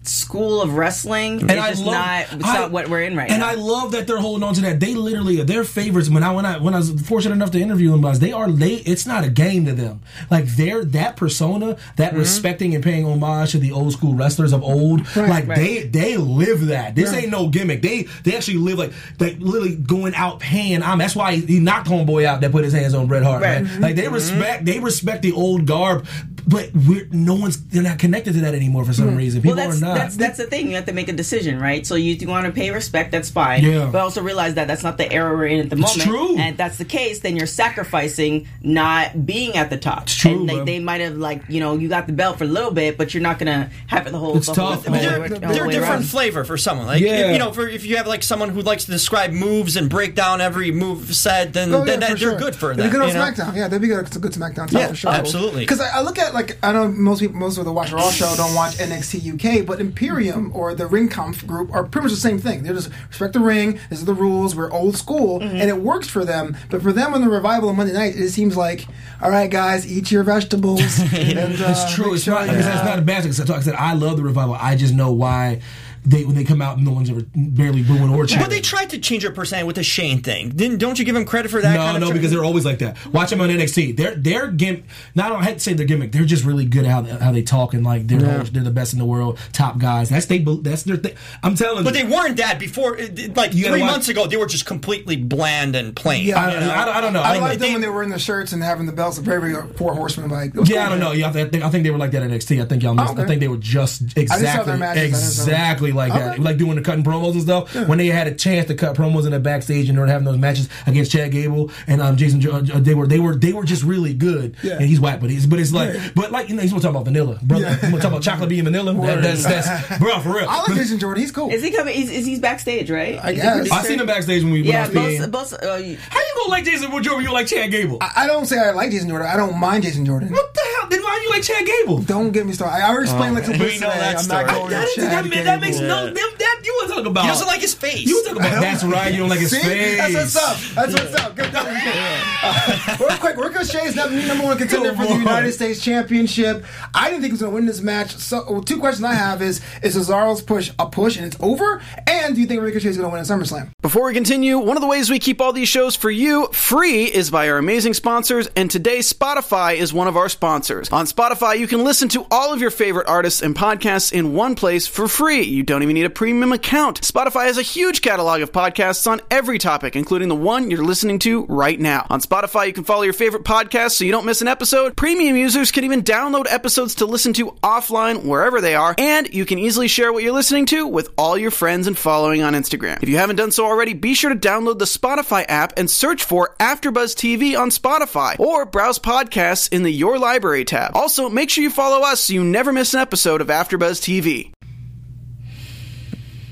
school 0.08 0.60
of 0.62 0.74
wrestling 0.74 1.40
And 1.40 1.50
is 1.52 1.58
I 1.58 1.70
just 1.70 1.82
love, 1.84 1.94
not 1.94 2.20
it's 2.32 2.44
I- 2.44 2.54
not 2.54 2.70
what 2.70 2.88
we're 2.88 3.02
in 3.02 3.16
right 3.16 3.30
and 3.30 3.40
now. 3.40 3.50
And 3.50 3.58
I 3.60 3.62
love 3.62 3.92
that 3.92 4.06
they're 4.06 4.18
holding 4.18 4.42
on 4.42 4.54
to 4.54 4.60
that. 4.62 4.80
They 4.80 4.94
literally 4.94 5.40
are 5.40 5.44
their 5.44 5.64
favorites. 5.64 6.08
When 6.08 6.22
I 6.22 6.32
when 6.32 6.44
I 6.46 6.58
when 6.58 6.74
I 6.74 6.78
was 6.78 6.90
fortunate 7.02 7.34
enough 7.34 7.50
to 7.52 7.60
interview 7.60 7.90
them, 7.90 8.02
guys, 8.02 8.18
they 8.18 8.32
are 8.32 8.50
they. 8.50 8.74
It's 8.74 9.06
not 9.06 9.24
a 9.24 9.30
game 9.30 9.64
to 9.66 9.72
them. 9.72 10.00
Like 10.30 10.46
they're 10.46 10.84
that 10.86 11.16
persona, 11.16 11.76
that 11.96 12.10
Mm-hmm. 12.10 12.18
respecting 12.18 12.74
and 12.74 12.84
paying 12.84 13.06
homage 13.06 13.52
to 13.52 13.58
the 13.58 13.72
old 13.72 13.92
school 13.92 14.14
wrestlers 14.14 14.52
of 14.52 14.62
old. 14.62 15.00
like 15.16 15.46
right. 15.48 15.56
they 15.56 15.82
they 15.84 16.16
live 16.16 16.66
that. 16.66 16.94
This 16.94 17.12
ain't 17.12 17.30
no 17.30 17.48
gimmick. 17.48 17.82
They 17.82 18.02
they 18.24 18.36
actually 18.36 18.58
live 18.58 18.78
like 18.78 18.92
like 19.18 19.38
literally 19.38 19.74
going 19.76 20.14
out 20.14 20.40
paying. 20.40 20.82
Um, 20.82 20.98
that's 20.98 21.16
why 21.16 21.36
he 21.36 21.60
knocked 21.60 21.88
homeboy 21.88 22.24
out 22.24 22.40
that 22.42 22.52
put 22.52 22.64
his 22.64 22.72
hands 22.72 22.94
on 22.94 23.06
Bret 23.06 23.22
Hart. 23.22 23.42
Right. 23.42 23.62
Man. 23.64 23.80
Like 23.80 23.96
they 23.96 24.08
respect 24.08 24.64
they 24.64 24.80
respect 24.80 25.22
the 25.22 25.32
old 25.32 25.66
garb. 25.66 26.06
But 26.46 26.70
we're 26.74 27.07
no 27.11 27.35
one's 27.35 27.62
they're 27.68 27.83
not 27.83 27.98
connected 27.98 28.35
to 28.35 28.40
that 28.40 28.54
anymore 28.54 28.85
for 28.85 28.92
some 28.92 29.09
mm-hmm. 29.09 29.16
reason. 29.16 29.42
People 29.42 29.57
well, 29.57 29.68
that's, 29.68 29.83
are 29.83 29.87
not. 29.87 29.94
that's 29.96 30.16
that's 30.16 30.38
the 30.38 30.46
thing. 30.46 30.68
You 30.68 30.76
have 30.76 30.87
to 30.87 30.92
make 30.92 31.09
a 31.09 31.12
decision, 31.12 31.59
right? 31.59 31.87
So 31.87 31.94
you, 31.94 32.14
you 32.14 32.28
want 32.28 32.46
to 32.46 32.52
pay 32.52 32.70
respect, 32.70 33.11
that's 33.12 33.30
fine. 33.30 33.62
Yeah. 33.62 33.88
But 33.90 34.00
also 34.00 34.22
realize 34.22 34.54
that 34.54 34.66
that's 34.66 34.83
not 34.83 34.98
the 34.98 35.11
era 35.11 35.35
we're 35.37 35.46
in 35.46 35.61
at 35.61 35.70
the 35.70 35.76
It's 35.76 35.96
moment. 35.96 36.09
true. 36.09 36.37
And 36.38 36.50
if 36.50 36.57
that's 36.57 36.78
the 36.78 36.85
case, 36.85 37.20
then 37.20 37.37
you're 37.37 37.46
sacrificing 37.46 38.46
not 38.62 39.26
being 39.26 39.57
at 39.57 39.70
the 39.70 39.76
top. 39.76 40.02
It's 40.04 40.14
true, 40.14 40.33
And 40.33 40.48
they, 40.48 40.61
they 40.64 40.78
might 40.80 41.00
have 41.00 41.16
like 41.16 41.42
you 41.48 41.61
know 41.61 41.76
you 41.76 41.88
got 41.88 42.07
the 42.07 42.12
belt 42.12 42.38
for 42.38 42.44
a 42.44 42.48
little 42.48 42.70
bit, 42.72 42.98
but 42.98 43.14
you're 43.14 43.22
not 43.22 43.38
gonna 43.38 43.70
have 43.87 44.07
it 44.07 44.11
the 44.11 44.18
whole. 44.18 44.37
It's 44.37 44.46
the 44.46 44.54
tough, 44.54 44.87
whole 44.87 44.94
they're, 44.94 45.28
the 45.28 45.38
they're 45.38 45.66
a 45.66 45.70
different 45.70 45.83
around. 45.83 46.04
flavor 46.04 46.44
for 46.44 46.57
someone. 46.57 46.87
Like 46.87 47.00
Yeah. 47.00 47.26
if, 47.28 47.33
you 47.33 47.38
know, 47.38 47.52
for, 47.52 47.66
if 47.68 47.85
you 47.87 47.96
have 47.96 48.07
like 48.07 48.22
someone 48.22 48.50
who 48.50 48.61
likes 48.62 48.85
to 48.85 48.90
describe 48.90 49.33
moves 49.33 49.76
and 49.76 49.88
break 49.88 50.14
down 50.14 50.40
every 50.40 50.70
move 50.70 51.14
set, 51.14 51.52
then, 51.52 51.72
Oh, 51.74 51.85
then 51.85 52.00
yeah, 52.00 52.09
that, 52.09 52.09
they're 52.09 52.30
sure. 52.30 52.38
good 52.38 52.54
for 52.54 52.74
They'd 52.74 52.85
that. 52.85 52.92
good 52.92 53.00
on 53.00 53.09
you 53.09 53.14
know? 53.14 53.20
SmackDown. 53.24 53.57
Yeah, 53.57 53.68
they'd 53.68 53.80
be 53.80 53.88
good. 53.88 54.07
It's 54.07 54.16
a 54.16 54.18
good 54.18 54.33
SmackDown. 54.33 54.66
Top 54.70 54.72
Yeah, 54.72 54.88
for 54.88 54.94
sure. 54.96 55.11
absolutely. 55.12 55.61
Because 55.61 55.80
I, 55.80 55.98
I 55.98 56.00
look 56.02 56.18
at 56.18 56.34
like 56.35 56.59
I 56.62 56.73
know 56.73 56.88
most 56.88 57.20
people, 57.20 57.37
most 57.37 57.57
of 57.59 57.64
the 57.64 57.73
Watch 57.73 57.92
Raw 57.92 58.11
show 58.11 58.35
don't 58.37 58.55
watch 58.55 58.77
NXT 58.77 59.61
UK, 59.61 59.64
but 59.66 59.81
Imperium 59.81 60.51
or 60.55 60.75
the 60.75 60.85
Ringkampf 60.85 61.47
group 61.47 61.73
are 61.73 61.85
pretty 61.85 62.05
much 62.05 62.12
the 62.12 62.20
same 62.20 62.38
thing. 62.38 62.62
They're 62.62 62.75
just 62.75 62.90
respect 63.09 63.33
the 63.33 63.40
ring. 63.40 63.79
These 63.90 64.03
are 64.03 64.07
the 64.07 64.14
rules. 64.14 64.55
We're 64.55 64.70
old 64.73 64.97
school, 64.97 65.40
Mm-hmm. 65.40 65.57
and 65.57 65.70
it 65.70 65.79
works 65.79 66.09
for 66.09 66.25
them. 66.25 66.57
But 66.70 66.83
for 66.83 66.92
them 66.92 67.14
on 67.14 67.20
the 67.23 67.29
revival 67.29 67.68
on 67.70 67.77
Monday 67.77 67.92
night, 67.94 68.16
it 68.16 68.31
seems 68.31 68.57
like, 68.57 68.87
all 69.23 69.31
right, 69.31 69.51
guys, 69.51 69.90
eat 69.90 70.11
your 70.11 70.23
vegetables. 70.25 70.81
and, 71.14 71.38
uh, 71.61 71.66
It's 71.70 71.94
true. 71.94 72.14
It's 72.14 72.25
sure 72.25 72.35
not. 72.35 72.47
you- 72.49 72.55
It's, 72.59 72.66
it's 72.66 72.85
not 72.85 72.99
a 72.99 73.03
bad 73.03 73.23
thing. 73.23 73.33
'cause 73.33 73.49
Like 73.49 73.59
I 73.59 73.62
said, 73.62 73.75
I 73.77 73.94
love 73.94 74.16
the 74.16 74.23
revival. 74.23 74.55
I 74.55 74.77
just 74.77 74.94
know 74.94 75.12
why 75.12 75.61
they 76.04 76.24
when 76.24 76.34
they 76.34 76.44
come 76.44 76.60
out, 76.62 76.78
no 76.80 76.90
one's 76.92 77.10
ever 77.10 77.22
barely 77.34 77.82
booing 77.82 78.10
or 78.10 78.26
cheering. 78.26 78.44
But 78.44 78.50
they 78.50 78.60
tried 78.60 78.90
to 78.90 78.98
change 78.98 79.22
their 79.22 79.32
personality 79.32 79.66
with 79.66 79.76
the 79.76 79.82
Shane 79.82 80.22
thing. 80.22 80.50
Didn't 80.50 80.78
don't 80.78 80.98
you 80.98 81.04
give 81.04 81.14
them 81.14 81.24
credit 81.24 81.50
for 81.50 81.60
that? 81.60 81.74
no, 81.74 81.80
kind 81.80 81.96
of 81.96 82.00
no, 82.02 82.06
tra- 82.08 82.14
because 82.16 82.30
they're 82.30 82.44
always 82.44 82.64
like 82.64 82.78
that. 82.80 82.96
Watch 83.12 83.30
them 83.30 83.40
on 83.40 83.48
NXT. 83.48 83.96
They're 83.96 84.14
they're 84.14 84.48
gimmick. 84.50 84.84
Not 85.14 85.32
I 85.32 85.42
hate 85.44 85.54
to 85.54 85.60
say 85.60 85.72
their 85.74 85.86
gimmick. 85.86 86.12
They're 86.12 86.24
just 86.24 86.44
really 86.44 86.64
good 86.66 86.84
at 86.84 86.90
how, 86.90 87.02
how 87.18 87.32
they 87.32 87.42
talk 87.42 87.74
and 87.74 87.84
like 87.84 88.06
they're 88.06 88.24
always- 88.30 88.50
they're 88.50 88.62
the 88.62 88.70
best 88.70 88.92
in 88.92 88.98
the 88.98 89.04
world, 89.04 89.38
top 89.52 89.78
guys. 89.78 90.08
That's 90.10 90.26
they. 90.26 90.38
That's 90.38 90.82
their 90.84 90.96
thing. 90.96 91.14
I'm 91.42 91.54
telling 91.54 91.84
But 91.84 91.94
you. 91.94 92.02
they 92.04 92.08
weren't 92.14 92.36
that 92.36 92.58
before. 92.58 92.96
it- 92.96 93.18
it- 93.18 93.36
Like 93.36 93.54
You 93.54 93.66
three 93.68 93.80
watch- 93.80 93.90
months 93.90 94.08
ago, 94.08 94.26
they 94.26 94.36
were 94.36 94.46
just 94.46 94.66
completely 94.66 95.16
bland 95.16 95.74
and 95.76 95.94
plain. 95.96 96.26
Yeah, 96.26 96.40
I, 96.44 96.54
you 96.54 96.60
know? 96.60 96.70
I, 96.70 96.98
I, 96.98 97.00
don't 97.00 97.12
know. 97.12 97.22
I 97.22 97.34
I, 97.36 97.38
like 97.38 97.58
they- 97.58 97.66
them 97.66 97.72
when 97.74 97.80
they 97.82 97.88
were 97.88 98.02
in 98.02 98.10
the 98.10 98.18
shirts 98.18 98.52
and 98.52 98.62
having 98.62 98.86
the 98.86 98.92
belts. 98.92 99.18
Very, 99.18 99.52
very 99.52 99.66
four 99.74 99.94
horsemen. 99.94 100.30
Like, 100.30 100.54
yeah, 100.54 100.62
cool, 100.64 100.78
I 100.78 100.88
don't 100.90 101.00
know. 101.00 101.12
Yeah, 101.12 101.28
I 101.28 101.32
think, 101.32 101.54
I 101.64 101.70
think 101.70 101.84
they 101.84 101.90
were 101.90 101.98
like 101.98 102.10
that 102.12 102.22
at 102.22 102.30
NXT. 102.30 102.62
I 102.62 102.66
think 102.66 102.82
y'all 102.82 102.94
missed. 102.94 103.12
Okay. 103.14 103.22
I 103.22 103.26
think 103.26 103.40
they 103.40 103.48
were 103.48 103.56
just 103.56 104.02
exactly. 104.16 104.46
I 104.74 104.94
didn't 104.94 105.14
saw 105.16 105.44
them. 105.44 105.52
exactly 105.54 105.92
like 105.94 106.12
that. 106.12 106.33
Okay. 106.35 106.42
Like 106.42 106.57
doing 106.59 106.76
the 106.76 106.83
cutting 106.83 107.04
promos 107.04 107.33
and 107.33 107.42
stuff. 107.42 107.74
When 107.88 107.98
they 107.98 108.07
had 108.09 108.26
a 108.26 108.35
chance 108.35 108.66
to 108.68 108.74
cut 108.74 108.96
promos 108.96 109.24
in 109.24 109.33
the 109.33 109.40
backstage 109.40 109.88
and 109.88 109.96
they 109.96 110.00
were 110.00 110.07
having 110.07 110.24
those 110.26 110.38
matches 110.38 110.68
against 110.87 111.12
Chad 111.12 111.30
Gable 111.33 111.70
and 111.87 112.00
um, 112.02 112.16
Jason, 112.16 112.40
Jo- 112.40 112.57
uh, 112.57 112.61
they 112.80 112.94
were 112.94 113.07
they 113.07 113.18
were 113.20 113.35
they 113.37 113.52
were 113.52 113.64
just 113.64 113.83
really 113.83 114.14
good. 114.14 114.57
Yeah. 114.62 114.74
And 114.74 114.85
he's 114.85 115.00
whack, 115.00 115.20
but 115.20 115.30
he's 115.30 115.46
but 115.46 115.59
it's 115.59 115.72
like 115.72 115.94
but 116.14 116.30
like 116.33 116.48
you 116.48 116.57
know 116.57 116.62
he's 116.62 116.70
gonna 116.72 116.83
talk 116.83 116.90
about 116.90 117.04
vanilla, 117.04 117.38
brother. 117.42 117.64
Yeah. 117.64 117.78
I'm 117.83 117.90
gonna 117.90 118.02
talk 118.02 118.11
about 118.12 118.22
chocolate 118.22 118.48
being 118.48 118.64
vanilla? 118.64 118.94
That, 118.94 119.22
that's 119.22 119.44
that's 119.44 119.98
bro 119.98 120.18
for 120.20 120.35
real. 120.35 120.46
I 120.48 120.59
like 120.68 120.74
Jason 120.76 120.98
Jordan. 120.98 121.20
He's 121.22 121.33
cool. 121.33 121.50
Is 121.50 121.62
he 121.62 121.70
coming? 121.70 121.94
Is, 121.94 122.11
is 122.11 122.26
he's 122.26 122.40
backstage, 122.40 122.90
right? 122.90 123.18
I 123.22 123.30
Is 123.30 123.37
he 123.37 123.42
guess. 123.42 123.70
I 123.70 123.83
seen 123.85 124.00
him 124.00 124.07
backstage 124.07 124.42
when 124.42 124.52
we 124.52 124.62
Yeah, 124.62 124.87
went 124.88 124.96
off 124.96 125.20
the 125.20 125.28
both. 125.28 125.50
both 125.50 125.62
uh, 125.64 125.74
you- 125.76 125.96
How 126.11 126.20
you 126.20 126.26
gonna 126.37 126.50
like 126.50 126.64
Jason 126.64 126.90
Jordan? 127.02 127.24
You 127.24 127.33
like 127.33 127.46
Chad 127.46 127.70
Gable? 127.70 127.98
I, 128.00 128.12
I 128.16 128.26
don't 128.26 128.46
say 128.46 128.59
I 128.59 128.70
like 128.72 128.90
Jason 128.90 129.09
Jordan. 129.09 129.28
I 129.28 129.37
don't 129.37 129.59
mind 129.59 129.85
Jason 129.85 130.04
Jordan. 130.07 130.30
what 130.30 130.52
the 130.54 130.61
hell? 130.80 130.88
Then 130.90 131.02
why 131.02 131.16
do 131.18 131.22
you 131.24 131.30
like 131.30 131.42
Chad 131.42 131.64
Gable? 131.66 131.98
Don't 132.00 132.33
get 132.33 132.46
me 132.46 132.52
started. 132.52 132.83
I 132.85 132.88
already 132.88 133.04
explained 133.11 133.35
like 133.35 133.44
some 133.44 133.52
we 133.54 133.59
places 133.59 133.80
know 133.80 133.88
that 133.88 134.16
I'm 134.16 134.22
story. 134.22 134.44
not 134.44 134.54
going 134.54 134.70
That, 134.70 134.88
to 134.94 135.00
Chad 135.00 135.24
that, 135.24 135.44
that 135.44 135.61
makes 135.61 135.76
Gable. 135.78 135.84
No. 135.88 136.05
Them, 136.07 136.14
that 136.38 136.61
you 136.64 136.73
want 136.73 136.88
to 136.90 136.94
talk 136.97 137.07
about? 137.07 137.23
He 137.23 137.29
doesn't 137.29 137.47
like 137.47 137.61
his 137.61 137.75
face. 137.75 138.07
You 138.07 138.25
talk 138.25 138.37
about 138.37 138.61
that's 138.61 138.85
right. 138.85 139.12
You 139.12 139.20
don't 139.20 139.29
like 139.29 139.40
his 139.40 139.51
See? 139.51 139.61
face. 139.61 139.99
That's 139.99 140.14
what's 140.14 140.37
up. 140.37 140.75
That's 140.75 140.92
what's 140.94 141.14
up. 141.14 141.37
Good 141.37 141.53
job. 141.53 141.66
Uh, 141.66 142.97
real 143.01 143.18
quick, 143.18 143.37
Ricochet 143.37 143.87
is 143.87 143.97
number, 143.97 144.27
number 144.27 144.44
one 144.44 144.59
contender 144.59 144.92
Come 144.92 145.07
for 145.07 145.12
the. 145.12 145.18
United 145.18 145.53
States 145.53 145.83
Championship. 145.83 146.64
I 146.94 147.11
didn't 147.11 147.23
think 147.23 147.31
he 147.31 147.33
was 147.33 147.40
going 147.40 147.53
to 147.53 147.55
win 147.55 147.66
this 147.66 147.81
match. 147.81 148.16
So, 148.16 148.44
well, 148.51 148.62
two 148.62 148.79
questions 148.79 149.05
I 149.05 149.14
have 149.14 149.42
is: 149.42 149.61
Is 149.83 149.97
Cesaro's 149.97 150.42
push 150.42 150.70
a 150.79 150.87
push 150.87 151.16
and 151.16 151.27
it's 151.27 151.37
over? 151.40 151.83
And 152.07 152.35
do 152.35 152.40
you 152.40 152.47
think 152.47 152.62
Ricochet 152.62 152.88
is 152.88 152.97
going 152.97 153.09
to 153.09 153.12
win 153.12 153.20
at 153.20 153.27
SummerSlam? 153.27 153.70
Before 153.83 154.07
we 154.07 154.14
continue, 154.14 154.59
one 154.59 154.77
of 154.77 154.81
the 154.81 154.87
ways 154.87 155.11
we 155.11 155.18
keep 155.18 155.40
all 155.40 155.53
these 155.53 155.68
shows 155.68 155.97
for 155.97 156.11
you 156.11 156.49
free 156.53 157.05
is 157.05 157.31
by 157.31 157.49
our 157.49 157.59
amazing 157.59 157.94
sponsors, 157.94 158.49
and 158.57 158.70
today 158.70 158.99
Spotify 158.99 159.77
is 159.77 159.92
one 159.92 160.09
of 160.09 160.16
our 160.16 160.29
sponsors. 160.29 160.90
On 160.90 161.07
Spotify, 161.07 161.59
you 161.59 161.66
can 161.66 161.85
listen 161.85 162.09
to 162.11 162.27
all 162.31 162.53
of 162.53 162.61
your 162.61 162.70
favorite 162.70 163.09
artists 163.09 163.42
and 163.42 163.55
podcasts 163.55 164.12
in 164.12 164.35
one 164.35 164.55
place 164.55 164.87
for 164.87 165.09
free. 165.09 165.42
You 165.42 165.62
don't 165.62 165.73
even 165.82 165.94
need 165.94 166.04
a 166.04 166.10
premium 166.10 166.52
account. 166.52 167.00
Spotify 167.00 167.46
has 167.46 167.58
a 167.58 167.62
huge 167.62 168.02
catalog 168.02 168.42
of 168.42 168.52
podcasts 168.52 169.06
on 169.06 169.20
every 169.30 169.58
topic, 169.58 169.96
including 169.96 170.28
the 170.28 170.34
one 170.34 170.70
you're 170.70 170.84
listening 170.84 171.18
to 171.20 171.44
right 171.46 171.78
now. 171.78 172.06
On 172.10 172.20
Spotify, 172.20 172.66
you 172.66 172.72
can 172.72 172.84
follow 172.84 173.02
your 173.02 173.12
favorite 173.12 173.44
podcasts 173.44 173.92
so 173.92 174.04
you 174.04 174.12
don't 174.12 174.26
miss 174.26 174.42
an 174.42 174.48
episode. 174.48 174.96
Premium 174.96 175.37
users 175.37 175.70
can 175.70 175.84
even 175.84 176.02
download 176.02 176.46
episodes 176.48 176.96
to 176.96 177.06
listen 177.06 177.32
to 177.34 177.52
offline 177.62 178.24
wherever 178.24 178.60
they 178.60 178.74
are, 178.74 178.94
and 178.98 179.32
you 179.32 179.44
can 179.44 179.58
easily 179.58 179.88
share 179.88 180.12
what 180.12 180.22
you're 180.22 180.32
listening 180.32 180.66
to 180.66 180.87
with 180.87 181.10
all 181.16 181.37
your 181.37 181.50
friends 181.50 181.87
and 181.87 181.98
following 181.98 182.42
on 182.42 182.54
Instagram. 182.54 183.02
If 183.02 183.08
you 183.08 183.16
haven't 183.16 183.37
done 183.37 183.50
so 183.50 183.66
already, 183.66 183.94
be 183.94 184.14
sure 184.14 184.30
to 184.30 184.37
download 184.37 184.78
the 184.78 184.84
Spotify 184.84 185.44
app 185.48 185.72
and 185.76 185.90
search 185.90 186.24
for 186.24 186.54
AfterBuzz 186.60 187.14
TV 187.14 187.58
on 187.58 187.70
Spotify 187.70 188.38
or 188.38 188.64
browse 188.64 188.98
podcasts 188.98 189.72
in 189.72 189.82
the 189.82 189.90
Your 189.90 190.18
Library 190.18 190.64
tab. 190.64 190.94
Also, 190.94 191.28
make 191.28 191.50
sure 191.50 191.62
you 191.62 191.70
follow 191.70 192.04
us 192.06 192.20
so 192.20 192.32
you 192.32 192.44
never 192.44 192.72
miss 192.72 192.94
an 192.94 193.00
episode 193.00 193.40
of 193.40 193.48
AfterBuzz 193.48 194.00
TV. 194.00 194.52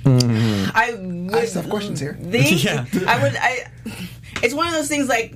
Mm-hmm. 0.05 0.71
I 0.75 0.95
would 0.95 1.35
I 1.35 1.41
just 1.43 1.55
have 1.55 1.69
questions 1.71 2.01
here. 2.01 2.15
think 2.15 2.63
Yeah. 2.65 2.85
I 3.07 3.23
would. 3.23 3.37
I. 3.37 3.67
It's 4.43 4.55
one 4.55 4.67
of 4.67 4.73
those 4.73 4.89
things 4.89 5.09
like 5.09 5.33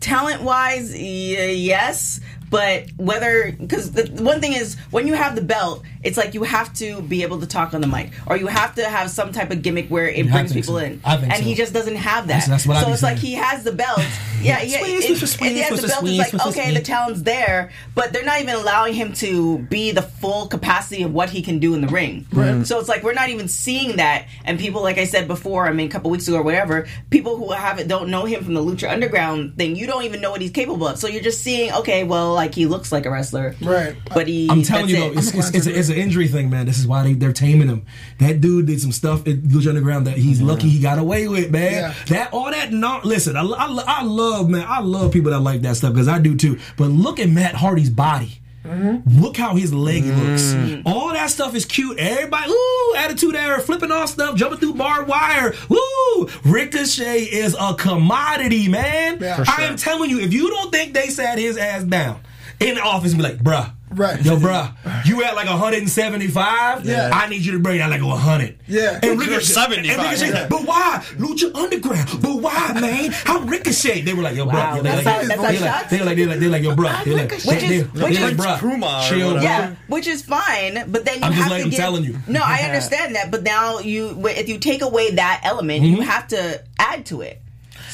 talent 0.00 0.42
wise, 0.42 0.92
y- 0.92 0.98
yes, 0.98 2.20
but 2.50 2.90
whether 2.96 3.50
because 3.52 3.92
the 3.92 4.04
one 4.22 4.40
thing 4.40 4.52
is 4.52 4.76
when 4.90 5.06
you 5.08 5.14
have 5.14 5.34
the 5.34 5.42
belt, 5.42 5.82
it's 6.04 6.16
like 6.16 6.34
you 6.34 6.42
have 6.44 6.72
to 6.74 7.00
be 7.02 7.22
able 7.22 7.40
to 7.40 7.46
talk 7.46 7.74
on 7.74 7.80
the 7.80 7.86
mic, 7.86 8.10
or 8.26 8.36
you 8.36 8.46
have 8.46 8.74
to 8.76 8.84
have 8.88 9.10
some 9.10 9.32
type 9.32 9.50
of 9.50 9.62
gimmick 9.62 9.88
where 9.88 10.06
it 10.08 10.26
I 10.26 10.30
brings 10.30 10.52
people 10.52 10.74
so. 10.74 10.80
in, 10.84 11.00
I 11.04 11.16
think 11.16 11.32
and 11.32 11.42
he 11.42 11.54
just 11.54 11.72
doesn't 11.72 11.96
have 11.96 12.28
that. 12.28 12.46
That's- 12.46 12.48
that's 12.48 12.66
what 12.66 12.80
so 12.80 12.86
be 12.86 12.92
it's 12.92 13.02
like 13.02 13.18
he 13.18 13.32
has 13.34 13.64
the 13.64 13.72
belt. 13.72 14.00
Yeah, 14.44 14.60
yeah. 14.60 14.80
Swing, 14.80 14.94
it- 14.96 15.02
swing, 15.04 15.16
swing, 15.16 15.48
and 15.48 15.56
he 15.56 15.62
has 15.62 15.68
swing, 15.70 15.80
the 15.80 15.88
belt. 15.88 16.00
swing, 16.00 16.20
It's 16.20 16.32
like 16.34 16.42
swing, 16.42 16.52
okay, 16.52 16.62
swing. 16.64 16.74
the 16.74 16.80
talent's 16.82 17.22
there, 17.22 17.70
but 17.94 18.12
they're 18.12 18.26
not 18.26 18.42
even 18.42 18.54
allowing 18.56 18.92
him 18.92 19.14
to 19.14 19.60
be 19.70 19.90
the 19.90 20.02
full 20.02 20.48
capacity 20.48 21.02
of 21.02 21.14
what 21.14 21.30
he 21.30 21.40
can 21.40 21.60
do 21.60 21.72
in 21.74 21.80
the 21.80 21.86
ring. 21.88 22.26
So 22.66 22.78
it's 22.78 22.88
like 22.90 23.02
we're 23.02 23.14
not 23.14 23.30
even 23.30 23.48
seeing 23.48 23.96
that, 23.96 24.26
and 24.44 24.58
people, 24.58 24.82
like 24.82 24.98
I 24.98 25.04
said 25.06 25.28
before, 25.28 25.66
I 25.66 25.72
mean, 25.72 25.86
a 25.86 25.90
couple 25.90 26.10
weeks 26.10 26.28
ago 26.28 26.36
or 26.36 26.42
whatever, 26.42 26.86
people 27.08 27.38
who 27.38 27.52
haven't 27.52 27.88
don't 27.88 28.10
know 28.10 28.26
him 28.26 28.44
from 28.44 28.52
the 28.52 28.60
Lucha 28.60 28.90
Underground 28.92 29.56
thing, 29.56 29.76
you 29.76 29.86
don't 29.86 30.02
even 30.04 30.20
know 30.20 30.30
what 30.30 30.42
he's 30.42 30.50
capable 30.50 30.88
of. 30.88 30.98
So 30.98 31.08
you're 31.08 31.22
just 31.22 31.40
seeing, 31.42 31.72
okay, 31.72 32.04
well, 32.04 32.34
like 32.34 32.54
he 32.54 32.66
looks 32.66 32.92
like 32.92 33.06
a 33.06 33.10
wrestler, 33.10 33.56
Right. 33.62 33.96
But 34.12 34.28
he, 34.28 34.50
I'm 34.50 34.62
telling 34.62 34.88
you 34.90 34.96
it. 34.96 35.14
though, 35.14 35.18
it's, 35.20 35.32
it's, 35.32 35.54
it's, 35.54 35.66
a, 35.66 35.78
it's 35.78 35.88
an 35.94 36.02
injury 36.02 36.28
thing, 36.28 36.50
man. 36.50 36.66
This 36.66 36.78
is 36.78 36.86
why 36.86 37.02
they, 37.02 37.14
they're 37.14 37.32
taming 37.32 37.68
him. 37.68 37.86
That 38.18 38.40
dude 38.40 38.66
did 38.66 38.80
some 38.80 38.92
stuff 38.92 39.26
at 39.26 39.42
Lucha 39.42 39.68
Underground 39.68 40.06
that 40.06 40.18
he's 40.18 40.42
oh, 40.42 40.46
lucky 40.46 40.68
he 40.68 40.80
got 40.80 40.98
away 40.98 41.28
with, 41.28 41.50
man. 41.50 41.72
Yeah. 41.72 41.94
That 42.08 42.32
all 42.32 42.50
that 42.50 42.72
not 42.72 43.04
listen. 43.04 43.36
I, 43.36 43.42
I, 43.42 43.84
I 43.86 44.02
love 44.02 44.48
man. 44.48 44.66
I 44.68 44.80
love 44.80 45.12
people 45.12 45.30
that 45.30 45.40
like 45.40 45.62
that 45.62 45.76
stuff 45.76 45.92
because 45.92 46.08
I 46.08 46.18
do 46.18 46.36
too. 46.36 46.58
But 46.76 46.90
look 46.90 47.18
at 47.18 47.28
Matt 47.28 47.54
Hardy's 47.54 47.90
body. 47.90 48.40
Mm-hmm. 48.64 49.20
Look 49.20 49.36
how 49.36 49.54
his 49.56 49.74
leg 49.74 50.04
mm. 50.04 50.18
looks. 50.18 50.86
All 50.86 51.10
that 51.12 51.28
stuff 51.30 51.54
is 51.54 51.66
cute. 51.66 51.98
Everybody, 51.98 52.50
ooh, 52.50 52.94
Attitude 52.96 53.36
Era, 53.36 53.60
flipping 53.60 53.92
off 53.92 54.08
stuff, 54.08 54.36
jumping 54.36 54.58
through 54.58 54.74
barbed 54.74 55.08
wire. 55.08 55.54
Woo! 55.68 56.28
Ricochet 56.44 57.24
is 57.24 57.54
a 57.60 57.74
commodity, 57.74 58.68
man. 58.68 59.18
Yeah. 59.20 59.40
I 59.40 59.44
sure. 59.44 59.64
am 59.64 59.76
telling 59.76 60.08
you, 60.08 60.20
if 60.20 60.32
you 60.32 60.48
don't 60.48 60.72
think 60.72 60.94
they 60.94 61.08
sat 61.08 61.38
his 61.38 61.58
ass 61.58 61.84
down 61.84 62.20
in 62.58 62.76
the 62.76 62.80
office 62.80 63.12
and 63.12 63.22
be 63.22 63.28
like, 63.28 63.38
bruh, 63.38 63.70
Right. 63.94 64.24
yo, 64.24 64.36
bruh, 64.36 64.72
you 65.06 65.22
at 65.24 65.34
like 65.36 65.46
175? 65.48 66.84
Yeah. 66.84 67.10
I 67.12 67.28
need 67.28 67.44
you 67.44 67.52
to 67.52 67.58
bring 67.58 67.78
that 67.78 67.90
like 67.90 68.00
a 68.00 68.06
100. 68.06 68.58
Yeah. 68.66 68.94
And 69.02 69.04
You're 69.04 69.16
Ricochet, 69.16 69.52
75. 69.52 69.98
and 69.98 70.04
Ricochet, 70.10 70.28
Yeah. 70.40 70.46
but 70.48 70.62
why? 70.66 71.02
Lucha 71.16 71.54
Underground. 71.54 72.08
But 72.22 72.34
why, 72.36 72.72
man? 72.80 73.14
I'm 73.26 73.46
Ricochet. 73.46 74.02
They 74.02 74.14
were 74.14 74.22
like, 74.22 74.36
yo, 74.36 74.46
bruh. 74.46 74.52
Wow, 74.54 74.76
they 74.76 74.82
that's 74.82 75.04
like, 75.04 75.14
how- 75.14 75.20
that's 75.20 75.28
they 75.28 75.36
how 75.36 75.42
like, 75.42 75.58
shots? 75.58 75.90
they 75.90 76.00
like, 76.02 76.16
they 76.16 76.26
like, 76.26 76.38
they 76.40 76.48
like, 76.48 76.62
yo, 76.62 76.74
bruh. 76.74 77.04
They 77.04 77.12
like, 77.14 77.30
Which 77.30 77.44
they- 77.44 77.56
is- 77.76 77.88
they- 77.92 78.02
which 78.04 78.14
they 78.16 78.22
like, 78.22 78.32
is- 78.34 78.38
bruh. 78.40 78.58
Puma 78.58 79.06
Chill. 79.08 79.42
Yeah, 79.42 79.74
which 79.88 80.06
is 80.06 80.22
fine, 80.22 80.84
but 80.90 81.04
then 81.04 81.18
you 81.18 81.24
I'm 81.24 81.32
just 81.32 81.42
have 81.42 81.50
letting- 81.50 81.64
to 81.66 81.70
give. 81.70 81.78
telling 81.78 82.04
you. 82.04 82.18
No, 82.26 82.40
I 82.44 82.58
understand 82.64 83.14
that, 83.16 83.30
but 83.30 83.42
now 83.42 83.78
you, 83.78 84.26
if 84.28 84.48
you 84.48 84.58
take 84.58 84.82
away 84.82 85.10
that 85.12 85.40
element, 85.44 85.82
you 85.82 85.94
Mm-hmm. 85.98 86.02
have 86.02 86.28
to 86.28 86.62
add 86.78 87.06
to 87.06 87.20
it. 87.22 87.40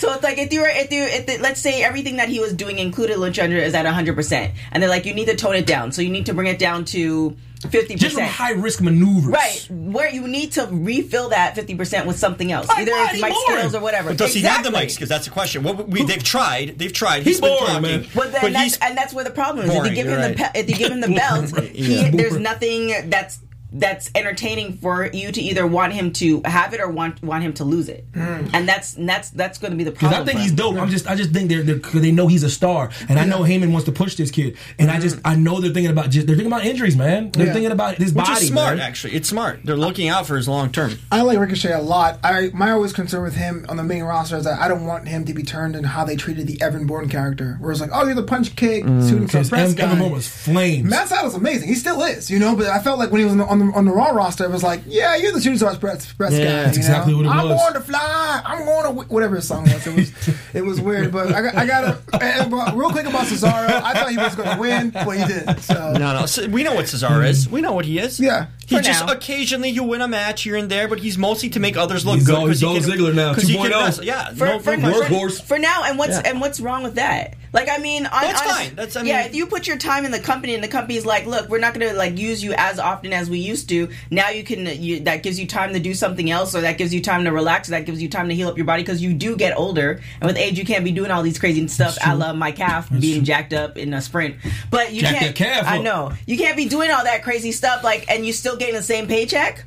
So 0.00 0.12
it's 0.14 0.22
like 0.22 0.38
if 0.38 0.50
you're 0.52 0.66
if 0.66 0.90
you 0.92 1.02
if 1.04 1.26
the, 1.26 1.36
let's 1.38 1.60
say 1.60 1.82
everything 1.82 2.16
that 2.16 2.30
he 2.30 2.40
was 2.40 2.54
doing, 2.54 2.78
included 2.78 3.18
Lucha 3.18 3.44
Under, 3.44 3.56
is 3.58 3.74
at 3.74 3.84
100, 3.84 4.14
percent 4.14 4.54
and 4.72 4.82
they're 4.82 4.88
like 4.88 5.04
you 5.04 5.12
need 5.12 5.26
to 5.26 5.36
tone 5.36 5.54
it 5.54 5.66
down, 5.66 5.92
so 5.92 6.00
you 6.00 6.08
need 6.08 6.24
to 6.26 6.32
bring 6.34 6.46
it 6.46 6.58
down 6.58 6.86
to 6.86 7.36
50%. 7.60 7.98
Just 7.98 8.14
from 8.14 8.24
high 8.24 8.52
risk 8.52 8.80
maneuvers. 8.80 9.26
Right, 9.30 9.66
where 9.70 10.08
you 10.10 10.26
need 10.26 10.52
to 10.52 10.66
refill 10.70 11.28
that 11.28 11.54
50% 11.54 12.06
with 12.06 12.18
something 12.18 12.50
else. 12.50 12.66
Either 12.70 12.90
why? 12.90 13.04
it's 13.10 13.14
He 13.16 13.20
mic 13.22 13.34
boring. 13.34 13.58
skills 13.58 13.74
or 13.74 13.80
whatever. 13.82 14.08
But 14.08 14.16
does 14.16 14.32
he 14.32 14.40
have 14.40 14.62
the 14.62 14.68
Exactly. 14.70 14.80
mic 14.80 14.90
skills? 14.90 15.08
That's 15.10 15.24
the 15.26 15.30
question. 15.30 15.62
What 15.64 15.86
we 15.86 16.02
they've 16.02 16.24
tried. 16.24 16.78
They've 16.78 16.90
tried. 16.92 17.22
He's 17.24 17.38
been 17.38 17.50
boring, 17.50 17.66
talking, 17.66 17.82
man. 17.82 18.06
But 18.14 18.32
then 18.32 18.40
but 18.40 18.52
that's, 18.54 18.78
and 18.78 18.96
that's 18.96 19.12
where 19.12 19.24
the 19.24 19.30
problem 19.30 19.66
is. 19.66 19.72
Boring, 19.74 19.92
if 19.92 19.98
you 19.98 20.04
give 20.04 20.10
you're 20.10 20.20
him 20.20 20.34
the 20.34 20.42
right. 20.42 20.52
pe- 20.54 20.60
if 20.60 20.70
you 20.70 20.76
give 20.76 20.90
him 20.92 21.00
the 21.02 21.08
belt, 21.54 21.66
he, 21.76 22.00
Yeah. 22.00 22.10
there's 22.12 22.38
nothing 22.38 23.10
that's 23.10 23.40
that's 23.72 24.10
entertaining 24.14 24.74
for 24.74 25.08
you 25.12 25.30
to 25.32 25.40
either 25.40 25.66
want 25.66 25.92
him 25.92 26.12
to 26.14 26.42
have 26.44 26.74
it 26.74 26.80
or 26.80 26.88
want 26.90 27.22
want 27.22 27.42
him 27.44 27.52
to 27.54 27.64
lose 27.64 27.88
it. 27.88 28.04
Hmm. 28.14 28.48
And 28.52 28.68
that's 28.68 28.94
that's 28.94 29.30
that's 29.30 29.58
going 29.58 29.70
to 29.72 29.76
be 29.76 29.84
the 29.84 29.90
Because 29.92 30.08
problem. 30.08 30.22
I 30.22 30.32
think 30.32 30.40
he's 30.40 30.50
him. 30.50 30.56
dope. 30.56 30.76
I'm 30.76 30.88
just, 30.88 31.06
I 31.08 31.14
just 31.14 31.30
think 31.32 31.48
they're, 31.48 31.62
they're 31.62 31.76
they 32.00 32.12
know 32.12 32.26
he's 32.26 32.42
a 32.42 32.50
star, 32.50 32.90
and 33.08 33.18
I 33.18 33.24
know 33.24 33.40
Heyman 33.40 33.72
wants 33.72 33.86
to 33.86 33.92
push 33.92 34.14
this 34.16 34.30
kid, 34.30 34.56
and 34.78 34.90
I 34.90 34.98
just, 34.98 35.16
hmm. 35.16 35.22
I 35.26 35.36
know 35.36 35.60
they're 35.60 35.72
thinking 35.72 35.90
about 35.90 36.10
just, 36.10 36.26
they're 36.26 36.36
thinking 36.36 36.52
about 36.52 36.64
injuries, 36.64 36.96
man. 36.96 37.30
They're 37.30 37.46
Yeah. 37.46 37.52
thinking 37.52 37.72
about 37.72 37.96
his 37.96 38.12
which 38.12 38.24
body, 38.24 38.42
is 38.42 38.48
smart. 38.48 38.76
man. 38.78 38.86
Actually, 38.86 39.14
it's 39.14 39.28
smart. 39.28 39.60
They're 39.64 39.76
looking 39.76 40.08
out 40.08 40.26
for 40.26 40.36
his 40.36 40.48
long 40.48 40.70
term. 40.72 40.98
I 41.12 41.22
like 41.22 41.38
Ricochet 41.38 41.72
a 41.72 41.80
lot. 41.82 42.18
I 42.24 42.50
my 42.52 42.70
always 42.70 42.92
concern 42.92 43.22
with 43.22 43.36
him 43.36 43.66
on 43.68 43.76
the 43.76 43.82
main 43.84 44.02
roster 44.02 44.36
is 44.36 44.44
that 44.44 44.60
I 44.60 44.68
don't 44.68 44.86
want 44.86 45.08
him 45.08 45.24
to 45.26 45.34
be 45.34 45.42
turned 45.42 45.76
in 45.76 45.84
how 45.84 46.04
they 46.04 46.16
treated 46.16 46.46
the 46.46 46.60
Evan 46.60 46.86
Bourne 46.86 47.08
character, 47.08 47.56
where 47.60 47.70
it's 47.72 47.80
like, 47.80 47.90
oh, 47.92 48.04
you're 48.04 48.14
the 48.14 48.22
punch 48.22 48.56
kick, 48.56 48.84
mm. 48.84 49.08
shooting 49.08 49.26
for 49.26 49.38
Because 49.38 49.48
press 49.48 49.62
Evan 49.72 49.74
guy. 49.76 49.84
Evan 49.84 49.98
Bourne 50.00 50.12
was 50.12 50.28
flames. 50.28 50.88
Matt 50.88 51.08
Sydal's 51.08 51.34
amazing. 51.34 51.68
He 51.68 51.74
still 51.74 52.02
is, 52.02 52.30
you 52.30 52.38
know. 52.38 52.56
But 52.56 52.66
I 52.66 52.80
felt 52.80 52.98
like 52.98 53.10
when 53.10 53.20
he 53.20 53.24
was 53.24 53.32
on 53.32 53.38
the, 53.38 53.46
on 53.60 53.68
on 53.68 53.72
the 53.72 53.78
on 53.78 53.84
the 53.86 53.92
Raw 53.92 54.10
roster 54.10 54.44
it 54.44 54.50
was 54.50 54.62
like, 54.62 54.80
yeah, 54.86 55.16
you're 55.16 55.32
the 55.32 55.40
shooting 55.40 55.58
stars 55.58 55.78
press 55.78 56.12
press 56.12 56.32
Yeah, 56.32 56.44
guy. 56.44 56.52
that's 56.64 56.76
exactly 56.76 57.12
know? 57.12 57.18
what 57.18 57.26
it 57.26 57.28
I'm 57.30 57.48
was. 57.48 57.60
going 57.60 57.74
to 57.74 57.80
fly. 57.80 58.42
I'm 58.44 58.64
going 58.64 58.96
to 58.96 59.02
wh- 59.04 59.10
whatever 59.10 59.36
his 59.36 59.46
song 59.48 59.64
was. 59.64 59.86
It 59.86 59.94
was 59.94 60.12
it 60.54 60.64
was 60.64 60.80
weird, 60.80 61.12
but 61.12 61.32
I 61.32 61.42
got 61.42 61.54
I 61.54 61.66
got 61.66 61.80
to 62.10 62.22
and, 62.22 62.50
but 62.50 62.74
real 62.76 62.90
quick 62.90 63.06
about 63.06 63.26
Cesaro. 63.26 63.68
I 63.82 63.92
thought 63.94 64.10
he 64.10 64.16
was 64.16 64.34
going 64.34 64.50
to 64.50 64.60
win, 64.60 64.90
but 64.90 65.10
he 65.18 65.24
didn't. 65.24 65.60
So 65.60 65.92
No, 65.92 66.18
no. 66.20 66.26
So 66.26 66.46
we 66.48 66.62
know 66.62 66.74
what 66.74 66.86
Cesaro 66.86 67.26
is. 67.26 67.48
We 67.48 67.60
know 67.60 67.72
what 67.72 67.84
he 67.84 67.98
is. 67.98 68.18
Yeah. 68.20 68.46
He 68.70 68.76
For 68.76 68.82
just 68.82 69.04
now. 69.04 69.12
occasionally 69.12 69.68
you 69.70 69.82
win 69.82 70.00
a 70.00 70.06
match 70.06 70.42
here 70.42 70.54
and 70.54 70.70
there, 70.70 70.86
but 70.86 71.00
he's 71.00 71.18
mostly 71.18 71.48
to 71.50 71.60
make 71.60 71.76
others 71.76 72.06
look 72.06 72.14
He's 72.18 72.26
good. 72.26 72.34
Dol- 72.34 72.46
'cause 72.46 72.60
he 72.60 72.66
Dolph 72.66 72.84
can- 72.84 72.90
Ziggler 72.92 73.14
now, 73.14 73.34
2.0. 73.34 73.62
can 73.64 73.72
oh. 73.72 73.80
wrestle. 73.84 74.04
Yeah, 74.04 74.32
for, 74.32 74.46
no, 74.46 74.58
for, 74.60 74.76
no 74.76 75.02
for, 75.08 75.28
for 75.30 75.58
now 75.58 75.82
and 75.84 75.98
what's 75.98 76.12
Yeah. 76.16 76.22
and 76.24 76.40
what's 76.40 76.60
wrong 76.60 76.84
with 76.84 76.94
that 76.94 77.34
like 77.52 77.68
i 77.68 77.78
mean 77.78 78.06
on, 78.06 78.12
That's 78.22 78.40
honest- 78.42 78.56
fine. 78.56 78.74
That's- 78.76 78.96
I 78.96 79.02
yeah 79.02 79.24
if 79.24 79.34
you 79.34 79.46
put 79.46 79.66
your 79.66 79.76
time 79.76 80.04
in 80.04 80.12
the 80.12 80.20
company 80.20 80.54
and 80.54 80.62
the 80.62 80.68
company's 80.68 81.04
like 81.04 81.26
look 81.26 81.48
we're 81.48 81.58
not 81.58 81.74
going 81.74 81.88
to 81.90 81.96
like 81.96 82.16
use 82.16 82.44
you 82.44 82.52
as 82.56 82.78
often 82.78 83.12
as 83.12 83.28
we 83.28 83.38
used 83.40 83.68
to 83.70 83.88
now 84.08 84.28
you 84.30 84.44
can 84.44 84.66
you, 84.80 85.00
that 85.00 85.24
gives 85.24 85.36
you 85.40 85.48
time 85.48 85.72
to 85.72 85.80
do 85.80 85.92
something 85.92 86.30
else 86.30 86.54
or 86.54 86.60
that 86.60 86.78
gives 86.78 86.94
you 86.94 87.00
time 87.02 87.24
to 87.24 87.32
relax 87.32 87.66
or 87.68 87.72
that 87.72 87.86
gives 87.86 88.00
you 88.00 88.08
time 88.08 88.28
to 88.28 88.36
heal 88.36 88.46
up 88.48 88.56
your 88.56 88.66
body 88.66 88.84
because 88.84 89.02
you 89.02 89.12
do 89.12 89.34
get 89.36 89.56
older 89.58 90.00
and 90.20 90.28
with 90.28 90.36
age 90.36 90.56
you 90.60 90.64
can't 90.64 90.84
be 90.84 90.92
doing 90.92 91.10
all 91.10 91.24
these 91.24 91.40
crazy 91.40 91.66
stuff 91.66 91.98
i 92.04 92.12
love 92.12 92.36
my 92.36 92.52
calf 92.52 92.88
being 93.00 93.24
jacked 93.24 93.52
up 93.52 93.76
in 93.76 93.92
a 93.94 94.00
sprint 94.00 94.36
but 94.70 94.92
you 94.92 95.00
Jack 95.00 95.16
can't 95.18 95.36
that 95.36 95.44
calf 95.44 95.66
i 95.66 95.78
know 95.78 96.12
you 96.26 96.38
can't 96.38 96.56
be 96.56 96.66
doing 96.68 96.92
all 96.92 97.02
that 97.02 97.24
crazy 97.24 97.50
stuff 97.50 97.82
like 97.82 98.08
and 98.08 98.24
you 98.24 98.32
still 98.32 98.56
getting 98.60 98.74
the 98.74 98.82
same 98.82 99.06
paycheck 99.06 99.64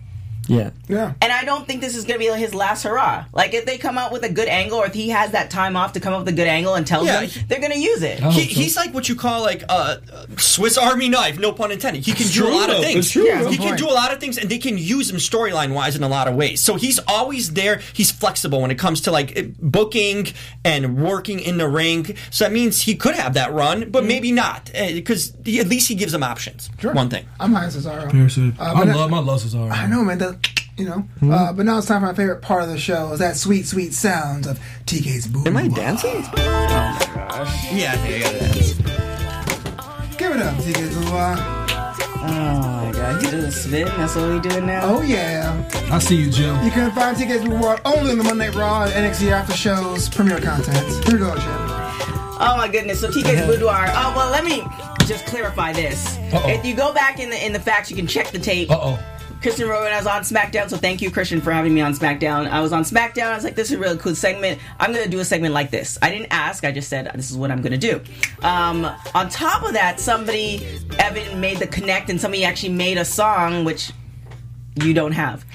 Yeah. 0.48 0.72
yeah. 0.90 1.14
and 1.22 1.32
I 1.32 1.46
don't 1.46 1.66
think 1.66 1.82
this 1.82 1.96
is 1.96 2.04
going 2.06 2.20
to 2.20 2.26
be 2.26 2.32
his 2.40 2.54
last 2.54 2.84
hurrah. 2.84 3.26
Like 3.34 3.54
if 3.54 3.66
they 3.66 3.78
come 3.78 3.98
out 3.98 4.12
with 4.12 4.24
a 4.24 4.30
good 4.30 4.48
angle, 4.48 4.78
or 4.80 4.86
if 4.86 4.94
he 4.94 5.10
has 5.10 5.32
that 5.32 5.50
time 5.50 5.76
off 5.76 5.94
to 5.94 6.00
come 6.00 6.14
up 6.14 6.20
with 6.20 6.28
a 6.30 6.36
good 6.36 6.48
angle 6.48 6.76
and 6.76 6.86
tells 6.86 7.06
Yeah, 7.08 7.22
them, 7.22 7.30
he- 7.30 7.40
they're 7.44 7.60
going 7.60 7.72
to 7.72 7.80
use 7.80 8.02
it. 8.02 8.20
He, 8.20 8.54
so. 8.54 8.60
he's 8.62 8.76
like 8.76 8.94
what 8.94 9.08
you 9.08 9.16
call 9.16 9.42
like 9.42 9.64
a 9.64 10.02
Swiss 10.38 10.78
Army 10.78 11.08
knife, 11.10 11.40
no 11.40 11.52
pun 11.54 11.72
intended. 11.72 12.06
He 12.06 12.12
can 12.12 12.26
It's 12.26 12.34
do 12.34 12.44
a 12.44 12.48
true, 12.48 12.56
lot 12.56 12.70
of 12.70 12.78
things. 12.84 13.10
True. 13.12 13.24
Yeah, 13.26 13.48
he 13.50 13.58
can 13.58 13.68
point. 13.70 13.78
do 13.80 13.90
a 13.90 13.94
lot 13.94 14.12
of 14.14 14.20
things, 14.20 14.38
and 14.38 14.50
they 14.50 14.58
can 14.58 14.78
use 14.78 15.10
him 15.10 15.18
storyline 15.18 15.74
wise 15.74 15.96
in 15.96 16.04
a 16.04 16.10
lot 16.10 16.28
of 16.28 16.36
ways. 16.36 16.62
So 16.62 16.76
he's 16.76 17.00
always 17.08 17.54
there. 17.54 17.82
He's 17.94 18.12
flexible 18.12 18.62
when 18.62 18.72
it 18.72 18.78
comes 18.80 19.02
to 19.02 19.12
like 19.12 19.38
eh, 19.38 19.46
booking 19.60 20.28
and 20.66 21.02
working 21.02 21.40
in 21.40 21.58
the 21.58 21.68
ring. 21.68 22.16
So 22.32 22.46
that 22.46 22.52
means 22.52 22.82
he 22.82 22.96
could 22.96 23.16
have 23.16 23.36
that 23.36 23.54
run, 23.54 23.90
but 23.92 24.04
maybe 24.04 24.32
not 24.32 24.72
because 24.74 25.34
at 25.36 25.68
least 25.68 25.88
he 25.88 25.96
gives 25.96 26.12
them 26.12 26.24
options. 26.24 26.70
Sure. 26.80 26.94
One 26.94 27.10
thing. 27.10 27.26
I'm 27.40 27.54
high 27.54 27.66
on 27.66 27.70
Cesaro. 27.70 28.12
Fair. 28.12 28.44
Uh, 28.60 28.74
I 28.74 28.86
but 28.86 28.88
love 28.96 29.10
my 29.10 29.20
love 29.20 29.42
Cesaro. 29.42 29.72
I 29.72 29.88
know, 29.88 30.04
man. 30.04 30.18
That, 30.18 30.33
you 30.78 30.86
know. 30.86 31.08
Uh, 31.34 31.54
but 31.54 31.66
now 31.66 31.78
it's 31.78 31.88
time 31.88 32.02
for 32.02 32.08
my 32.08 32.14
favorite 32.14 32.42
part 32.42 32.64
of 32.64 32.70
the 32.70 32.78
show. 32.78 33.12
Is 33.14 33.20
that 33.20 33.36
sweet, 33.36 33.66
sweet 33.66 33.94
sounds 33.94 34.48
of 34.48 34.60
TK's 34.86 35.28
boo. 35.28 35.44
Am 35.46 35.58
I 35.58 35.68
dancing? 35.68 36.12
Oh 36.16 36.32
my 36.36 37.12
gosh. 37.14 37.72
Yeah, 37.72 37.94
I 37.94 37.98
think 37.98 38.26
I 38.26 38.32
gotta 38.32 38.40
dance. 38.40 38.74
Give 40.18 40.32
it 40.32 40.42
up, 40.42 40.56
TK's 40.56 40.96
boo. 40.96 41.64
Oh 42.26 42.86
my 42.86 42.92
god, 42.94 43.22
he 43.22 43.32
does 43.32 43.44
a 43.44 43.52
spin. 43.52 43.86
That's 43.86 44.16
what 44.16 44.32
we 44.32 44.40
doing 44.40 44.66
now. 44.66 44.82
Oh 44.84 45.02
yeah. 45.02 45.70
I 45.92 46.00
see 46.00 46.16
you, 46.16 46.32
Jim. 46.32 46.64
You 46.64 46.72
can 46.72 46.92
find 46.92 47.16
TK's 47.16 47.44
boo 47.44 47.56
only 47.86 48.12
on 48.12 48.18
the 48.18 48.24
Monday 48.24 48.50
Raw 48.50 48.84
and 48.86 48.94
NXT 48.94 49.32
After 49.32 49.54
Shows 49.54 50.10
premiere 50.10 50.40
content. 50.40 51.06
Here 51.06 51.14
we 51.14 51.20
go, 51.20 51.36
Jim. 51.36 51.46
Oh 52.46 52.56
my 52.58 52.68
goodness. 52.72 53.02
So 53.02 53.10
TK's 53.10 53.46
boudoir. 53.46 53.86
Oh 53.90 54.14
well, 54.16 54.32
let 54.32 54.44
me 54.44 54.64
just 55.06 55.26
clarify 55.26 55.74
this. 55.74 56.18
Uh-oh. 56.18 56.50
If 56.50 56.66
you 56.66 56.76
go 56.76 56.94
back 56.94 57.20
in 57.20 57.30
the 57.30 57.46
in 57.46 57.54
the 57.54 57.60
facts, 57.60 57.90
you 57.90 57.96
can 57.96 58.08
check 58.08 58.32
the 58.32 58.40
tape. 58.40 58.72
Uh 58.72 58.80
oh. 58.82 59.13
Christian 59.44 59.68
Rowan, 59.68 59.92
I 59.92 59.98
was 59.98 60.08
on 60.08 60.22
SmackDown, 60.22 60.70
so 60.70 60.78
thank 60.78 61.02
you, 61.02 61.12
Christian, 61.12 61.42
for 61.42 61.52
having 61.52 61.74
me 61.74 61.82
on 61.82 61.94
SmackDown. 61.94 62.50
I 62.50 62.62
was 62.62 62.72
on 62.72 62.84
SmackDown. 62.84 63.26
I 63.26 63.36
was 63.36 63.44
like, 63.44 63.56
this 63.56 63.72
is 63.72 63.74
a 63.74 63.78
really 63.78 63.98
cool 63.98 64.16
segment. 64.16 64.58
I'm 64.80 64.94
going 64.94 65.04
to 65.04 65.10
do 65.10 65.20
a 65.20 65.26
segment 65.26 65.54
like 65.54 65.70
this. 65.70 65.98
I 66.02 66.12
didn't 66.12 66.28
ask. 66.32 66.64
I 66.64 66.72
just 66.72 66.88
said, 66.88 67.12
this 67.14 67.30
is 67.30 67.36
what 67.36 67.52
I'm 67.52 67.62
going 67.62 67.78
to 67.78 67.78
do. 67.78 68.02
Um, 68.42 68.90
on 69.14 69.28
top 69.28 69.64
of 69.64 69.74
that, 69.74 70.00
somebody, 70.00 70.66
Evan, 70.98 71.42
made 71.42 71.58
the 71.58 71.68
connect, 71.68 72.10
and 72.10 72.22
somebody 72.22 72.46
actually 72.46 72.72
made 72.72 72.98
a 72.98 73.04
song, 73.04 73.66
which 73.66 73.92
you 74.76 74.94
don't 74.94 75.12
have. 75.12 75.46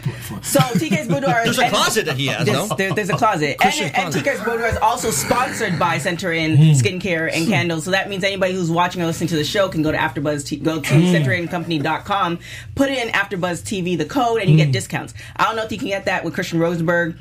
So 0.43 0.61
TK's 0.61 1.09
Boudoir. 1.09 1.43
There's 1.45 1.59
a 1.59 1.69
closet 1.69 2.07
that 2.07 2.17
he 2.17 2.27
has, 2.29 2.47
There's, 2.47 2.69
no? 2.71 2.77
there- 2.77 2.93
there's 2.95 3.11
a 3.11 3.17
closet. 3.17 3.51
And, 3.53 3.59
Christian 3.61 3.91
and. 3.95 4.15
TK's 4.15 4.41
Boudoir 4.45 4.69
is 4.69 4.77
also 4.77 5.11
sponsored 5.11 5.79
by 5.79 5.99
Center 5.99 6.33
In 6.33 6.57
Hmm. 6.57 6.63
Skincare 6.71 7.29
and 7.35 7.49
Candles. 7.49 7.85
So 7.85 7.91
that 7.91 8.09
means 8.09 8.23
anybody 8.23 8.53
who's 8.55 8.71
watching 8.71 9.03
or 9.03 9.07
listening 9.07 9.29
to 9.29 9.37
the 9.37 9.45
show 9.45 9.69
can 9.69 9.83
go 9.83 9.91
to 9.91 9.99
AfterBuzz, 9.99 10.47
T- 10.47 10.57
go 10.57 10.81
to 10.81 10.95
Hmm. 10.95 11.01
centerincompany.com, 11.15 12.39
put 12.75 12.91
in 12.91 13.09
AfterBuzz 13.09 13.63
TV, 13.65 13.97
the 13.97 14.05
code, 14.05 14.41
and 14.41 14.51
you 14.51 14.57
Hmm. 14.57 14.65
get 14.65 14.73
discounts. 14.73 15.15
I 15.37 15.45
don't 15.45 15.57
know 15.57 15.65
if 15.65 15.73
you 15.73 15.79
can 15.79 15.89
get 15.89 16.05
that 16.07 16.25
with 16.25 16.35
Christian 16.35 16.59
Rosenberg. 16.59 17.17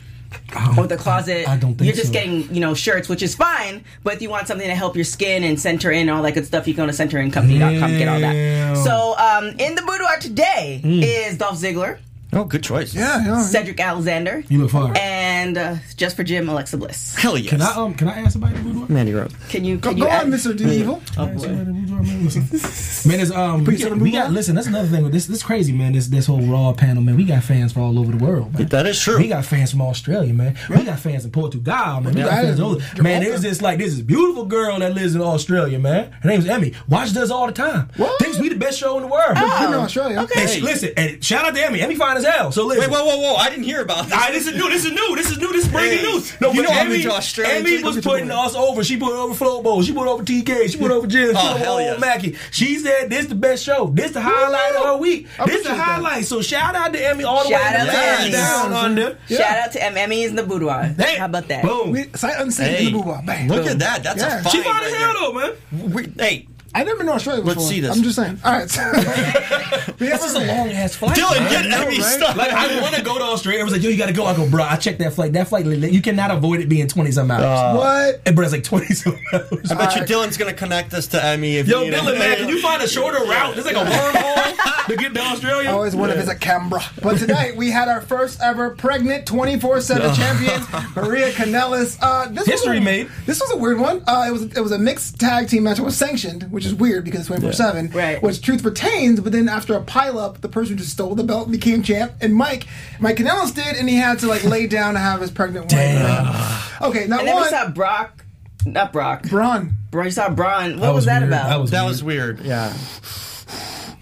Or 0.77 0.87
the 0.87 0.97
closet. 0.97 1.47
I 1.47 1.57
don't 1.57 1.75
think 1.75 1.85
You're 1.87 1.95
just 1.95 2.07
so. 2.07 2.13
getting, 2.13 2.53
you 2.53 2.59
know, 2.59 2.73
shirts, 2.73 3.07
which 3.09 3.21
is 3.21 3.35
fine. 3.35 3.83
But 4.03 4.15
if 4.15 4.21
you 4.21 4.29
want 4.29 4.47
something 4.47 4.67
to 4.67 4.75
help 4.75 4.95
your 4.95 5.05
skin 5.05 5.43
and 5.43 5.59
center 5.59 5.91
in 5.91 6.01
and 6.01 6.09
all 6.11 6.23
that 6.23 6.33
good 6.33 6.45
stuff, 6.45 6.67
you 6.67 6.73
can 6.73 6.85
go 6.87 6.91
to 6.91 6.97
centerincompany.com 6.97 7.97
get 7.97 8.07
all 8.07 8.19
that. 8.19 8.77
So, 8.83 9.15
um, 9.17 9.49
in 9.59 9.75
the 9.75 9.81
boudoir 9.81 10.17
today 10.19 10.79
Hmm. 10.81 11.01
is 11.03 11.37
Dolph 11.37 11.59
Ziggler, 11.59 11.97
Oh, 12.33 12.43
good 12.43 12.61
choice. 12.63 12.93
Yeah, 12.93 13.23
yeah. 13.25 13.41
Cedric 13.41 13.79
Alexander, 13.79 14.43
You 14.49 14.61
look 14.61 14.71
fine. 14.71 14.95
and 14.97 15.57
uh, 15.57 15.75
just 15.95 16.15
for 16.17 16.23
Jim, 16.23 16.49
Alexa 16.49 16.77
Bliss. 16.77 17.15
Hell 17.15 17.37
yes. 17.37 17.49
Can 17.49 17.61
I 17.61 17.71
um 17.73 17.93
can 17.95 18.07
I 18.09 18.19
ask 18.19 18.35
about 18.35 18.53
the 18.53 18.59
boudoir? 18.61 18.85
Mandy 18.89 19.13
Rose. 19.13 19.31
Can 19.49 19.63
you? 19.63 19.77
Go, 19.77 19.89
Can 19.89 19.97
you 19.97 20.03
go 20.03 20.09
add- 20.09 20.25
on, 20.25 20.31
Mr. 20.31 20.55
D 20.55 20.65
Evil. 20.79 21.01
Oh 21.17 21.27
boy. 21.27 21.47
Man, 23.07 23.19
it's, 23.21 23.31
um, 23.31 23.63
we, 23.63 23.77
Put 23.77 23.89
got, 23.89 23.97
we 23.97 24.11
got 24.11 24.31
listen. 24.31 24.55
That's 24.55 24.67
another 24.67 24.87
thing. 24.87 25.03
with 25.03 25.13
This 25.13 25.25
this 25.27 25.41
crazy 25.41 25.71
man. 25.71 25.93
This 25.93 26.07
this 26.07 26.25
whole 26.25 26.41
Raw 26.41 26.73
panel, 26.73 27.01
man. 27.01 27.15
We 27.15 27.23
got 27.23 27.43
fans 27.43 27.71
from 27.73 27.83
all 27.83 27.97
over 27.99 28.11
the 28.11 28.23
world. 28.23 28.53
Man. 28.53 28.67
That 28.67 28.85
is 28.85 28.99
true. 28.99 29.17
We 29.17 29.29
got 29.29 29.45
fans 29.45 29.71
from 29.71 29.81
Australia, 29.81 30.33
man. 30.33 30.57
We 30.69 30.83
got 30.83 30.99
fans 30.99 31.23
in 31.25 31.31
Portugal, 31.31 31.63
man. 32.01 32.13
We 32.13 32.21
got 32.21 32.29
fans 32.31 32.59
all 32.59 32.71
over. 32.75 33.01
Man, 33.03 33.23
there's 33.23 33.41
this 33.41 33.61
like 33.61 33.77
this 33.79 33.93
is 33.93 34.01
beautiful 34.01 34.45
girl 34.45 34.79
that 34.79 34.93
lives 34.93 35.15
in 35.15 35.21
Australia, 35.21 35.79
man. 35.79 36.11
Her 36.21 36.29
name's 36.29 36.45
Emmy. 36.47 36.73
Watches 36.89 37.15
us 37.17 37.31
all 37.31 37.47
the 37.47 37.53
time. 37.53 37.89
What? 37.97 38.19
Thinks 38.19 38.37
we 38.39 38.49
the 38.49 38.55
best 38.55 38.77
show 38.77 38.97
in 38.97 39.03
the 39.03 39.07
world. 39.07 39.35
Been 39.35 39.43
to 39.71 39.79
Australia. 39.79 40.19
okay. 40.21 40.41
And 40.41 40.49
she- 40.49 40.61
listen, 40.61 40.89
and 40.97 41.23
shout 41.23 41.45
out 41.45 41.55
to 41.55 41.65
Emmy. 41.65 41.81
Emmy 41.81 41.95
fine 41.95 42.16
as 42.17 42.25
hell. 42.25 42.51
So 42.51 42.65
listen. 42.65 42.89
Wait, 42.89 42.91
whoa, 42.91 43.05
whoa, 43.05 43.17
whoa! 43.17 43.35
I 43.35 43.49
didn't 43.49 43.63
hear 43.65 43.81
about 43.81 44.05
this. 44.05 44.13
All 44.13 44.19
right, 44.19 44.33
this 44.33 44.47
is 44.47 44.55
new. 44.55 44.69
This 44.69 44.85
is 44.85 44.91
new. 44.91 45.15
This 45.15 45.31
is 45.31 45.37
new. 45.37 45.51
This 45.53 45.65
is 45.65 45.71
breaking 45.71 45.99
Hey, 45.99 46.03
news. 46.11 46.41
No, 46.41 46.51
you 46.51 46.63
but 46.63 46.69
know 46.69 46.75
I'm 46.75 46.87
Emmy, 46.87 46.95
into 46.97 47.11
Australia, 47.11 47.55
Emmy 47.55 47.83
was 47.83 47.95
Look 47.95 48.03
putting 48.03 48.31
us 48.31 48.55
over. 48.55 48.83
She 48.83 48.97
put 48.97 49.11
over 49.13 49.33
Flobo. 49.33 49.83
She 49.83 49.93
put 49.93 50.07
over 50.07 50.23
TK. 50.23 50.69
She 50.69 50.77
put 50.77 50.91
over 50.91 51.07
Jim. 51.07 51.31
She 51.31 51.37
Oh, 51.37 51.41
put 51.41 51.49
over 51.51 51.57
hell 51.59 51.73
old 51.73 51.81
yes. 51.83 51.99
Mackie. 52.01 52.35
She 52.51 52.77
said 52.79 53.09
this 53.09 53.21
is 53.23 53.27
the 53.29 53.35
best 53.35 53.63
show. 53.63 53.87
This 53.87 54.11
the 54.11 54.21
highlight 54.21 54.75
of 54.75 54.85
her 54.85 54.97
week. 54.97 55.27
I 55.39 55.45
This 55.45 55.63
the 55.63 55.69
appreciate 55.69 55.77
that. 55.77 55.83
highlight. 55.85 56.25
So 56.25 56.41
shout 56.41 56.75
out 56.75 56.93
to 56.93 57.05
Emmy 57.05 57.23
all 57.23 57.43
the 57.43 57.49
Shout 57.49 57.61
way 57.73 57.77
out 57.79 57.85
to 57.85 57.91
down, 57.91 58.19
Emmy. 58.21 58.31
down 58.31 58.65
mm-hmm. 58.65 58.73
under. 58.75 59.17
Shout 59.29 59.57
out 59.57 59.71
to 59.73 59.83
M. 59.83 59.97
Emmy 59.97 60.23
is 60.23 60.29
in 60.31 60.35
the 60.35 60.43
boudoir. 60.43 60.83
Hey, 60.97 61.17
How 61.17 61.25
about 61.25 61.47
that? 61.49 61.63
Boom. 61.63 61.91
We, 61.91 62.09
sight 62.15 62.35
unseen 62.39 62.65
Hey, 62.67 62.85
in 62.87 62.93
the 62.93 62.99
boudoir. 62.99 63.21
Bang. 63.25 63.47
Look 63.47 63.65
at 63.67 63.79
that. 63.79 64.03
That's 64.03 64.21
Yeah. 64.21 64.39
a 64.39 64.43
fine. 64.43 64.51
She 64.51 64.61
fine 64.63 64.83
as 64.83 64.91
right 64.91 65.01
hell 65.01 65.13
though, 65.13 65.33
man. 65.33 65.91
We- 65.93 66.07
Hey, 66.17 66.47
I've 66.75 66.85
never 66.85 66.97
been 66.97 67.07
to 67.07 67.13
Australia 67.13 67.41
before. 67.43 67.55
Let's 67.61 67.69
see 67.69 67.79
this. 67.79 67.95
I'm 67.95 68.03
just 68.03 68.15
saying. 68.15 68.39
All 68.43 68.51
right. 68.51 68.69
we 69.99 70.07
have 70.07 70.21
This 70.21 70.25
is 70.25 70.35
a 70.35 70.39
long 70.45 70.69
ass 70.69 70.95
flight. 70.95 71.17
Dylan, 71.17 71.49
get 71.49 71.65
know, 71.67 71.81
Emmy 71.81 71.99
right? 71.99 72.03
stuff. 72.03 72.35
Like 72.35 72.51
I 72.51 72.81
want 72.81 72.95
to 72.95 73.01
go 73.01 73.17
to 73.17 73.23
Australia. 73.23 73.61
I 73.61 73.63
was 73.63 73.73
like, 73.73 73.81
yo, 73.83 73.89
you 73.89 73.97
got 73.97 74.07
to 74.07 74.13
go. 74.13 74.25
I 74.25 74.35
go, 74.35 74.49
bro. 74.49 74.63
I 74.63 74.75
checked 74.75 74.99
that 74.99 75.13
flight. 75.13 75.33
That 75.33 75.47
flight, 75.47 75.65
you 75.65 76.01
cannot 76.01 76.31
avoid 76.31 76.59
it 76.59 76.69
being 76.69 76.87
twenty 76.87 77.11
some 77.11 77.31
hours. 77.31 77.77
What? 77.77 78.21
And 78.25 78.35
bro, 78.35 78.43
it's 78.45 78.53
like 78.53 78.63
twenty 78.63 78.93
some 78.93 79.17
hours. 79.33 79.71
I 79.71 79.75
bet 79.75 79.95
you 79.95 80.01
Dylan's 80.03 80.37
gonna 80.37 80.53
connect 80.53 80.93
us 80.93 81.07
to 81.07 81.23
Emmy. 81.23 81.57
If 81.57 81.67
Yo, 81.67 81.81
you 81.83 81.91
need 81.91 81.97
Dylan, 81.97 82.15
it. 82.15 82.19
man, 82.19 82.37
can 82.37 82.49
you 82.49 82.61
find 82.61 82.81
a 82.81 82.87
shorter 82.87 83.23
route? 83.23 83.55
There's 83.55 83.65
like 83.65 83.75
a 83.75 83.89
wormhole 83.89 84.85
to 84.87 84.95
get 84.95 85.13
to 85.13 85.19
Australia. 85.21 85.69
I 85.69 85.73
always 85.73 85.95
wonder 85.95 86.15
if 86.15 86.21
it's 86.21 86.29
a 86.29 86.35
Canberra. 86.35 86.83
But 87.01 87.17
tonight 87.17 87.55
we 87.55 87.71
had 87.71 87.87
our 87.87 88.01
first 88.01 88.41
ever 88.41 88.71
pregnant 88.71 89.25
24 89.25 89.81
7 89.81 90.15
champion, 90.15 90.61
Maria 90.95 91.31
Kanellis. 91.31 91.97
Uh, 92.01 92.27
this 92.29 92.45
History 92.45 92.79
was 92.79 92.81
a, 92.81 92.85
made. 92.85 93.09
This 93.25 93.39
was 93.39 93.51
a 93.51 93.57
weird 93.57 93.79
one. 93.79 94.03
Uh, 94.07 94.25
it 94.27 94.31
was 94.31 94.43
it 94.43 94.61
was 94.61 94.71
a 94.71 94.79
mixed 94.79 95.19
tag 95.19 95.49
team 95.49 95.63
match. 95.63 95.79
It 95.79 95.83
was 95.83 95.97
sanctioned, 95.97 96.51
which 96.57 96.65
is 96.65 96.73
weird 96.73 97.05
because 97.05 97.19
it's 97.19 97.27
24 97.27 97.53
7. 97.53 97.89
Right. 97.91 98.19
Which 98.19 98.41
truth 98.41 98.65
retains, 98.65 99.19
but 99.19 99.31
then 99.31 99.47
after 99.47 99.75
a 99.75 99.81
pile 99.81 100.17
up, 100.17 100.41
the 100.41 100.49
person 100.49 100.75
just 100.75 100.89
stole 100.91 101.13
the 101.13 101.23
belt 101.23 101.43
and 101.43 101.51
became 101.51 101.83
champ. 101.83 102.13
And 102.19 102.33
Mike, 102.33 102.65
Mike 102.99 103.17
Kanellis 103.17 103.53
did, 103.53 103.75
and 103.75 103.87
he 103.87 103.95
had 103.97 104.17
to 104.21 104.27
like 104.27 104.43
lay 104.43 104.65
down 104.65 104.95
to 104.95 104.99
have 104.99 105.21
his 105.21 105.29
pregnant 105.29 105.65
wife. 105.65 105.71
Damn. 105.73 106.89
Okay, 106.89 107.05
now 107.05 107.19
And 107.19 107.27
then 107.27 107.35
we 107.35 107.41
one. 107.41 107.49
saw 107.51 107.69
Brock, 107.69 108.25
not 108.65 108.91
Brock. 108.91 109.29
Braun. 109.29 109.73
Bro, 109.91 110.05
you 110.05 110.09
saw 110.09 110.29
Braun. 110.31 110.71
What 110.71 110.81
That 110.81 110.87
was, 110.89 110.95
was 110.95 111.05
that 111.05 111.19
weird. 111.21 111.31
about? 111.31 111.49
That 111.49 111.61
was 111.61 111.69
That 111.69 111.81
weird. 111.83 111.91
was 111.91 112.03
weird. 112.03 112.39
Yeah. 112.41 112.73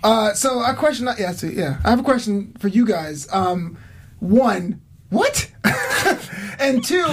Uh, 0.01 0.33
so 0.33 0.63
a 0.63 0.73
question, 0.75 1.09
yeah, 1.19 1.31
so, 1.33 1.47
yeah, 1.47 1.81
I 1.83 1.89
have 1.89 1.99
a 1.99 2.03
question 2.03 2.55
for 2.59 2.69
you 2.69 2.85
guys. 2.85 3.27
Um, 3.33 3.77
one, 4.19 4.81
what? 5.09 5.51
and 6.59 6.83
two, 6.83 7.03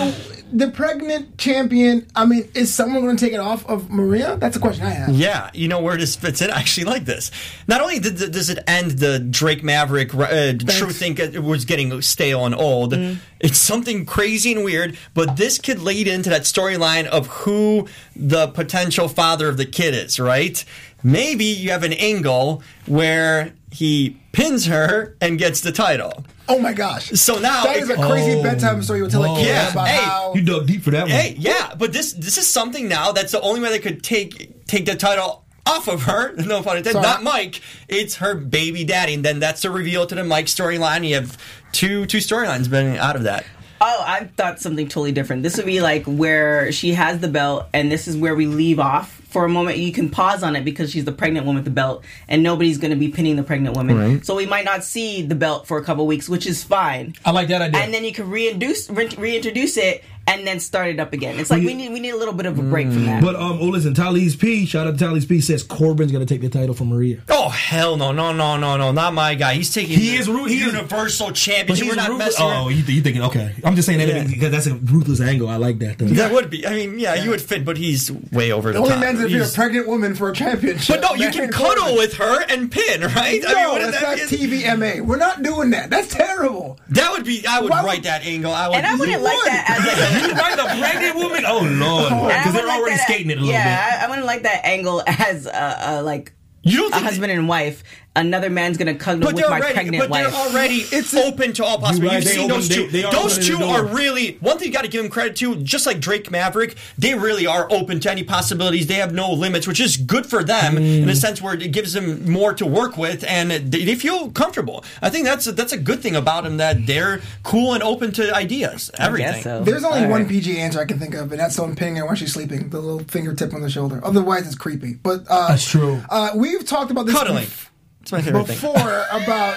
the 0.53 0.69
pregnant 0.69 1.39
champion. 1.39 2.07
I 2.15 2.27
mean, 2.27 2.49
is 2.55 2.73
someone 2.73 3.03
going 3.03 3.17
to 3.17 3.25
take 3.25 3.33
it 3.33 3.41
off 3.41 3.67
of 3.67 3.91
Maria? 3.91 4.37
That's 4.37 4.57
a 4.57 4.61
question 4.61 4.85
I 4.85 4.91
have. 4.91 5.11
Yeah, 5.11 5.51
you 5.55 5.69
know 5.69 5.81
where 5.81 5.97
this 5.97 6.15
fits 6.15 6.43
in. 6.43 6.51
I 6.51 6.61
actually 6.61 6.85
like 6.85 7.05
this. 7.05 7.31
Not 7.67 7.81
only 7.81 7.99
did, 7.99 8.17
does 8.17 8.51
it 8.51 8.59
end 8.67 8.93
the 8.93 9.19
Drake 9.19 9.65
Maverick 9.65 10.15
uh, 10.15 10.55
True 10.59 10.91
Think 10.91 11.19
it 11.19 11.43
was 11.43 11.65
getting 11.65 12.01
stale 12.03 12.47
and 12.47 12.55
old, 12.55 12.93
it's 13.41 13.59
something 13.59 14.07
crazy 14.07 14.53
and 14.53 14.65
weird. 14.65 14.97
But 15.15 15.37
this 15.37 15.59
could 15.59 15.81
lead 15.81 16.07
into 16.07 16.31
that 16.31 16.43
storyline 16.43 17.07
of 17.07 17.27
who 17.29 17.89
the 18.15 18.49
potential 18.49 19.09
father 19.09 19.49
of 19.49 19.57
the 19.57 19.67
kid 19.67 19.95
is. 19.95 20.21
Right? 20.21 20.65
Maybe 21.03 21.47
you 21.47 21.71
have 21.71 21.83
an 21.83 21.95
angle 21.95 22.63
where 22.87 23.55
he 23.71 24.19
pins 24.33 24.67
her 24.67 25.17
and 25.21 25.39
gets 25.39 25.61
the 25.61 25.73
title. 25.73 26.25
Oh 26.49 26.59
my 26.59 26.73
gosh! 26.73 27.11
So 27.11 27.39
now 27.39 27.65
that 27.65 27.77
is 27.77 27.89
a 27.89 27.95
crazy 27.97 28.33
Oh. 28.39 28.43
bedtime 28.43 28.83
story 28.83 28.99
you 28.99 29.05
would 29.05 29.13
tell 29.13 29.25
a 29.25 29.37
kid 29.39 29.47
Yeah, 29.47 29.71
about 29.71 29.89
hey, 29.89 30.03
how. 30.05 30.33
You 30.35 30.43
dug 30.43 30.67
deep 30.67 30.83
for 30.83 30.91
that 30.91 31.03
one. 31.03 31.11
Hey, 31.11 31.37
yeah, 31.39 31.75
but 31.79 31.93
this 31.93 32.13
this 32.15 32.37
is 32.39 32.47
something 32.47 32.89
now 32.89 33.13
that's 33.13 33.33
the 33.33 33.41
only 33.41 33.61
way 33.61 33.69
they 33.71 33.79
could 33.79 34.03
take 34.03 34.67
take 34.67 34.85
the 34.87 34.97
title 34.97 35.45
off 35.65 35.87
of 35.89 36.03
her. 36.03 36.35
No 36.37 36.63
pun 36.63 36.79
intended. 36.79 36.93
Sorry. 37.03 37.03
Not 37.07 37.23
Mike. 37.23 37.61
It's 37.89 38.17
her 38.17 38.35
baby 38.35 38.85
daddy, 38.85 39.15
and 39.15 39.25
then 39.25 39.39
that's 39.39 39.63
the 39.63 39.71
reveal 39.71 40.07
to 40.07 40.15
the 40.15 40.25
Mike 40.25 40.47
storyline. 40.47 41.07
You 41.09 41.15
have 41.15 41.39
two 41.71 42.05
two 42.07 42.19
storylines 42.19 42.69
been 42.69 42.97
out 42.97 43.15
of 43.17 43.23
that. 43.23 43.47
Oh, 43.81 44.03
I 44.05 44.25
thought 44.37 44.61
something 44.61 44.87
totally 44.89 45.13
different. 45.13 45.43
This 45.43 45.57
would 45.57 45.67
be 45.67 45.81
like 45.81 46.05
where 46.05 46.71
she 46.73 46.93
has 46.95 47.21
the 47.21 47.29
belt, 47.29 47.67
and 47.73 47.91
this 47.91 48.07
is 48.09 48.17
where 48.17 48.35
we 48.35 48.47
leave 48.47 48.79
off 48.79 49.22
for 49.33 49.45
a 49.45 49.49
moment. 49.49 49.79
You 49.79 49.93
can 49.93 50.11
pause 50.11 50.43
on 50.43 50.55
it 50.55 50.65
because 50.65 50.91
she's 50.91 51.05
the 51.05 51.13
pregnant 51.13 51.47
woman 51.47 51.57
with 51.57 51.65
the 51.65 51.71
belt, 51.71 52.05
and 52.29 52.43
nobody's 52.43 52.79
going 52.79 52.91
to 52.91 52.97
be 52.97 53.09
pinning 53.09 53.37
the 53.37 53.43
pregnant 53.43 53.77
woman. 53.77 54.23
So 54.23 54.37
we 54.37 54.47
might 54.47 54.65
not 54.65 54.85
see 54.85 55.23
the 55.23 55.35
belt 55.35 55.67
for 55.67 55.79
a 55.79 55.85
couple 55.85 56.07
weeks, 56.07 56.29
which 56.29 56.47
is 56.47 56.63
fine. 56.63 57.15
I 57.25 57.31
like 57.31 57.49
that 57.49 57.63
idea. 57.63 57.81
And 57.81 57.93
then 57.93 58.05
you 58.05 58.13
can 58.13 58.29
reintroduce 58.31 58.91
re- 58.91 59.09
reintroduce 59.17 59.77
it 59.77 60.05
and 60.27 60.47
then 60.47 60.61
start 60.61 60.89
it 60.89 61.01
up 61.01 61.13
again. 61.13 61.39
It's 61.39 61.51
like 61.51 61.63
we 61.63 61.75
need 61.75 61.93
we 61.93 62.01
need 62.01 62.11
a 62.11 62.17
little 62.17 62.35
bit 62.35 62.47
of 62.47 62.59
a 62.59 62.63
break 62.63 62.87
from 62.89 63.05
that. 63.07 63.23
but 63.23 63.35
um, 63.37 63.59
oh 63.61 63.67
listen, 63.67 63.95
Talise 63.95 64.39
P. 64.39 64.67
Shout 64.67 64.87
out 64.87 64.99
to 64.99 65.05
Talise 65.05 65.29
P. 65.29 65.41
Says 65.41 65.63
Corbin's 65.63 66.13
gonna 66.13 66.27
take 66.27 66.41
the 66.41 66.49
title 66.49 66.75
from 66.75 66.89
Maria. 66.89 67.19
Oh 67.29 67.49
hell 67.49 67.97
no 67.97 68.13
no 68.13 68.33
no 68.33 68.57
no 68.57 68.77
no 68.77 68.93
not 68.93 69.15
my 69.15 69.35
guy. 69.35 69.55
He's 69.55 69.73
taking 69.73 69.99
He 69.99 70.11
the 70.11 70.17
is 70.17 70.29
ru- 70.29 70.45
he 70.47 70.61
is- 70.61 70.73
universal 70.73 71.29
But 71.29 71.37
championship. 71.37 71.89
We're 71.89 71.95
not 71.97 72.09
ruthless. 72.11 72.39
messing. 72.39 72.47
Oh, 72.47 72.49
around. 72.69 72.71
you, 72.73 72.83
you 72.95 73.03
thinking? 73.03 73.23
Okay, 73.23 73.53
I'm 73.65 73.75
just 73.77 73.87
saying 73.87 73.99
that 73.99 74.09
Yeah. 74.09 74.25
because 74.27 74.51
that's 74.51 74.67
a 74.67 74.75
ruthless 74.75 75.21
angle. 75.21 75.49
I 75.49 75.57
like 75.57 75.79
that. 75.81 75.99
Though. 75.99 76.07
That 76.07 76.33
would 76.33 76.51
be. 76.51 76.67
I 76.67 76.75
mean, 76.75 76.99
yeah, 76.99 77.15
you 77.15 77.31
would 77.31 77.41
fit, 77.43 77.65
but 77.65 77.77
he's 77.77 78.11
way 78.33 78.53
over 78.53 78.69
the, 78.69 78.75
The 78.75 78.79
only 78.79 78.91
top. 78.91 79.01
man's 79.01 79.21
if 79.21 79.31
you're 79.31 79.45
a 79.45 79.49
pregnant 79.49 79.89
woman 79.89 80.15
for 80.15 80.31
a 80.31 80.35
championship. 80.35 81.01
But 81.01 81.09
no, 81.11 81.15
you 81.17 81.31
can 81.31 81.43
Man, 81.43 81.53
cuddle 81.53 81.97
with 81.97 82.15
her 82.15 82.43
and 82.49 82.71
pin, 82.71 83.01
right? 83.03 83.43
No, 83.43 83.49
I 83.49 83.55
mean, 83.55 83.69
what 83.83 83.93
that's 83.93 84.03
not 84.03 84.19
TVMA. 84.39 85.01
We're 85.05 85.17
not 85.17 85.43
doing 85.43 85.71
that. 85.71 85.91
That's 85.91 86.09
terrible. 86.15 86.79
That 86.91 87.13
would 87.13 87.25
be. 87.25 87.45
I 87.47 87.61
would 87.61 87.71
Why 87.71 87.83
would- 87.83 87.89
write 87.89 88.03
that 88.05 88.25
angle. 88.25 88.53
I 88.53 88.69
would. 88.69 88.77
and 88.77 88.87
I 88.87 88.95
wouldn't 88.97 89.23
like 89.23 89.37
would. 89.37 89.47
that 89.47 89.71
as 89.71 89.87
like 89.87 89.97
a 90.11 90.12
you 90.15 90.29
like 90.35 90.57
the 90.57 90.65
pregnant 90.81 91.17
woman? 91.17 91.45
Oh 91.47 91.61
lord, 91.61 92.29
because 92.29 92.53
they're 92.55 92.67
like 92.67 92.79
already 92.81 92.97
that- 92.97 93.05
skating 93.09 93.31
it 93.31 93.39
a 93.39 93.41
little 93.41 93.49
bit. 93.49 93.55
yeah, 93.55 93.99
I, 94.01 94.05
I 94.05 94.09
wouldn't 94.09 94.27
like 94.27 94.43
that 94.43 94.65
angle 94.65 95.03
as 95.07 95.47
a, 95.47 95.77
a 95.81 96.03
like 96.03 96.33
You 96.63 96.89
a 96.89 96.95
husband 96.97 97.33
and 97.33 97.49
wife. 97.49 97.83
Another 98.15 98.51
man's 98.51 98.77
gonna 98.77 98.95
cuddle 98.95 99.21
But 99.21 99.29
with 99.29 99.37
they're 99.37 99.49
my 99.49 99.57
already, 99.59 99.73
pregnant 99.75 99.99
but 100.03 100.11
wife. 100.11 100.27
they're 100.31 100.35
already 100.39 100.75
it's 100.93 101.15
open 101.15 101.55
to 101.55 101.65
all 101.65 101.79
possibilities. 101.79 102.27
right, 102.27 102.35
You've 102.35 102.43
seen 102.43 102.51
open- 102.51 102.57
those 102.57 102.69
two. 102.69 102.89
they 102.89 103.05
are 103.05 103.11
those 103.13 103.47
two 103.47 103.57
are 103.65 103.87
really 103.87 104.37
one 104.41 104.59
thing 104.59 104.69
you 104.69 104.75
got 104.75 104.83
to 104.83 104.89
give 104.91 105.03
them 105.03 105.11
credit 105.11 105.35
to. 105.37 105.57
Just 105.57 105.87
like 105.87 105.99
Drake 105.99 106.31
Maverick, 106.31 106.77
they 106.99 107.15
really 107.15 107.47
are 107.47 107.67
open 107.73 108.01
to 108.01 108.11
any 108.11 108.23
possibilities. 108.23 108.87
They 108.87 108.97
have 108.97 109.15
no 109.15 109.33
limits, 109.33 109.67
which 109.67 109.81
is 109.81 109.97
good 109.97 110.27
for 110.27 110.45
them 110.45 110.77
in 110.77 111.07
Mm. 111.07 111.09
a 111.11 111.17
sense 111.17 111.41
where 111.41 111.55
it 111.55 111.73
gives 111.73 111.95
them 111.95 112.31
more 112.31 112.53
to 112.53 112.67
work 112.67 112.99
with 112.99 113.25
and 113.27 113.51
they, 113.51 113.85
they 113.87 113.95
feel 113.95 114.31
comfortable. 114.31 114.85
I 115.01 115.09
think 115.09 115.25
that's 115.25 115.47
a, 115.47 115.53
that's 115.53 115.73
a 115.73 115.79
good 115.79 116.01
thing 116.01 116.15
about 116.15 116.45
them 116.45 116.59
that 116.59 116.87
they're 116.87 117.23
cool 117.45 117.73
and 117.73 117.83
open 117.83 118.13
to 118.13 118.35
ideas. 118.37 118.91
I 118.99 119.07
Everything. 119.07 119.33
guess 119.37 119.45
so. 119.45 119.65
There's 119.65 119.85
only 119.85 120.05
All 120.05 120.11
one 120.11 120.21
right. 120.25 120.29
PG 120.31 120.59
answer 120.59 120.81
I 120.81 120.85
can 120.85 120.99
think 120.99 121.15
of, 121.15 121.31
and 121.33 121.41
that's 121.41 121.55
someone 121.55 121.77
pinning 121.77 121.97
her 121.97 122.05
while 122.05 122.15
she's 122.15 122.35
sleeping, 122.35 122.69
the 122.69 122.79
little 122.81 123.05
fingertip 123.09 123.55
on 123.55 123.63
the 123.63 123.71
shoulder. 123.71 124.01
Otherwise, 124.05 124.47
it's 124.47 124.55
creepy. 124.55 124.95
But 125.03 125.25
uh, 125.31 125.49
That's 125.49 125.67
true. 125.67 126.03
Uh, 126.11 126.33
we've 126.37 126.67
talked 126.67 126.91
about 126.91 127.07
this 127.07 127.15
Cuddling. 127.17 127.47
bef- 127.47 127.69
It's 128.03 128.13
my 128.13 128.21
favorite 128.21 128.47
thing. 128.47 128.57
before 128.57 129.05
about 129.13 129.57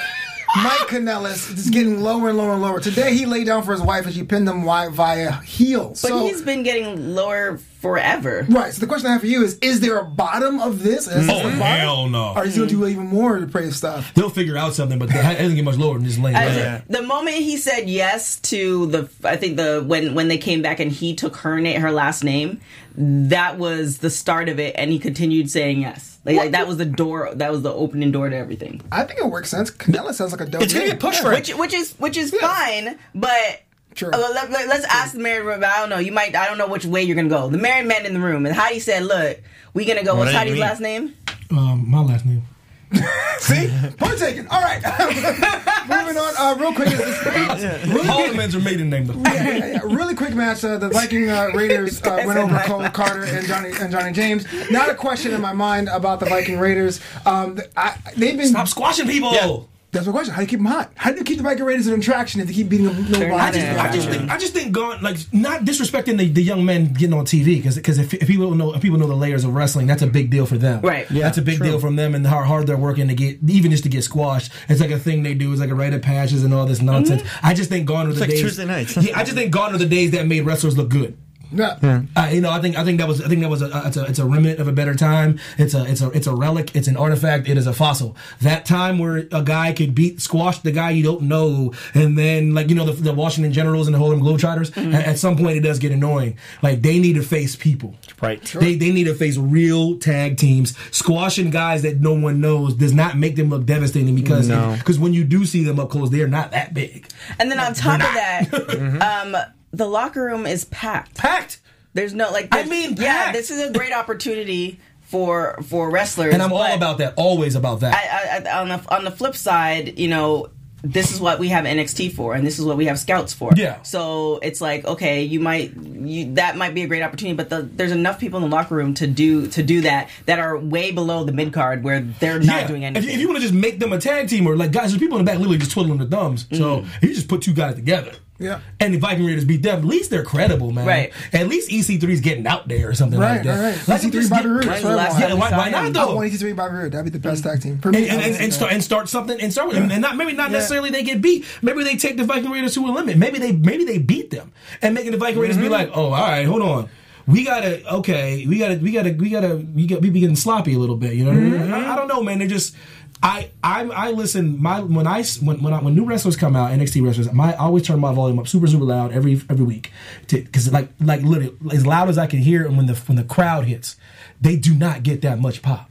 Mike 0.58 0.88
Kanellis 0.88 1.54
just 1.56 1.74
getting 1.74 2.02
lower 2.02 2.30
and 2.30 2.38
lower 2.38 2.54
and 2.54 2.62
lower. 2.62 2.80
Today, 2.80 3.14
he 3.16 3.26
laid 3.26 3.48
down 3.48 3.64
for 3.64 3.72
his 3.72 3.82
wife, 3.82 4.06
and 4.06 4.14
she 4.14 4.24
pinned 4.24 4.48
him 4.48 4.64
via 4.64 5.34
heels. 5.42 6.02
but 6.02 6.10
so, 6.10 6.26
he's 6.26 6.42
been 6.42 6.64
getting 6.64 7.16
lower 7.16 7.60
forever. 7.80 8.46
right. 8.50 8.74
So 8.74 8.80
the 8.80 8.88
question 8.88 9.08
I 9.10 9.14
have 9.14 9.22
for 9.22 9.28
you 9.28 9.44
is: 9.44 9.58
Is 9.62 9.80
there 9.80 9.98
a 10.00 10.06
bottom 10.06 10.60
of 10.60 10.82
this? 10.84 11.08
Is 11.08 11.30
Oh, 11.30 11.38
the 11.38 11.44
bottom? 11.44 11.60
hell 11.60 12.10
no. 12.10 12.34
Or 12.36 12.46
is 12.46 12.54
he 12.56 12.60
going 12.60 12.70
to 12.70 12.76
do 12.76 12.82
mm. 12.82 12.90
even 12.92 13.08
more 13.08 13.40
depraved 13.40 13.74
stuff? 13.76 14.14
They'll 14.14 14.30
figure 14.30 14.58
out 14.58 14.74
something, 14.74 14.98
but 15.00 15.10
it 15.10 15.14
doesn't 15.14 15.56
get 15.56 15.64
much 15.66 15.78
lower 15.78 15.96
than 15.96 16.04
this 16.04 16.18
laying 16.18 16.36
I- 16.36 16.46
there. 16.50 16.84
The 16.90 17.02
moment 17.02 17.38
he 17.38 17.58
said 17.58 17.90
yes 17.90 18.40
to 18.42 18.88
the, 18.88 19.10
I 19.24 19.36
think 19.36 19.58
the 19.58 19.84
when 19.86 20.14
when 20.16 20.28
they 20.28 20.38
came 20.38 20.62
back 20.62 20.80
and 20.80 20.92
he 20.92 21.16
took 21.16 21.36
her 21.38 21.60
name, 21.60 21.80
her 21.82 21.92
last 21.92 22.24
name, 22.24 22.62
that 22.98 23.58
was 23.58 24.00
the 24.00 24.10
start 24.10 24.50
of 24.50 24.60
it, 24.60 24.76
and 24.78 24.92
he 24.92 25.00
continued 25.00 25.50
saying 25.50 25.82
yes. 25.82 26.14
Like, 26.26 26.38
like 26.38 26.52
that 26.52 26.68
was 26.68 26.78
the 26.78 26.86
door, 26.86 27.30
that 27.36 27.52
was 27.52 27.62
the 27.62 27.72
opening 27.72 28.12
door 28.12 28.28
to 28.30 28.36
everything. 28.36 28.82
I 28.92 29.04
think 29.04 29.20
it 29.20 29.26
works 29.28 29.50
sense. 29.50 29.70
Kanellis 29.70 30.16
sounds 30.16 30.32
like 30.32 30.42
a 30.42 30.46
dope. 30.46 30.64
It's 30.64 30.74
gonna 30.74 30.88
get 30.88 31.00
pushed 31.00 31.20
Yeah. 31.20 31.24
for 31.26 31.34
it. 31.34 31.36
Which 31.36 31.56
which 31.56 31.74
is 31.74 31.94
which 32.00 32.18
is 32.18 32.34
fine, 32.34 32.98
but. 33.14 33.62
True. 33.96 34.10
uh, 34.12 34.18
let, 34.18 34.52
us 34.52 34.86
ask 34.90 35.14
the 35.14 35.20
married 35.20 35.46
man. 35.46 35.64
I 35.64 35.80
don't 35.80 35.90
know. 35.90 36.00
You 36.00 36.12
might. 36.12 36.36
I 36.36 36.48
don't 36.48 36.58
know 36.58 36.68
which 36.68 36.86
way 36.86 37.04
you're 37.04 37.16
gonna 37.16 37.30
go. 37.30 37.50
The 37.50 37.58
married 37.58 37.88
man 37.88 38.06
in 38.06 38.14
the 38.14 38.20
room, 38.20 38.46
and 38.46 38.54
Heidi 38.54 38.80
said, 38.80 39.04
"Look, 39.04 39.40
we 39.74 39.86
gonna 39.86 40.04
go. 40.04 40.16
What 40.16 40.26
What's 40.26 40.34
Heidi's 40.34 40.60
last 40.60 40.82
name? 40.82 41.16
Um, 41.50 41.90
my 41.90 42.02
last 42.02 42.26
name. 42.26 42.44
See, 43.40 43.70
point 43.98 44.18
taken. 44.18 44.48
All 44.48 44.62
right, 44.62 44.82
moving 45.88 46.18
on. 46.18 46.34
Uh, 46.38 46.56
real 46.60 46.74
quick, 46.74 46.90
is 46.90 46.98
this, 46.98 47.26
really 47.26 47.46
quick, 47.46 48.06
Holloman's 48.06 48.56
are 48.56 48.60
maiden 48.60 48.90
name 48.90 49.08
though. 49.08 49.14
yeah, 49.14 49.34
yeah, 49.34 49.66
yeah. 49.66 49.80
really 49.84 50.14
quick 50.14 50.34
match. 50.34 50.64
Uh, 50.64 50.78
the 50.78 50.90
Viking 50.90 51.30
uh, 51.30 51.52
Raiders 51.56 52.02
uh, 52.04 52.24
went 52.26 52.38
over 52.38 52.58
Cole 52.66 52.88
Carter 52.90 53.24
and 53.24 53.48
Johnny 53.48 53.72
and 53.80 53.92
Johnny 53.92 54.12
James. 54.12 54.46
Not 54.70 54.90
a 54.90 54.96
question 54.96 55.34
in 55.34 55.42
my 55.42 55.54
mind 55.54 55.90
about 55.90 56.20
the 56.20 56.26
Viking 56.26 56.60
Raiders. 56.60 57.00
Um, 57.26 57.60
I, 57.78 57.98
they've 58.16 58.38
been. 58.38 58.48
Stop 58.48 58.68
squashing 58.68 59.08
people. 59.08 59.70
Yeah. 59.96 60.02
That's 60.02 60.08
my 60.08 60.12
question. 60.14 60.34
How 60.34 60.40
do 60.42 60.44
you 60.44 60.50
keep 60.50 60.60
them 60.60 60.66
hot? 60.66 60.92
How 60.96 61.12
do 61.12 61.18
you 61.18 61.24
keep 61.24 61.38
the 61.38 61.44
Viking 61.44 61.64
Raiders 61.64 61.88
an 61.88 62.00
attraction 62.00 62.42
if 62.42 62.48
they 62.48 62.54
keep 62.54 62.70
beating 62.70 62.88
them? 62.88 62.96
They're 63.06 63.30
Nobody. 63.30 63.30
not 63.30 63.40
I 63.40 63.52
just, 63.52 63.80
I 63.80 63.92
just 63.92 64.10
think, 64.10 64.32
I 64.32 64.38
just 64.38 64.54
think, 64.54 64.72
gone 64.72 65.02
like 65.02 65.18
not 65.34 65.62
disrespecting 65.62 66.18
the, 66.18 66.28
the 66.28 66.44
young 66.44 66.66
men 66.66 66.94
getting 66.94 67.14
on 67.14 67.26
TV 67.26 67.58
because 67.58 67.76
because 67.76 67.98
if, 67.98 68.14
if 68.14 68.28
people 68.28 68.54
know 68.56 68.74
if 68.76 68.82
people 68.82 68.98
know 68.98 69.08
the 69.08 69.16
layers 69.16 69.44
of 69.44 69.56
wrestling, 69.56 69.88
that's 69.88 70.02
a 70.02 70.08
big 70.08 70.30
deal 70.30 70.46
for 70.46 70.58
them. 70.58 70.82
Right. 70.82 71.10
Yeah, 71.10 71.24
that's 71.24 71.38
a 71.38 71.42
big 71.42 71.60
deal 71.62 71.80
from 71.80 71.96
them 71.96 72.14
and 72.14 72.26
how 72.28 72.44
hard 72.44 72.68
they're 72.68 72.78
working 72.78 73.08
to 73.08 73.16
get 73.16 73.40
even 73.48 73.72
just 73.72 73.84
to 73.84 73.90
get 73.90 74.04
squashed. 74.04 74.52
It's 74.68 74.82
like 74.82 74.92
a 74.92 75.00
thing 75.00 75.24
they 75.24 75.34
do. 75.34 75.52
It's 75.52 75.62
like 75.62 75.70
a 75.70 75.76
rite 75.76 75.94
of 75.94 76.02
passage 76.02 76.44
and 76.44 76.54
all 76.54 76.66
this 76.66 76.82
nonsense. 76.82 77.22
Mm-hmm. 77.22 77.46
I 77.46 77.54
just 77.54 77.70
think 77.70 77.88
gone 77.88 78.08
are 78.08 78.14
the 78.14 78.20
like 78.20 78.30
days. 78.30 78.42
Tuesday 78.42 78.66
nights. 78.66 78.98
yeah, 78.98 79.18
I 79.18 79.24
just 79.24 79.36
think 79.36 79.52
gone 79.52 79.74
are 79.74 79.78
the 79.78 79.86
days 79.86 80.12
that 80.12 80.28
made 80.28 80.42
wrestlers 80.42 80.78
look 80.78 80.90
good. 80.90 81.18
Yeah. 81.52 82.02
Uh, 82.16 82.30
you 82.32 82.42
know, 82.42 82.50
I 82.52 82.60
think 82.62 82.78
I 82.78 82.84
think 82.84 83.00
that 83.00 83.08
was 83.08 83.22
I 83.22 83.28
think 83.28 83.42
that 83.42 83.50
was 83.50 83.62
a 83.62 83.84
it's 83.86 83.98
a 83.98 84.06
it's 84.06 84.20
a 84.20 84.26
remnant 84.26 84.60
of 84.60 84.68
a 84.68 84.72
better 84.72 84.96
time. 84.96 85.40
It's 85.58 85.74
a 85.74 85.86
it's 85.86 86.02
a 86.02 86.10
it's 86.12 86.28
a 86.28 86.36
relic. 86.36 86.76
It's 86.76 86.88
an 86.88 86.98
artifact. 86.98 87.48
It 87.48 87.58
is 87.58 87.68
a 87.68 87.74
fossil. 87.74 88.16
That 88.42 88.66
time 88.66 88.98
where 89.00 89.18
a 89.32 89.42
guy 89.44 89.74
could 89.74 89.96
beat 89.96 90.22
squash 90.22 90.60
the 90.60 90.72
guy 90.72 90.92
you 90.92 91.04
don't 91.04 91.24
know, 91.24 91.74
and 91.94 92.18
then 92.18 92.54
like 92.54 92.70
you 92.70 92.76
know 92.76 92.86
the, 92.86 92.94
the 92.94 93.14
Washington 93.14 93.52
Generals 93.54 93.88
and 93.88 93.94
the 93.96 94.00
Harlem 94.00 94.22
Globetrotters. 94.22 94.76
At, 94.94 95.06
at 95.06 95.20
some 95.20 95.38
point, 95.38 95.58
it 95.58 95.62
does 95.62 95.80
get 95.80 95.92
annoying. 95.92 96.38
Like 96.62 96.82
they 96.82 97.00
need 97.00 97.14
to 97.14 97.24
face 97.24 97.56
people. 97.56 97.96
Right. 98.22 98.42
They 98.44 98.76
they 98.76 98.92
need 98.92 99.06
to 99.06 99.16
face 99.16 99.38
real 99.38 99.98
tag 99.98 100.38
teams. 100.38 100.78
Squashing 100.92 101.50
guys 101.50 101.82
that 101.84 102.00
no 102.02 102.14
one 102.14 102.42
knows 102.42 102.74
does 102.74 102.94
not 102.94 103.18
make 103.18 103.36
them 103.36 103.50
look 103.50 103.66
devastating 103.66 104.16
because 104.16 104.48
No. 104.48 104.76
because 104.78 104.98
when 105.00 105.14
you 105.14 105.24
do 105.24 105.46
see 105.46 105.64
them 105.64 105.80
up 105.80 105.90
close, 105.90 106.10
they're 106.10 106.28
not 106.28 106.52
that 106.52 106.74
big. 106.74 107.08
And 107.40 107.52
then 107.52 107.60
on 107.60 107.74
top 107.74 107.96
of 107.96 108.14
that, 108.14 108.50
Mm-hmm. 108.76 109.36
um, 109.36 109.42
the 109.76 109.88
locker 109.88 110.24
room 110.24 110.46
is 110.46 110.66
packed. 110.66 111.16
Packed. 111.16 111.60
There's 111.94 112.14
no 112.14 112.32
like. 112.32 112.46
I 112.52 112.64
there's- 112.64 112.70
mean, 112.70 112.96
yeah, 112.98 113.26
packed. 113.26 113.34
this 113.38 113.52
is 113.52 113.70
a 113.70 113.74
great 113.74 113.94
opportunity 113.94 114.80
for 115.02 115.62
for 115.68 115.90
wrestlers. 115.92 116.34
And 116.34 116.42
I'm 116.42 116.52
all 116.52 116.74
about 116.74 116.98
that. 117.00 117.14
Always 117.16 117.56
about 117.56 117.82
that. 117.82 117.94
I, 117.96 118.50
I, 118.50 118.62
on 118.62 118.70
the 118.70 118.82
on 118.96 119.04
the 119.04 119.12
flip 119.12 119.36
side, 119.36 119.98
you 120.00 120.08
know. 120.08 120.50
This 120.88 121.12
is 121.12 121.20
what 121.20 121.40
we 121.40 121.48
have 121.48 121.66
NXT 121.66 122.14
for, 122.14 122.36
and 122.36 122.46
this 122.46 122.60
is 122.60 122.66
what 122.66 122.78
we 122.78 122.86
have 122.86 123.00
scouts 123.00 123.34
for. 123.34 123.50
Yeah. 123.56 123.82
So 123.82 124.38
it's 124.44 124.62
like, 124.62 124.86
okay, 124.86 125.24
you 125.24 125.40
might, 125.40 125.76
you, 125.76 126.36
that 126.36 126.58
might 126.58 126.76
be 126.76 126.84
a 126.84 126.88
great 126.88 127.02
opportunity, 127.02 127.36
but 127.36 127.50
the, 127.50 127.64
there's 127.64 127.92
enough 127.92 128.20
people 128.20 128.38
in 128.44 128.48
the 128.48 128.56
locker 128.56 128.76
room 128.76 128.94
to 128.96 129.08
do 129.08 129.48
to 129.48 129.64
do 129.64 129.82
that 129.82 130.10
that 130.28 130.38
are 130.38 130.56
way 130.60 130.92
below 130.92 131.24
the 131.24 131.32
mid 131.32 131.54
card 131.54 131.84
where 131.84 132.02
they're 132.02 132.40
not 132.40 132.68
doing 132.68 132.86
anything. 132.86 133.10
if 133.10 133.20
you 133.20 133.28
want 133.28 133.38
to 133.38 133.42
just 133.42 133.56
make 133.56 133.80
them 133.80 133.94
a 133.94 134.00
tag 134.00 134.30
team, 134.30 134.46
or 134.46 134.56
like 134.56 134.72
guys, 134.72 134.92
there's 134.92 135.00
people 135.00 135.18
in 135.18 135.26
the 135.26 135.32
back 135.32 135.40
literally 135.40 135.58
just 135.58 135.72
twiddling 135.72 135.98
their 135.98 136.08
thumbs. 136.08 136.46
So 136.52 136.82
Mm. 136.82 136.88
if 137.02 137.04
you 137.10 137.16
just 137.16 137.30
put 137.30 137.42
two 137.42 137.54
guys 137.56 137.74
together, 137.74 138.12
Yeah. 138.38 138.60
and 138.82 138.94
the 138.94 138.98
Viking 138.98 139.26
Raiders 139.26 139.46
beat 139.46 139.64
them, 139.64 139.80
at 139.80 139.86
least 139.86 140.10
they're 140.10 140.24
credible, 140.24 140.72
man. 140.72 140.86
Right. 140.86 141.14
At 141.32 141.48
least 141.48 141.70
EC3's 141.70 142.20
getting 142.20 142.46
out 142.46 142.68
there 142.68 142.90
or 142.90 142.94
something 142.94 143.20
Right, 143.20 143.36
like 143.38 143.44
that. 143.44 143.64
right, 143.64 143.88
right. 143.88 144.02
EC3 144.02 144.12
them 144.12 144.30
Bobby 144.30 144.50
Roode, 144.50 144.66
When's 144.66 144.68
that's 144.68 144.82
the 144.82 144.88
what 144.88 144.94
I 144.94 144.96
last 144.96 145.12
want. 145.12 145.24
Yeah, 145.24 145.34
why, 145.36 145.52
why 145.52 145.70
not 145.70 145.86
him? 145.86 145.98
I 145.98 146.06
though? 146.06 146.16
want 146.16 146.32
EC3 146.32 146.56
Bobby 146.56 146.76
Roode. 146.76 146.92
That'd 146.92 147.06
be 147.06 147.18
the 147.18 147.20
best 147.20 147.44
tag 147.44 147.62
team 147.62 147.80
for 147.80 147.92
me. 147.92 148.10
and, 148.10 148.22
and, 148.22 148.34
and, 148.34 148.44
and 148.44 148.54
start 148.54 148.74
and 148.74 148.84
start 148.84 149.08
something 149.08 149.40
and 149.40 149.54
start 149.54 149.70
with 149.70 149.78
and 149.78 150.02
not 150.02 150.18
maybe 150.18 150.34
not 150.34 150.52
necessarily 150.52 150.90
they 150.90 151.04
get 151.04 151.22
beat. 151.22 151.46
Maybe 151.62 151.84
they 151.84 151.96
take 151.96 152.18
the 152.18 152.26
Viking 152.26 152.52
Raiders 152.52 152.74
to 152.74 152.86
a 152.86 152.92
limit. 152.92 153.18
Maybe 153.18 153.40
they 153.40 153.54
maybe 153.54 153.86
they 153.86 154.00
beat 154.00 154.32
them 154.32 154.52
and 154.82 154.94
making 154.94 155.12
the 155.12 155.18
Viking 155.18 155.40
Raiders 155.40 155.58
be 155.58 155.64
mm-hmm. 155.64 155.72
like, 155.72 155.92
oh, 155.94 156.06
all 156.06 156.12
right, 156.12 156.46
hold 156.46 156.62
on. 156.62 156.90
We 157.28 157.44
gotta 157.44 157.96
okay. 157.96 158.46
We 158.46 158.60
gotta 158.60 158.76
we 158.76 158.92
gotta 158.92 159.12
we 159.14 159.30
gotta 159.30 159.56
we 159.56 159.88
got 159.88 160.02
we 160.02 160.10
be 160.10 160.20
getting 160.20 160.36
sloppy 160.36 160.76
a 160.76 160.78
little 160.80 160.96
bit. 160.98 161.14
You 161.14 161.24
know, 161.24 161.32
what 161.32 161.38
I, 161.38 161.42
mean? 161.42 161.54
Mm-hmm. 161.54 161.74
I, 161.74 161.94
I 161.94 161.96
don't 161.96 162.08
know, 162.08 162.22
man. 162.22 162.40
They 162.40 162.48
just 162.48 162.76
I 163.24 163.50
I 163.64 163.84
I 163.86 164.12
listen. 164.12 164.62
My 164.62 164.82
when 164.82 165.08
I 165.08 165.24
when 165.24 165.62
when, 165.62 165.74
I, 165.74 165.82
when 165.82 165.96
new 165.96 166.06
wrestlers 166.06 166.36
come 166.36 166.56
out, 166.56 166.72
NXT 166.72 167.06
wrestlers, 167.06 167.32
my 167.32 167.54
I 167.54 167.58
always 167.58 167.84
turn 167.84 168.00
my 168.00 168.14
volume 168.14 168.40
up 168.40 168.48
super 168.48 168.68
super 168.68 168.84
loud 168.84 169.12
every 169.12 169.42
every 169.50 169.66
week 169.66 169.92
because 170.28 170.72
like 170.72 170.90
like 171.00 171.22
literally 171.22 171.56
as 171.74 171.86
loud 171.86 172.10
as 172.10 172.18
I 172.18 172.28
can 172.28 172.40
hear. 172.40 172.66
And 172.66 172.78
when 172.78 172.86
the 172.86 172.96
when 172.96 173.16
the 173.16 173.24
crowd 173.24 173.66
hits, 173.66 173.96
they 174.40 174.56
do 174.56 174.74
not 174.74 175.04
get 175.04 175.22
that 175.22 175.40
much 175.40 175.62
pop. 175.62 175.90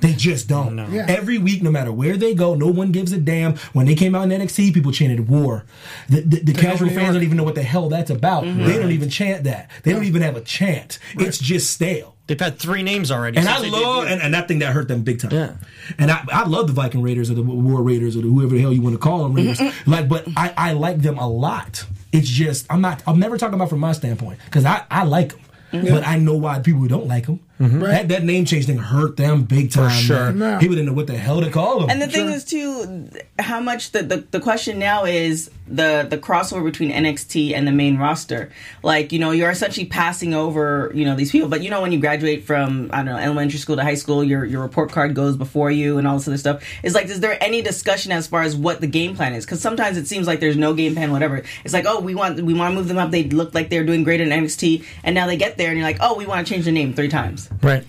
They 0.00 0.12
just 0.12 0.48
don't. 0.48 0.76
Yeah. 0.92 1.06
Every 1.08 1.38
week, 1.38 1.62
no 1.62 1.70
matter 1.70 1.92
where 1.92 2.16
they 2.16 2.34
go, 2.34 2.54
no 2.54 2.66
one 2.68 2.92
gives 2.92 3.12
a 3.12 3.18
damn. 3.18 3.56
When 3.72 3.86
they 3.86 3.94
came 3.94 4.14
out 4.14 4.30
in 4.30 4.40
NXT, 4.40 4.74
people 4.74 4.92
chanted 4.92 5.28
war. 5.28 5.64
The, 6.08 6.20
the, 6.20 6.40
the 6.40 6.52
casual 6.52 6.88
fans 6.90 7.14
don't 7.14 7.22
even 7.22 7.36
know 7.36 7.44
what 7.44 7.54
the 7.54 7.62
hell 7.62 7.88
that's 7.88 8.10
about. 8.10 8.44
Mm-hmm. 8.44 8.64
They 8.64 8.78
don't 8.78 8.92
even 8.92 9.08
chant 9.08 9.44
that. 9.44 9.70
They 9.82 9.92
don't 9.92 10.04
even 10.04 10.22
have 10.22 10.36
a 10.36 10.40
chant. 10.42 10.98
It's 11.14 11.38
just 11.38 11.70
stale. 11.70 12.14
They've 12.26 12.38
had 12.40 12.58
three 12.58 12.82
names 12.82 13.10
already. 13.12 13.36
And 13.38 13.46
since 13.46 13.58
I 13.58 13.62
they 13.62 13.70
love, 13.70 14.04
debuted. 14.04 14.12
and, 14.12 14.22
and 14.22 14.36
I 14.36 14.42
think 14.42 14.60
that 14.60 14.72
hurt 14.72 14.88
them 14.88 15.02
big 15.02 15.20
time. 15.20 15.30
Yeah. 15.30 15.54
And 15.96 16.10
I, 16.10 16.24
I 16.32 16.44
love 16.46 16.66
the 16.66 16.72
Viking 16.72 17.00
Raiders 17.02 17.30
or 17.30 17.34
the 17.34 17.42
War 17.42 17.82
Raiders 17.82 18.16
or 18.16 18.22
the 18.22 18.28
whoever 18.28 18.54
the 18.54 18.60
hell 18.60 18.72
you 18.72 18.82
want 18.82 18.94
to 18.94 18.98
call 18.98 19.22
them 19.22 19.34
Raiders. 19.34 19.60
like, 19.86 20.08
but 20.08 20.26
I, 20.36 20.52
I 20.56 20.72
like 20.72 21.02
them 21.02 21.18
a 21.18 21.28
lot. 21.28 21.84
It's 22.12 22.28
just 22.28 22.66
I'm 22.68 22.80
not. 22.80 23.02
I'm 23.06 23.20
never 23.20 23.38
talking 23.38 23.54
about 23.54 23.70
from 23.70 23.78
my 23.80 23.92
standpoint 23.92 24.40
because 24.46 24.64
I, 24.64 24.84
I 24.90 25.04
like 25.04 25.32
them. 25.70 25.84
but 25.86 26.06
I 26.06 26.18
know 26.18 26.34
why 26.36 26.58
people 26.60 26.86
don't 26.88 27.06
like 27.06 27.26
Mm-hmm. 27.60 27.76
him. 27.76 27.80
That, 27.80 28.08
that 28.08 28.22
name 28.24 28.44
change 28.44 28.66
thing 28.66 28.78
hurt 28.78 29.16
them 29.16 29.44
big 29.44 29.70
time. 29.70 29.90
For 29.90 29.96
sure. 29.96 30.32
man. 30.32 30.52
Yeah. 30.52 30.58
People 30.58 30.76
didn't 30.76 30.88
know 30.88 30.92
what 30.92 31.06
the 31.06 31.16
hell 31.16 31.40
to 31.40 31.50
call 31.50 31.80
them. 31.80 31.90
And 31.90 32.02
the 32.02 32.06
thing 32.06 32.28
is 32.28 32.44
too, 32.44 33.08
how 33.38 33.60
much 33.60 33.92
the, 33.92 34.02
the 34.02 34.16
the 34.30 34.40
question 34.40 34.78
now 34.78 35.04
is 35.04 35.50
the 35.66 36.06
the 36.08 36.18
crossover 36.18 36.64
between 36.64 36.92
NXT 36.92 37.54
and 37.54 37.66
the 37.66 37.72
main 37.72 37.96
roster. 37.96 38.50
Like 38.82 39.10
you 39.12 39.18
know, 39.18 39.30
you're 39.30 39.50
essentially 39.50 39.86
passing 39.86 40.34
over 40.34 40.90
you 40.94 41.04
know 41.04 41.16
these 41.16 41.32
people. 41.32 41.48
But 41.48 41.62
you 41.62 41.70
know, 41.70 41.80
when 41.80 41.92
you 41.92 41.98
graduate 41.98 42.44
from 42.44 42.90
I 42.92 42.96
don't 42.96 43.06
know 43.06 43.16
elementary 43.16 43.58
school 43.58 43.76
to 43.76 43.82
high 43.82 43.94
school, 43.94 44.22
your 44.22 44.44
your 44.44 44.62
report 44.62 44.92
card 44.92 45.14
goes 45.14 45.36
before 45.36 45.70
you 45.70 45.96
and 45.98 46.06
all 46.06 46.16
this 46.18 46.28
other 46.28 46.36
stuff. 46.36 46.62
It's 46.82 46.94
like, 46.94 47.06
is 47.06 47.20
there 47.20 47.42
any 47.42 47.62
discussion 47.62 48.12
as 48.12 48.26
far 48.26 48.42
as 48.42 48.54
what 48.54 48.80
the 48.80 48.86
game 48.86 49.16
plan 49.16 49.32
is? 49.32 49.46
Because 49.46 49.60
sometimes 49.60 49.96
it 49.96 50.06
seems 50.06 50.26
like 50.26 50.40
there's 50.40 50.56
no 50.56 50.74
game 50.74 50.94
plan, 50.94 51.10
whatever. 51.10 51.42
It's 51.64 51.72
like, 51.72 51.86
oh, 51.86 52.00
we 52.00 52.14
want 52.14 52.40
we 52.42 52.52
want 52.52 52.72
to 52.72 52.76
move 52.76 52.88
them 52.88 52.98
up. 52.98 53.10
They 53.10 53.24
look 53.24 53.54
like 53.54 53.70
they're 53.70 53.86
doing 53.86 54.04
great 54.04 54.20
in 54.20 54.28
NXT, 54.28 54.84
and 55.02 55.14
now 55.14 55.26
they 55.26 55.36
get 55.36 55.56
there, 55.56 55.70
and 55.70 55.78
you're 55.78 55.86
like, 55.86 55.98
oh, 56.00 56.16
we 56.16 56.26
want 56.26 56.46
to 56.46 56.52
change 56.52 56.66
the 56.66 56.72
name 56.72 56.92
three 56.92 57.08
times. 57.08 57.45
Right. 57.62 57.84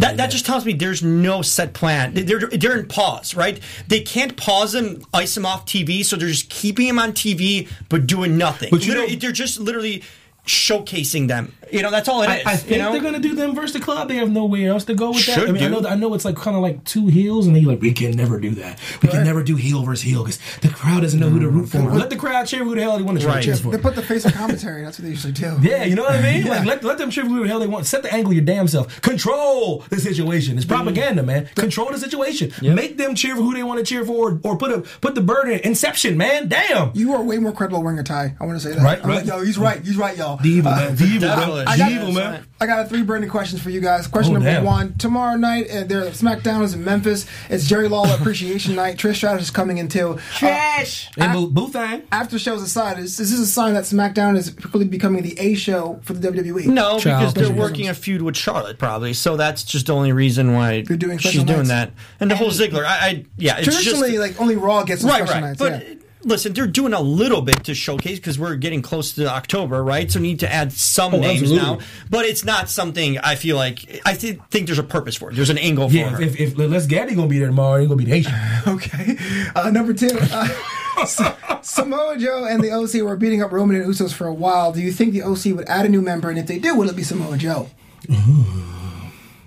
That, 0.00 0.16
that 0.16 0.30
just 0.30 0.46
tells 0.46 0.64
me 0.64 0.72
there's 0.72 1.02
no 1.02 1.42
set 1.42 1.72
plan. 1.74 2.14
They're, 2.14 2.40
they're 2.40 2.78
in 2.78 2.86
pause, 2.88 3.34
right? 3.34 3.60
They 3.88 4.00
can't 4.00 4.36
pause 4.36 4.74
him, 4.74 5.04
ice 5.12 5.36
him 5.36 5.46
off 5.46 5.66
TV, 5.66 6.04
so 6.04 6.16
they're 6.16 6.28
just 6.28 6.50
keeping 6.50 6.86
him 6.86 6.98
on 6.98 7.12
TV 7.12 7.68
but 7.88 8.06
doing 8.06 8.36
nothing. 8.38 8.70
But 8.70 8.86
you 8.86 8.94
know- 8.94 9.06
they're 9.06 9.32
just 9.32 9.58
literally 9.60 10.02
showcasing 10.46 11.28
them. 11.28 11.54
You 11.74 11.82
know, 11.82 11.90
that's 11.90 12.08
all 12.08 12.22
it 12.22 12.26
is. 12.30 12.46
I. 12.46 12.52
I 12.52 12.56
think 12.56 12.70
you 12.70 12.78
know? 12.78 12.92
they're 12.92 13.02
gonna 13.02 13.18
do 13.18 13.34
them 13.34 13.54
versus 13.54 13.72
the 13.72 13.80
club. 13.80 14.08
They 14.08 14.16
have 14.16 14.30
nowhere 14.30 14.70
else 14.70 14.84
to 14.84 14.94
go 14.94 15.08
with 15.10 15.26
that. 15.26 15.34
Should 15.40 15.48
I 15.48 15.52
mean, 15.52 15.62
I 15.64 15.68
know, 15.68 15.86
I 15.86 15.94
know 15.96 16.14
it's 16.14 16.24
like 16.24 16.36
kind 16.36 16.56
of 16.56 16.62
like 16.62 16.84
two 16.84 17.08
heels, 17.08 17.46
and 17.46 17.54
they 17.56 17.62
like 17.62 17.80
we 17.80 17.92
can 17.92 18.12
never 18.12 18.38
do 18.40 18.50
that. 18.56 18.78
We 19.02 19.08
can 19.08 19.24
never 19.24 19.42
do 19.42 19.56
heel 19.56 19.82
versus 19.82 20.02
heel 20.04 20.22
because 20.22 20.38
the 20.60 20.68
crowd 20.68 21.00
doesn't 21.02 21.18
know 21.20 21.28
who 21.28 21.40
to 21.40 21.48
root 21.48 21.68
for. 21.68 21.78
Let 21.80 22.10
the 22.10 22.16
crowd 22.16 22.46
cheer 22.46 22.64
who 22.64 22.74
the 22.74 22.80
hell 22.82 22.96
they 22.96 23.02
want 23.02 23.20
to 23.20 23.26
Right. 23.26 23.42
cheer 23.42 23.56
for. 23.56 23.72
They 23.72 23.78
put 23.78 23.94
the 23.96 24.02
face 24.02 24.24
of 24.24 24.32
commentary. 24.34 24.82
That's 24.84 24.98
what 24.98 25.04
they 25.04 25.10
usually 25.10 25.32
do. 25.32 25.58
Yeah, 25.62 25.84
you 25.84 25.94
know 25.96 26.02
what 26.04 26.14
I 26.14 26.22
mean? 26.22 26.46
Yeah. 26.46 26.50
Like 26.58 26.66
let, 26.66 26.84
let 26.84 26.98
them 26.98 27.10
cheer 27.10 27.24
who 27.24 27.42
the 27.42 27.48
hell 27.48 27.58
they 27.58 27.66
want. 27.66 27.86
Set 27.86 28.02
the 28.02 28.12
angle 28.14 28.32
your 28.32 28.44
damn 28.44 28.68
self. 28.68 29.00
Control 29.02 29.84
the 29.88 29.98
situation. 29.98 30.56
It's 30.56 30.66
propaganda, 30.66 31.22
man. 31.22 31.46
Control 31.54 31.90
the 31.90 31.98
situation. 31.98 32.52
Make 32.62 32.96
them 32.98 33.14
cheer 33.14 33.34
for 33.36 33.42
who 33.42 33.54
they 33.54 33.62
want 33.62 33.78
to 33.80 33.84
cheer 33.84 34.04
for, 34.04 34.32
or, 34.32 34.40
or 34.44 34.56
put 34.58 34.70
a 34.70 34.80
put 35.00 35.14
the 35.14 35.20
bird 35.22 35.48
in 35.48 35.60
Inception, 35.60 36.16
man. 36.16 36.48
Damn. 36.48 36.90
You 36.94 37.14
are 37.14 37.22
way 37.22 37.38
more 37.38 37.52
credible 37.52 37.82
wearing 37.82 37.98
a 37.98 38.02
tie. 38.02 38.36
I 38.38 38.44
want 38.44 38.60
to 38.60 38.68
say 38.68 38.74
that. 38.74 38.82
Right, 38.84 39.02
I'm 39.02 39.08
right. 39.08 39.16
like, 39.18 39.26
yo, 39.26 39.42
he's 39.44 39.58
right. 39.58 39.82
He's 39.84 39.96
right, 39.96 40.16
y'all. 40.16 40.36
The 40.36 40.48
evil, 40.48 40.72
Uh, 40.72 40.76
man. 40.76 40.96
The 40.96 41.04
evil, 41.14 41.20
bro. 41.20 41.36
definitely. 41.36 41.63
I 41.66 41.76
got- 41.78 41.92
evil, 41.92 42.12
man. 42.12 42.46
I 42.60 42.66
got 42.66 42.88
three 42.88 43.02
burning 43.02 43.28
questions 43.28 43.60
for 43.60 43.68
you 43.70 43.80
guys. 43.80 44.06
Question 44.06 44.32
Oh, 44.36 44.38
number 44.38 44.50
damn. 44.50 44.64
one: 44.64 44.94
Tomorrow 44.96 45.36
night, 45.36 45.68
uh, 45.70 45.84
there 45.84 46.02
SmackDown 46.10 46.62
is 46.62 46.72
in 46.74 46.82
Memphis. 46.84 47.26
It's 47.50 47.66
Jerry 47.66 47.88
Lawler 47.88 48.14
Appreciation 48.18 48.74
Night. 48.74 48.96
Trish 48.96 49.16
Stratus 49.16 49.44
is 49.44 49.50
coming 49.50 49.78
in 49.78 49.88
too. 49.88 50.12
Uh, 50.12 50.18
Trash. 50.38 51.10
And 51.18 51.32
Boo- 51.32 51.50
Boo 51.50 51.68
Thang. 51.68 52.02
after 52.12 52.38
shows 52.38 52.62
aside, 52.62 52.98
is, 52.98 53.20
is 53.20 53.30
this 53.30 53.40
a 53.40 53.46
sign 53.46 53.74
that 53.74 53.84
SmackDown 53.84 54.36
is 54.36 54.50
quickly 54.50 54.86
becoming 54.86 55.22
the 55.22 55.38
A 55.38 55.54
show 55.54 56.00
for 56.02 56.14
the 56.14 56.28
WWE? 56.28 56.66
No, 56.66 56.98
Child 56.98 57.34
because 57.34 57.34
they're 57.34 57.54
working 57.56 57.88
a 57.88 57.94
feud 57.94 58.22
with 58.22 58.36
Charlotte, 58.36 58.78
probably. 58.78 59.12
So 59.12 59.36
that's 59.36 59.62
just 59.64 59.86
the 59.86 59.94
only 59.94 60.12
reason 60.12 60.54
why 60.54 60.82
They're 60.82 60.96
doing 60.96 61.18
she's 61.18 61.32
special 61.32 61.46
doing 61.46 61.68
that. 61.68 61.92
And 62.20 62.30
the 62.30 62.36
whole 62.36 62.50
Ziggler, 62.50 62.84
I, 62.84 62.96
I 63.08 63.24
yeah, 63.36 63.56
it's 63.58 63.64
Traditionally, 63.64 64.12
just 64.12 64.20
like 64.20 64.40
only 64.40 64.56
Raw 64.56 64.84
gets 64.84 65.02
some 65.02 65.10
right, 65.10 65.28
right. 65.28 65.40
nights. 65.40 65.58
But 65.58 65.86
yeah. 65.86 65.94
Listen, 66.24 66.52
they're 66.52 66.66
doing 66.66 66.92
a 66.92 67.00
little 67.00 67.42
bit 67.42 67.64
to 67.64 67.74
showcase 67.74 68.18
because 68.18 68.38
we're 68.38 68.56
getting 68.56 68.82
close 68.82 69.12
to 69.14 69.26
October, 69.28 69.82
right? 69.82 70.10
So 70.10 70.20
we 70.20 70.28
need 70.28 70.40
to 70.40 70.52
add 70.52 70.72
some 70.72 71.14
Oh, 71.14 71.20
names 71.20 71.42
absolutely. 71.42 71.68
now. 71.68 71.78
But 72.10 72.24
it's 72.26 72.44
not 72.44 72.68
something 72.68 73.18
I 73.18 73.34
feel 73.34 73.56
like 73.56 74.00
I 74.06 74.14
th- 74.14 74.38
think 74.50 74.66
there's 74.66 74.78
a 74.78 74.82
purpose 74.82 75.16
for 75.16 75.30
it. 75.30 75.34
There's 75.36 75.50
an 75.50 75.58
angle 75.58 75.88
for 75.88 75.94
Yeah, 75.94 76.10
her. 76.10 76.22
if, 76.22 76.40
if, 76.40 76.52
if 76.58 76.58
Les 76.58 76.86
Gaddy 76.86 77.14
gonna 77.14 77.28
be 77.28 77.38
there 77.38 77.48
tomorrow, 77.48 77.80
he 77.80 77.86
gonna 77.86 77.96
be 77.96 78.04
the 78.04 78.10
Haitian. 78.10 78.34
Okay. 78.74 79.16
Uh, 79.54 79.70
number 79.70 79.92
two, 79.92 80.10
uh, 80.20 80.48
Sa- 81.06 81.36
Samoa 81.62 82.16
Joe 82.18 82.44
and 82.44 82.62
the 82.62 82.70
OC 82.72 83.02
were 83.04 83.16
beating 83.16 83.42
up 83.42 83.52
Roman 83.52 83.76
and 83.76 83.84
Usos 83.86 84.12
for 84.12 84.26
a 84.26 84.34
while. 84.34 84.72
Do 84.72 84.80
you 84.80 84.92
think 84.92 85.12
the 85.12 85.22
OC 85.22 85.56
would 85.56 85.68
add 85.68 85.84
a 85.86 85.88
new 85.88 86.00
member? 86.02 86.28
And 86.30 86.38
if 86.38 86.46
they 86.46 86.58
did, 86.58 86.76
would 86.76 86.88
it 86.88 86.96
be 86.96 87.02
Samoa 87.02 87.36
Joe? 87.36 87.68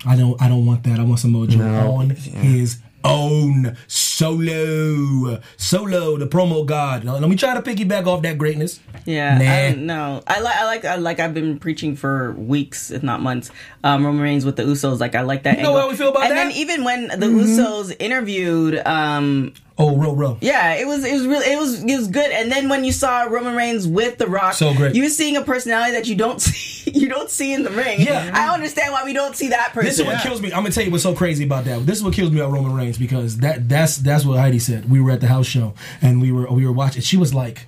I 0.05 0.15
don't. 0.15 0.41
I 0.41 0.47
don't 0.47 0.65
want 0.65 0.83
that. 0.83 0.99
I 0.99 1.03
want 1.03 1.19
Samoa 1.19 1.47
Joe 1.47 1.61
on 1.61 2.11
his 2.11 2.79
own 3.03 3.75
solo, 4.17 5.39
solo. 5.57 6.17
The 6.17 6.27
promo 6.27 6.65
god. 6.65 7.03
Let 7.03 7.21
me 7.29 7.35
try 7.35 7.53
to 7.53 7.61
piggyback 7.61 8.07
off 8.07 8.21
that 8.23 8.37
greatness. 8.37 8.79
Yeah, 9.05 9.37
Nah. 9.37 9.45
I, 9.45 9.75
no, 9.75 10.23
I 10.27 10.39
like, 10.41 10.55
I 10.55 10.65
like, 10.65 10.85
I 10.85 10.95
like. 10.95 11.19
I've 11.19 11.33
been 11.33 11.59
preaching 11.59 11.95
for 11.95 12.33
weeks, 12.33 12.91
if 12.91 13.03
not 13.03 13.21
months. 13.21 13.51
Um, 13.83 14.05
Roman 14.05 14.21
Reigns 14.21 14.43
with 14.45 14.57
the 14.57 14.63
Usos, 14.63 14.99
like 14.99 15.15
I 15.15 15.21
like 15.21 15.43
that. 15.43 15.57
You 15.57 15.63
know 15.63 15.77
how 15.77 15.89
we 15.89 15.95
feel 15.95 16.09
about 16.09 16.23
and 16.23 16.31
that? 16.31 16.47
Mm-hmm. 16.47 16.49
then 16.49 16.57
even 16.57 16.83
when 16.83 17.07
the 17.07 17.27
Usos 17.27 17.95
interviewed, 17.99 18.79
um, 18.85 19.53
Oh, 19.79 19.95
row, 19.95 20.15
row. 20.15 20.39
yeah, 20.41 20.73
it 20.73 20.87
was, 20.87 21.05
it 21.05 21.13
was 21.13 21.27
really, 21.27 21.45
it 21.53 21.55
was, 21.59 21.83
it 21.83 21.95
was 21.95 22.07
good. 22.07 22.31
And 22.31 22.51
then 22.51 22.67
when 22.67 22.83
you 22.83 22.91
saw 22.91 23.21
Roman 23.25 23.55
Reigns 23.55 23.87
with 23.87 24.17
The 24.17 24.25
Rock, 24.25 24.55
So 24.55 24.73
great. 24.73 24.95
you 24.95 25.03
were 25.03 25.09
seeing 25.09 25.37
a 25.37 25.43
personality 25.43 25.91
that 25.91 26.07
you 26.07 26.15
don't 26.15 26.41
see, 26.41 26.89
you 26.89 27.07
don't 27.07 27.29
see 27.29 27.53
in 27.53 27.61
the 27.61 27.69
ring. 27.69 28.01
Yeah. 28.01 28.31
I 28.33 28.51
understand 28.55 28.91
why 28.91 29.03
we 29.05 29.13
don't 29.13 29.35
see 29.35 29.49
that 29.49 29.73
person. 29.73 29.85
This 29.85 29.99
is 29.99 30.05
what 30.05 30.19
kills 30.23 30.41
me. 30.41 30.47
I'm 30.51 30.63
gonna 30.63 30.71
tell 30.71 30.83
you 30.83 30.89
what's 30.89 31.03
so 31.03 31.13
crazy 31.13 31.43
about 31.45 31.65
that. 31.65 31.85
This 31.85 31.97
is 31.97 32.03
what 32.03 32.13
kills 32.15 32.31
me 32.31 32.39
about 32.39 32.53
Roman 32.53 32.73
Reigns 32.73 32.97
because 32.97 33.37
that 33.37 33.69
that's 33.69 33.97
that's 34.07 34.25
what 34.25 34.39
Heidi 34.39 34.59
said. 34.59 34.89
We 34.89 35.01
were 35.01 35.11
at 35.11 35.21
the 35.21 35.27
house 35.27 35.47
show 35.47 35.73
and 36.01 36.21
we 36.21 36.31
were 36.31 36.47
we 36.51 36.65
were 36.65 36.71
watching. 36.71 37.01
She 37.01 37.17
was 37.17 37.33
like, 37.33 37.67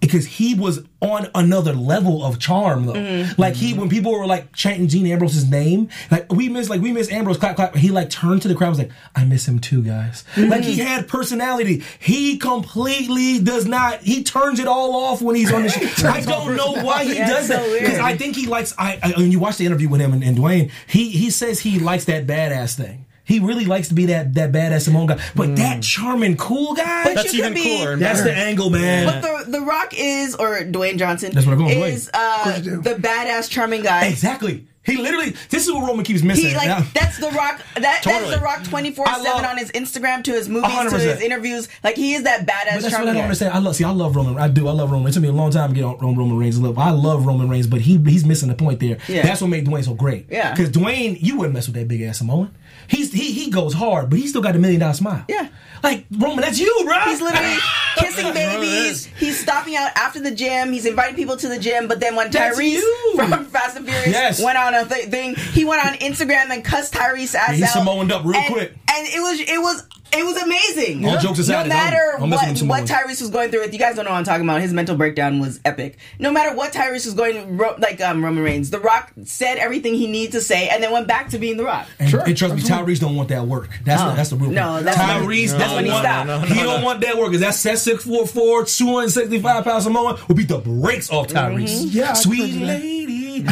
because 0.00 0.26
he 0.26 0.54
was 0.54 0.84
on 1.00 1.28
another 1.34 1.72
level 1.72 2.22
of 2.22 2.38
charm 2.38 2.84
though. 2.86 2.92
Mm-hmm. 2.92 3.40
Like 3.40 3.54
he 3.54 3.72
when 3.72 3.88
people 3.88 4.12
were 4.12 4.26
like 4.26 4.52
chanting 4.52 4.86
Dean 4.86 5.06
Ambrose's 5.06 5.48
name, 5.48 5.88
like 6.10 6.30
we 6.30 6.48
miss 6.50 6.68
like 6.68 6.82
we 6.82 6.92
miss 6.92 7.10
Ambrose 7.10 7.38
clap 7.38 7.56
clap. 7.56 7.74
He 7.74 7.90
like 7.90 8.10
turned 8.10 8.42
to 8.42 8.48
the 8.48 8.54
crowd 8.54 8.68
and 8.68 8.78
was 8.78 8.86
like, 8.86 8.92
I 9.16 9.24
miss 9.24 9.48
him 9.48 9.60
too, 9.60 9.82
guys. 9.82 10.24
Mm-hmm. 10.34 10.50
Like 10.50 10.62
he 10.62 10.76
had 10.78 11.08
personality. 11.08 11.82
He 11.98 12.36
completely 12.36 13.38
does 13.40 13.66
not. 13.66 14.00
He 14.00 14.22
turns 14.24 14.60
it 14.60 14.66
all 14.68 14.94
off 14.94 15.22
when 15.22 15.36
he's 15.36 15.52
on 15.52 15.62
the 15.62 15.70
show. 15.70 16.08
I 16.08 16.20
don't 16.20 16.54
know 16.56 16.72
why 16.84 17.04
he 17.04 17.14
Yeah, 17.16 17.28
does 17.28 17.46
so 17.48 17.54
that 17.54 17.78
because 17.80 17.98
I 17.98 18.16
think 18.16 18.36
he 18.36 18.46
likes. 18.46 18.74
I, 18.78 18.98
I 19.02 19.12
when 19.16 19.32
you 19.32 19.38
watch 19.38 19.56
the 19.56 19.64
interview 19.64 19.88
with 19.88 20.00
him 20.00 20.12
and, 20.12 20.22
and 20.22 20.36
Dwayne, 20.36 20.70
he 20.86 21.10
he 21.10 21.30
says 21.30 21.60
he 21.60 21.78
likes 21.78 22.04
that 22.06 22.26
badass 22.26 22.76
thing. 22.76 23.06
He 23.26 23.40
really 23.40 23.64
likes 23.64 23.88
to 23.88 23.94
be 23.94 24.06
that 24.06 24.34
that 24.34 24.52
badass 24.52 24.82
Samoan 24.82 25.06
guy, 25.06 25.18
but 25.34 25.56
that 25.56 25.82
charming 25.82 26.36
cool 26.36 26.74
guy. 26.74 27.04
But 27.04 27.14
That's 27.14 27.32
you 27.32 27.40
even 27.40 27.54
be- 27.54 27.62
cooler. 27.78 27.92
and 27.92 28.02
that's 28.02 28.20
better. 28.20 28.34
the 28.34 28.36
angle, 28.36 28.70
man. 28.70 29.06
But 29.06 29.44
the 29.46 29.50
the 29.52 29.60
Rock 29.62 29.94
is, 29.96 30.34
or 30.34 30.58
Dwayne 30.60 30.98
Johnson, 30.98 31.32
That's 31.32 31.46
what 31.46 31.52
I'm 31.52 31.58
going, 31.58 31.70
is 31.78 32.10
uh, 32.12 32.44
course 32.44 32.58
you 32.58 32.62
do. 32.62 32.82
the 32.82 32.94
badass, 32.96 33.48
charming 33.48 33.82
guy. 33.82 34.06
Exactly. 34.06 34.66
He 34.86 34.98
literally. 34.98 35.30
This 35.48 35.66
is 35.66 35.72
what 35.72 35.88
Roman 35.88 36.04
keeps 36.04 36.22
missing. 36.22 36.48
He 36.50 36.54
like 36.54 36.68
Now- 36.68 36.84
that's 36.92 37.18
the 37.18 37.30
rock. 37.30 37.62
That 37.76 38.02
Totally. 38.02 38.24
that's 38.28 38.36
the 38.38 38.44
rock 38.44 38.62
twenty 38.64 38.90
four 38.90 39.08
I 39.08 39.16
love- 39.16 39.24
seven 39.24 39.46
on 39.46 39.56
his 39.56 39.70
Instagram 39.72 40.22
to 40.24 40.32
his 40.32 40.46
movies 40.50 40.68
to 40.70 40.76
100%. 40.76 41.00
his 41.00 41.20
interviews. 41.22 41.70
Like 41.82 41.96
he 41.96 42.12
is 42.12 42.24
that 42.24 42.44
But 42.44 42.52
badass 42.54 42.64
that's 42.64 42.82
what 42.84 42.92
I 42.92 42.96
charming 42.98 43.14
don't 43.14 43.22
understand. 43.22 43.54
I 43.54 43.58
love. 43.60 43.74
See, 43.76 43.84
I 43.84 43.90
love 43.90 44.14
Roman. 44.14 44.36
I 44.36 44.48
do. 44.48 44.68
I 44.68 44.72
love 44.72 44.90
Roman. 44.90 45.08
It 45.08 45.14
took 45.14 45.22
me 45.22 45.30
a 45.30 45.32
long 45.32 45.50
time 45.50 45.70
to 45.70 45.74
get 45.74 45.84
on 45.84 45.94
on 46.04 46.14
Roman 46.14 46.36
Reigns. 46.36 46.60
Love. 46.60 46.76
I 46.78 46.90
love 46.90 47.24
Roman 47.24 47.48
Reigns, 47.48 47.66
but 47.66 47.80
he 47.80 47.96
he's 47.96 48.26
missing 48.26 48.50
the 48.50 48.54
point 48.54 48.80
there. 48.80 48.98
Yeah. 49.08 49.22
That's 49.22 49.40
what 49.40 49.48
made 49.48 49.66
Dwayne 49.66 49.84
so 49.86 49.94
great. 49.94 50.26
Yeah. 50.30 50.50
Because 50.50 50.68
Dwayne, 50.68 51.16
you 51.18 51.38
wouldn't 51.38 51.54
mess 51.54 51.66
with 51.66 51.76
that 51.76 51.88
big 51.88 52.02
ass 52.02 52.18
Samoan. 52.18 52.50
He's 52.88 53.12
he 53.12 53.32
he 53.32 53.50
goes 53.50 53.72
hard, 53.74 54.10
but 54.10 54.18
he 54.18 54.26
still 54.26 54.42
got 54.42 54.52
the 54.52 54.58
million 54.58 54.80
dollar 54.80 54.92
smile. 54.94 55.24
Yeah. 55.28 55.48
Like 55.82 56.06
Roman, 56.10 56.40
that's 56.40 56.58
you, 56.58 56.72
bro. 56.84 56.98
He's 57.00 57.20
literally 57.20 57.56
kissing 57.98 58.32
babies. 58.32 59.04
He's 59.04 59.38
stopping 59.38 59.76
out 59.76 59.90
after 59.96 60.18
the 60.20 60.30
gym. 60.30 60.72
He's 60.72 60.86
inviting 60.86 61.14
people 61.14 61.36
to 61.36 61.48
the 61.48 61.58
gym. 61.58 61.88
But 61.88 62.00
then 62.00 62.16
when 62.16 62.30
That's 62.30 62.58
Tyrese 62.58 62.72
you. 62.72 63.12
from 63.16 63.44
Fast 63.46 63.76
and 63.76 63.86
Furious 63.86 64.06
Yes. 64.08 64.42
went 64.42 64.56
on 64.56 64.74
a 64.74 64.86
th- 64.86 65.06
thing, 65.08 65.34
he 65.34 65.64
went 65.66 65.84
on 65.84 65.92
Instagram 65.94 66.50
and 66.50 66.64
cussed 66.64 66.94
Tyrese 66.94 67.34
ass 67.34 67.56
he 67.56 67.62
out. 67.64 67.68
Samoaned 67.70 68.12
up 68.12 68.24
real 68.24 68.36
and, 68.36 68.52
quick. 68.52 68.70
and 68.72 69.06
it 69.08 69.20
was 69.20 69.40
it 69.40 69.60
was 69.60 69.86
it 70.14 70.24
was 70.24 70.36
amazing. 70.42 71.04
All 71.06 71.18
jokes 71.18 71.38
aside, 71.38 71.68
no 71.68 71.74
I'm- 71.74 71.90
matter 71.90 72.14
I'm 72.22 72.30
what, 72.30 72.58
what 72.62 72.84
Tyrese 72.84 73.20
was 73.20 73.30
going 73.30 73.50
through, 73.50 73.62
if 73.62 73.72
you 73.72 73.78
guys 73.78 73.96
don't 73.96 74.04
know 74.04 74.10
what 74.12 74.18
I'm 74.18 74.24
talking 74.24 74.44
about, 74.48 74.60
his 74.60 74.72
mental 74.72 74.96
breakdown 74.96 75.40
was 75.40 75.60
epic. 75.64 75.98
No 76.18 76.30
matter 76.32 76.54
what 76.56 76.72
Tyrese 76.72 77.04
was 77.06 77.14
going, 77.14 77.58
like 77.58 78.00
um, 78.00 78.24
Roman 78.24 78.42
Reigns, 78.42 78.70
The 78.70 78.78
Rock 78.80 79.12
said 79.24 79.58
everything 79.58 79.94
he 79.94 80.06
needed 80.06 80.32
to 80.32 80.40
say, 80.40 80.68
and 80.68 80.82
then 80.82 80.92
went 80.92 81.06
back 81.08 81.28
to 81.30 81.38
being 81.38 81.56
The 81.56 81.64
Rock. 81.64 81.86
And, 81.98 82.08
Sure, 82.10 82.20
and 82.24 82.36
trust 82.36 82.54
me. 82.54 82.62
Tyrese 82.62 83.00
don't 83.00 83.16
want 83.16 83.28
that 83.30 83.46
work. 83.46 83.68
That's 83.84 84.02
the, 84.02 84.12
that's 84.14 84.30
the 84.30 84.36
real. 84.36 84.50
No, 84.50 84.82
that's 84.82 84.96
when- 84.98 85.08
Tyrese 85.08 85.50
that's 85.50 85.64
don't 85.64 85.74
when 85.76 85.84
he 85.84 85.90
want. 85.90 86.04
stopped. 86.04 86.46
he 86.52 86.62
don't 86.62 86.82
want 86.82 87.00
that 87.00 87.16
work. 87.18 87.30
Cause 87.32 87.40
that 87.40 87.54
set 87.54 87.78
six 87.78 88.04
four 88.04 88.26
four, 88.26 88.64
two 88.64 88.86
hundred 88.94 89.10
sixty 89.10 89.40
five 89.40 89.64
pounds 89.64 89.84
Samoan 89.84 90.18
will 90.28 90.34
beat 90.36 90.48
the 90.48 90.58
brakes 90.58 91.10
off 91.10 91.28
Tyrese. 91.28 91.86
Yeah, 91.92 92.12
sweet 92.14 92.50
agree 92.54 92.64
lady. 92.64 93.42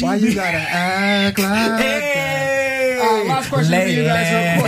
Why 0.00 0.16
you 0.16 0.34
gotta 0.34 0.56
act 0.58 1.38
like 1.38 1.48
that? 1.48 2.98
Uh, 3.00 3.24
last 3.28 3.48
question 3.48 3.80
for 3.80 3.86
you 3.86 4.04
guys 4.04 4.56
real 4.56 4.62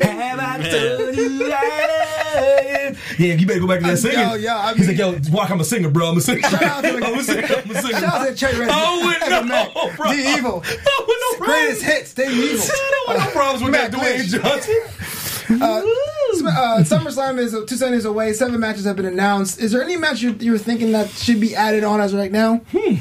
quick. 0.00 0.14
I 0.48 0.70
told 0.70 1.16
you 1.16 1.38
that? 1.48 2.96
Yeah, 3.18 3.34
you 3.34 3.46
better 3.46 3.60
go 3.60 3.66
back 3.66 3.80
to 3.80 3.86
that 3.86 3.98
singing. 3.98 4.18
yo, 4.42 4.56
I 4.56 4.74
He's 4.74 4.86
like, 4.88 4.96
yo, 4.96 5.18
walk, 5.30 5.50
I'm 5.50 5.60
a 5.60 5.64
singer, 5.64 5.90
bro. 5.90 6.10
I'm 6.10 6.18
a 6.18 6.20
singer. 6.20 6.42
Shout 6.42 6.62
out 6.62 6.84
to 6.84 6.96
I'm 7.04 7.18
a 7.18 7.22
singer. 7.22 7.42
I'm 7.42 7.70
a 7.70 7.82
singer. 7.82 8.00
Shout 8.00 8.04
out 8.04 8.26
to 8.28 8.34
Cherry 8.34 8.58
Red. 8.58 8.68
Oh, 8.72 9.06
with 9.06 9.28
no, 9.28 9.42
met. 9.42 9.96
bro. 9.96 10.08
The 10.12 10.36
Evil. 10.36 10.62
No, 10.62 11.06
no 11.06 11.38
Greatest 11.44 11.82
hits, 11.82 12.10
Stay 12.10 12.30
Evil. 12.32 12.66
Want 13.08 13.18
no 13.20 13.30
problems 13.30 13.64
with 13.64 13.72
that 13.72 13.92
Matt 13.92 14.00
Dwayne. 14.00 14.42
Johnson. 14.42 14.74
Uh, 15.50 15.54
uh, 15.56 16.80
SummerSlam 16.82 17.38
is 17.38 17.54
uh, 17.54 17.64
two 17.66 17.76
Sundays 17.76 18.04
away. 18.04 18.34
Seven 18.34 18.60
matches 18.60 18.84
have 18.84 18.96
been 18.96 19.06
announced. 19.06 19.58
Is 19.58 19.72
there 19.72 19.82
any 19.82 19.96
match 19.96 20.20
you're, 20.20 20.34
you're 20.34 20.58
thinking 20.58 20.92
that 20.92 21.08
should 21.08 21.40
be 21.40 21.56
added 21.56 21.84
on 21.84 22.02
as 22.02 22.12
of 22.12 22.18
right 22.18 22.30
now? 22.30 22.60
Go 22.70 22.98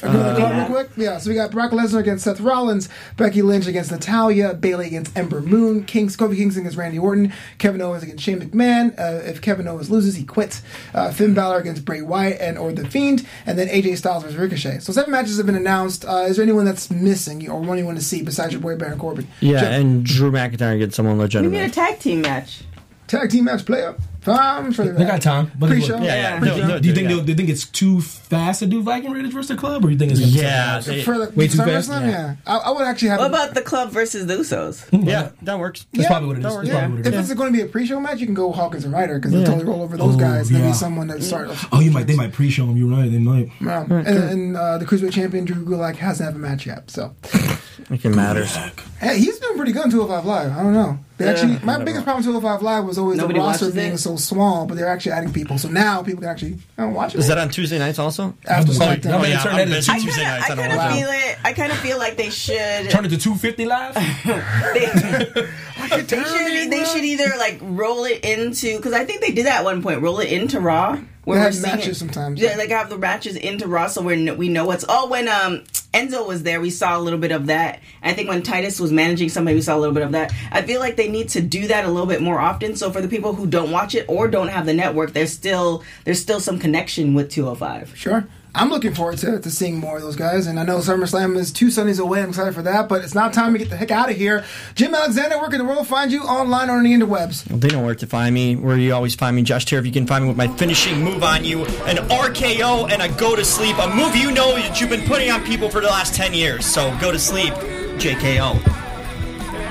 to 0.00 0.08
the 0.08 0.36
card 0.38 0.56
real 0.56 0.66
quick. 0.66 0.90
Yeah, 0.96 1.18
so 1.18 1.30
we 1.30 1.34
got 1.36 1.50
Brock 1.50 1.70
Lesnar 1.72 2.00
against 2.00 2.24
Seth 2.24 2.40
Rollins, 2.40 2.88
Becky 3.16 3.42
Lynch 3.42 3.66
against 3.66 3.90
Natalya, 3.90 4.54
Bayley 4.54 4.86
against 4.86 5.16
Ember 5.16 5.40
Moon, 5.40 5.84
Kings, 5.84 6.16
Kofi 6.16 6.36
Kingston 6.36 6.62
against 6.62 6.76
Randy 6.78 6.98
Orton, 6.98 7.32
Kevin 7.58 7.80
Owens 7.80 8.02
against 8.02 8.22
Shane 8.24 8.40
McMahon. 8.40 8.98
Uh, 8.98 9.22
if 9.24 9.40
Kevin 9.40 9.66
Owens 9.68 9.90
loses, 9.90 10.14
he 10.16 10.24
quits. 10.24 10.62
Uh, 10.94 11.10
Finn 11.12 11.34
Balor 11.34 11.58
against 11.58 11.84
Bray 11.84 12.02
Wyatt 12.02 12.40
and 12.40 12.58
or 12.58 12.72
The 12.72 12.88
Fiend, 12.88 13.26
and 13.46 13.58
then 13.58 13.68
AJ 13.68 13.96
Styles 13.98 14.22
versus 14.22 14.38
Ricochet. 14.38 14.80
So 14.80 14.92
seven 14.92 15.10
matches 15.10 15.36
have 15.36 15.46
been 15.46 15.54
announced. 15.56 16.04
Uh, 16.04 16.26
is 16.28 16.36
there 16.36 16.42
anyone 16.42 16.64
that's 16.64 16.90
missing 16.90 17.48
or 17.50 17.60
one 17.60 17.78
you 17.78 17.84
want 17.84 17.98
to 17.98 18.04
see 18.04 18.22
besides 18.22 18.52
your 18.52 18.62
boy 18.62 18.76
Baron 18.76 18.98
Corbin? 18.98 19.26
Yeah, 19.40 19.60
Jeff, 19.60 19.72
and 19.72 20.04
Drew 20.04 20.30
McIntyre 20.30 20.74
against 20.74 20.96
someone 20.96 21.18
We 21.18 21.26
need 21.48 21.60
a 21.60 21.68
tag 21.70 21.98
team 21.98 22.20
match. 22.22 22.62
tag 23.06 23.30
team 23.30 23.44
match 23.44 23.64
player. 23.64 23.94
I'm 24.26 24.72
sure 24.72 24.92
They 24.92 25.04
got 25.04 25.22
time. 25.22 25.50
But 25.58 25.70
Pre-show. 25.70 25.96
Yeah, 25.98 26.02
yeah. 26.14 26.38
Pre-show. 26.38 26.54
they'll- 26.56 26.66
they'll 26.66 26.80
Do 26.80 26.88
you 26.88 26.94
think 26.94 27.08
that. 27.08 27.14
they'll, 27.14 27.24
do 27.24 27.32
you 27.32 27.36
think 27.36 27.48
it's 27.48 27.66
too 27.66 28.00
fast 28.00 28.60
to 28.60 28.66
do 28.66 28.82
Viking 28.82 29.10
Raiders 29.12 29.32
versus 29.32 29.48
the 29.48 29.56
club, 29.56 29.84
or 29.84 29.90
you 29.90 29.96
think 29.98 30.10
it's 30.12 30.20
gonna 30.20 30.32
Yeah, 30.32 30.80
Be 30.80 30.84
they- 30.86 31.02
For 31.02 31.18
the, 31.18 31.32
Way 31.34 31.48
too 31.48 31.58
fast? 31.58 31.88
Yeah. 31.90 32.06
yeah. 32.06 32.34
I, 32.46 32.56
I 32.56 32.70
would 32.72 32.82
actually 32.86 33.08
have. 33.08 33.20
What 33.20 33.28
about 33.30 33.54
the 33.54 33.62
club 33.62 33.90
versus 33.90 34.26
the 34.26 34.34
Usos? 34.36 34.84
yeah, 35.06 35.30
that 35.42 35.58
works. 35.58 35.86
That's 35.92 36.02
Yeah, 36.04 36.08
probably 36.08 36.28
what 36.28 36.36
it 36.36 36.40
is. 36.40 36.42
that 36.44 36.48
That's 36.48 36.56
works. 36.56 36.68
probably 36.70 36.96
what 36.96 37.00
If 37.06 37.14
it 37.14 37.18
is. 37.18 37.34
going 37.34 37.52
to 37.52 37.56
be 37.56 37.62
a 37.62 37.66
pre-show 37.70 38.00
match, 38.00 38.18
you 38.20 38.26
can 38.26 38.34
go 38.34 38.52
Hawkins 38.52 38.84
and 38.84 38.92
Ryder 38.92 39.18
because 39.18 39.32
they'll 39.32 39.44
totally 39.44 39.64
roll 39.64 39.82
over 39.82 39.96
those 39.96 40.16
Oh, 40.16 40.18
guys. 40.18 40.50
Maybe 40.50 40.64
yeah. 40.64 40.72
someone 40.72 41.06
that 41.08 41.22
start. 41.22 41.50
Oh, 41.72 41.80
you 41.80 41.90
might. 41.90 42.06
They 42.06 42.16
might 42.16 42.32
pre-show 42.32 42.66
them. 42.66 42.76
You're 42.76 42.90
right. 42.90 43.10
They 43.10 43.18
might. 43.18 43.50
Yeah. 43.60 43.84
and 43.88 44.06
and 44.08 44.56
uh, 44.56 44.78
the 44.78 44.84
cruiserweight 44.84 45.12
champion 45.12 45.44
Drew 45.44 45.64
Gulak 45.64 45.96
hasn't 45.96 46.26
had 46.26 46.34
a 46.34 46.38
match 46.38 46.66
yet, 46.66 46.90
so 46.90 47.14
It 47.90 48.02
can 48.02 48.14
matters. 48.14 48.54
hey, 49.00 49.18
he's 49.18 49.38
doing 49.38 49.56
pretty 49.56 49.72
good 49.72 49.84
in 49.86 49.90
205 49.90 50.24
Live. 50.26 50.52
I 50.52 50.62
don't 50.62 50.74
know. 50.74 50.98
They 51.16 51.26
actually, 51.28 51.58
my 51.64 51.78
biggest 51.82 52.04
problem 52.04 52.18
with 52.18 52.26
205 52.26 52.62
Live 52.62 52.84
was 52.84 52.98
always 52.98 53.16
Nobody 53.18 53.38
the 53.40 53.44
roster 53.44 53.64
watches 53.66 53.74
being 53.74 53.92
it? 53.94 53.98
So 54.08 54.16
small, 54.16 54.66
but 54.66 54.76
they're 54.76 54.88
actually 54.88 55.12
adding 55.12 55.32
people. 55.32 55.58
So 55.58 55.68
now 55.68 56.02
people 56.02 56.20
can 56.22 56.30
actually 56.30 56.58
oh, 56.78 56.88
watch 56.88 57.14
it. 57.14 57.18
Is 57.18 57.28
that 57.28 57.36
on 57.38 57.50
Tuesday 57.50 57.78
nights 57.78 57.98
also? 57.98 58.34
after 58.46 58.72
Oh, 58.72 58.74
SmackDown? 58.74 59.04
no, 59.04 59.24
yeah. 59.24 59.42
turn 59.42 59.56
that 59.56 59.62
into 59.62 59.74
busy 59.74 59.92
I 59.92 59.98
Tuesday 59.98 60.22
kind 60.24 60.40
of, 60.40 60.48
nights. 60.48 60.50
I 60.50 60.52
I 60.52 60.56
kind 60.56 60.72
of 60.72 60.96
feel 60.96 61.08
it. 61.10 61.38
I 61.44 61.52
kind 61.52 61.72
of 61.72 61.78
feel 61.78 61.98
like 61.98 62.16
they 62.16 62.30
should. 62.30 62.90
Turn 62.90 63.04
it 63.04 63.10
to 63.10 63.18
250 63.18 63.66
live. 63.66 63.94
they, 64.74 65.48
they 65.78 65.98
should. 66.24 66.70
They 66.70 66.84
should 66.84 67.04
either 67.04 67.32
like 67.38 67.58
roll 67.62 68.04
it 68.04 68.24
into 68.24 68.76
because 68.76 68.92
I 68.92 69.04
think 69.04 69.20
they 69.20 69.30
did 69.32 69.46
that 69.46 69.60
at 69.60 69.64
one 69.64 69.82
point. 69.82 70.02
Roll 70.02 70.18
it 70.20 70.30
into 70.32 70.60
Raw. 70.60 70.98
Where 71.24 71.38
They 71.38 71.44
have 71.44 71.62
matches 71.78 71.88
it- 71.88 71.94
sometimes. 71.96 72.40
Yeah, 72.40 72.56
like 72.56 72.70
have 72.70 72.88
the 72.88 72.96
matches 72.98 73.36
into 73.36 73.66
Raw, 73.68 73.86
so 73.88 74.02
we 74.02 74.30
we 74.32 74.48
know 74.48 74.64
what's. 74.66 74.84
Oh, 74.88 75.08
when 75.08 75.28
um 75.28 75.62
Enzo 75.94 76.26
was 76.26 76.42
there, 76.42 76.60
we 76.60 76.70
saw 76.70 76.98
a 76.98 77.00
little 77.00 77.18
bit 77.18 77.32
of 77.32 77.46
that. 77.46 77.80
I 78.02 78.12
think 78.12 78.28
when 78.28 78.42
Titus 78.42 78.78
was 78.78 78.92
managing 78.92 79.28
somebody, 79.30 79.54
we 79.54 79.62
saw 79.62 79.76
a 79.76 79.80
little 79.80 79.94
bit 79.94 80.02
of 80.02 80.12
that. 80.12 80.32
I 80.52 80.62
feel 80.62 80.80
like 80.80 80.96
they 80.96 81.08
need 81.08 81.30
to 81.30 81.40
do 81.40 81.66
that 81.68 81.84
a 81.84 81.88
little 81.88 82.06
bit 82.06 82.20
more 82.22 82.38
often. 82.38 82.76
So 82.76 82.90
for 82.90 83.00
the 83.00 83.08
people 83.08 83.34
who 83.34 83.46
don't 83.46 83.70
watch 83.70 83.94
it 83.94 84.04
or 84.08 84.28
don't 84.28 84.48
have 84.48 84.66
the 84.66 84.74
network, 84.74 85.12
there's 85.12 85.32
still 85.32 85.82
there's 86.04 86.20
still 86.20 86.40
some 86.40 86.58
connection 86.58 87.14
with 87.14 87.30
205. 87.30 87.96
Sure. 87.96 88.26
I'm 88.54 88.70
looking 88.70 88.94
forward 88.94 89.18
to, 89.18 89.38
to 89.38 89.50
seeing 89.50 89.78
more 89.78 89.96
of 89.96 90.02
those 90.02 90.16
guys, 90.16 90.46
and 90.46 90.58
I 90.58 90.64
know 90.64 90.78
SummerSlam 90.78 91.36
is 91.36 91.52
two 91.52 91.70
Sundays 91.70 91.98
away. 91.98 92.22
I'm 92.22 92.30
excited 92.30 92.54
for 92.54 92.62
that, 92.62 92.88
but 92.88 93.04
it's 93.04 93.14
now 93.14 93.28
time 93.28 93.52
to 93.52 93.58
get 93.58 93.68
the 93.68 93.76
heck 93.76 93.90
out 93.90 94.10
of 94.10 94.16
here. 94.16 94.44
Jim 94.74 94.94
Alexander, 94.94 95.38
where 95.38 95.50
can 95.50 95.58
the 95.58 95.64
world 95.64 95.86
find 95.86 96.10
you 96.10 96.22
online 96.22 96.70
or 96.70 96.78
on 96.78 96.84
the 96.84 96.92
interwebs? 96.92 97.48
Well, 97.48 97.58
they 97.58 97.68
know 97.68 97.84
where 97.84 97.94
to 97.94 98.06
find 98.06 98.34
me. 98.34 98.56
Where 98.56 98.76
you 98.76 98.94
always 98.94 99.14
find 99.14 99.36
me, 99.36 99.42
Josh 99.42 99.66
Tariff. 99.66 99.84
You 99.86 99.92
can 99.92 100.06
find 100.06 100.24
me 100.24 100.28
with 100.28 100.38
my 100.38 100.48
finishing 100.48 101.02
move 101.04 101.22
on 101.22 101.44
you, 101.44 101.64
an 101.84 101.96
RKO, 102.08 102.90
and 102.90 103.02
a 103.02 103.08
go 103.18 103.36
to 103.36 103.44
sleep. 103.44 103.76
A 103.78 103.94
move 103.94 104.16
you 104.16 104.30
know 104.32 104.54
that 104.54 104.80
you've 104.80 104.90
been 104.90 105.06
putting 105.06 105.30
on 105.30 105.44
people 105.44 105.68
for 105.68 105.80
the 105.80 105.86
last 105.86 106.14
ten 106.14 106.32
years. 106.32 106.64
So 106.64 106.96
go 107.00 107.12
to 107.12 107.18
sleep, 107.18 107.52
JKO. 107.52 108.56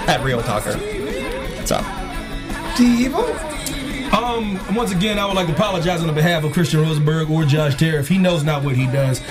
At 0.08 0.24
Real 0.24 0.42
Talker. 0.42 0.78
What's 1.58 1.72
up? 1.72 1.86
T 2.78 3.06
Evil? 3.06 3.57
Um, 4.18 4.76
once 4.76 4.92
again, 4.92 5.20
I 5.20 5.26
would 5.26 5.36
like 5.36 5.46
to 5.48 5.54
apologize 5.54 6.02
on 6.02 6.08
the 6.08 6.14
behalf 6.14 6.44
of 6.44 6.52
Christian 6.52 6.82
Rosenberg 6.82 7.30
or 7.30 7.44
Josh 7.46 7.76
Tariff. 7.76 8.08
He 8.08 8.18
knows 8.18 8.44
not 8.44 8.64
what 8.64 8.76
he 8.76 8.86
does. 8.88 9.22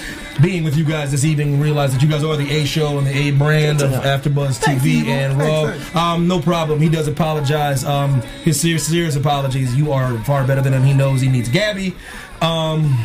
Being 0.40 0.62
with 0.64 0.76
you 0.76 0.84
guys 0.84 1.10
this 1.10 1.24
evening, 1.24 1.58
realize 1.60 1.92
that 1.92 2.02
you 2.02 2.08
guys 2.08 2.22
are 2.22 2.36
the 2.36 2.48
A 2.50 2.64
show 2.66 2.98
and 2.98 3.06
the 3.06 3.10
A 3.12 3.30
brand 3.32 3.82
of 3.82 3.90
AfterBuzz 3.90 4.62
TV 4.62 4.86
Evil. 4.86 5.12
and 5.12 5.38
Thanks, 5.38 5.44
Raw. 5.44 5.66
thanks. 5.72 5.96
Um, 5.96 6.28
no 6.28 6.40
problem. 6.40 6.80
He 6.80 6.88
does 6.88 7.08
apologize. 7.08 7.84
Um, 7.84 8.20
his 8.44 8.60
serious, 8.60 8.86
serious 8.86 9.16
apologies. 9.16 9.74
You 9.74 9.92
are 9.92 10.16
far 10.24 10.46
better 10.46 10.60
than 10.62 10.72
him. 10.72 10.84
He 10.84 10.94
knows 10.94 11.20
he 11.20 11.28
needs 11.28 11.48
Gabby. 11.48 11.94
Um, 12.40 12.96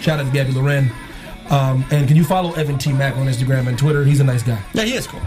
shout 0.00 0.20
out 0.20 0.26
to 0.26 0.32
Gabby 0.32 0.52
Loren. 0.52 0.90
Um, 1.48 1.84
and 1.90 2.06
can 2.06 2.16
you 2.16 2.24
follow 2.24 2.52
Evan 2.54 2.76
T 2.78 2.92
Mack 2.92 3.16
on 3.16 3.26
Instagram 3.26 3.66
and 3.66 3.78
Twitter? 3.78 4.04
He's 4.04 4.20
a 4.20 4.24
nice 4.24 4.42
guy. 4.42 4.60
Yeah, 4.74 4.82
he 4.84 4.94
is 4.94 5.06
cool. 5.06 5.20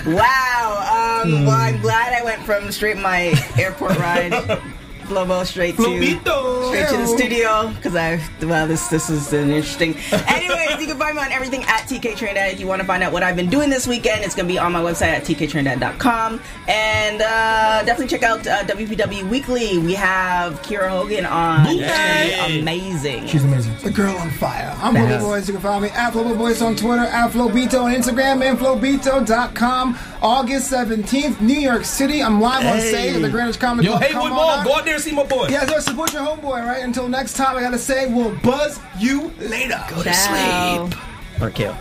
Wow. 0.07 1.23
Um, 1.25 1.45
Well, 1.47 1.51
I'm 1.57 1.81
glad 1.81 2.13
I 2.13 2.23
went 2.25 2.43
from 2.43 2.71
straight 2.71 2.97
my 2.99 3.35
airport 3.59 3.99
ride, 3.99 4.33
Globo, 5.07 5.45
straight 5.45 5.77
to 5.77 5.83
straight 5.83 6.89
to 6.89 6.97
the 6.97 7.07
studio 7.07 7.69
because 7.77 7.95
I 7.97 8.21
well 8.43 8.67
this 8.67 8.89
this 8.89 9.09
is 9.09 9.33
an 9.33 9.51
interesting. 9.51 9.97
Anyways, 10.13 10.81
you 10.81 10.87
can 10.87 10.99
find 10.99 11.17
me 11.17 11.23
on 11.23 11.33
everything 11.33 11.63
at 11.65 11.83
TK 11.83 12.17
Trinidad. 12.17 12.53
If 12.53 12.61
you 12.61 12.67
want 12.67 12.81
to 12.81 12.87
find 12.87 13.03
out 13.03 13.13
what 13.13 13.23
I've 13.23 13.37
been 13.37 13.51
doing 13.51 13.71
this 13.71 13.87
weekend, 13.87 14.25
it's 14.25 14.35
gonna 14.35 14.49
be 14.49 14.59
on 14.59 14.73
my 14.73 14.81
website 14.83 15.09
at 15.09 15.23
tktrinidad.com. 15.25 16.41
And 16.69 17.23
uh, 17.23 17.83
definitely 17.85 18.09
check 18.09 18.23
out 18.23 18.47
uh, 18.47 18.65
WPW 18.65 19.29
Weekly. 19.29 19.79
We 19.79 19.95
have 19.95 20.61
Kiera 20.63 20.89
Hogan 20.89 21.25
on. 21.27 21.67
It's 21.69 22.61
amazing. 22.61 23.27
She's 23.27 23.45
amazing. 23.45 23.77
The 23.83 23.91
girl 23.91 24.17
on 24.17 24.31
fire. 24.33 24.75
I'm 24.79 24.95
Flobo 24.95 25.21
Boyce. 25.21 25.47
You 25.47 25.55
can 25.55 25.63
follow 25.63 25.81
me 25.81 25.89
at 25.91 26.13
Flobo 26.13 26.37
Boyce 26.37 26.61
on 26.63 26.77
Twitter, 26.77 27.03
at 27.03 27.31
Flobito 27.31 27.85
on 27.85 27.95
Instagram, 27.95 28.43
and 28.45 28.59
Flobito.com. 28.59 29.99
August 30.23 30.73
17th, 30.73 31.41
New 31.41 31.55
York 31.59 31.85
City. 31.85 32.23
I'm 32.23 32.41
live 32.41 32.65
on 32.67 32.81
stage 32.81 33.15
at 33.17 33.23
the 33.23 33.29
Greenwich 33.29 33.59
Comedy 33.61 33.87
Yo, 33.87 33.93
Club. 33.93 34.03
Haywood 34.03 34.23
Come 34.23 34.31
Mall, 34.33 34.49
on 34.49 34.65
go 34.65 34.73
out. 34.75 34.79
out 34.81 34.85
there 34.97 35.13
and 35.15 35.27
see 35.27 35.37
my 35.37 35.37
boy. 35.37 35.49
Yeah, 35.49 35.67
so 35.67 35.81
support 35.81 36.13
your 36.13 36.23
homeboy, 36.23 36.65
right? 36.65 36.83
Until 36.83 37.09
next 37.09 37.35
time, 37.35 37.57
I 37.57 37.61
gotta 37.61 37.79
say, 37.79 38.13
we'll 38.13 38.35
buzz 38.37 38.81
you 38.99 39.33
later. 39.39 39.83
Go 39.91 40.03
to 40.03 40.13
Ciao. 40.13 40.89
RKO. 41.37 41.75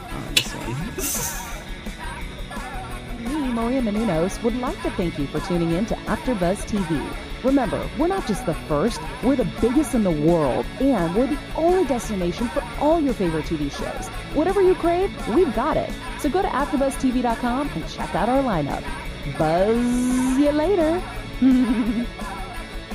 Me, 3.20 3.54
Maria 3.54 3.82
Menounos, 3.82 4.42
would 4.44 4.56
like 4.58 4.82
to 4.84 4.92
thank 4.92 5.18
you 5.18 5.28
for 5.28 5.40
tuning 5.42 5.72
in 5.72 5.86
to 5.88 5.96
AfterBuzz 5.96 6.66
TV. 6.68 7.16
Remember, 7.44 7.88
we're 8.00 8.08
not 8.08 8.26
just 8.28 8.46
the 8.46 8.56
first, 8.68 9.00
we're 9.24 9.36
the 9.36 9.50
biggest 9.62 9.94
in 9.94 10.04
the 10.04 10.12
world, 10.12 10.66
and 10.80 11.16
we're 11.16 11.28
the 11.28 11.38
only 11.56 11.86
destination 11.86 12.48
for 12.50 12.64
all 12.80 13.00
your 13.00 13.14
favorite 13.14 13.46
TV 13.46 13.72
shows. 13.72 14.08
Whatever 14.36 14.62
you 14.62 14.74
crave, 14.76 15.12
we've 15.30 15.54
got 15.56 15.78
it. 15.78 15.92
So 16.20 16.30
go 16.30 16.42
to 16.42 16.48
AfterBuzzTV.com 16.48 17.70
and 17.76 17.88
check 17.88 18.14
out 18.16 18.30
our 18.30 18.42
lineup. 18.42 18.84
Buzz 19.38 20.38
you 20.38 20.52
later. 20.52 21.02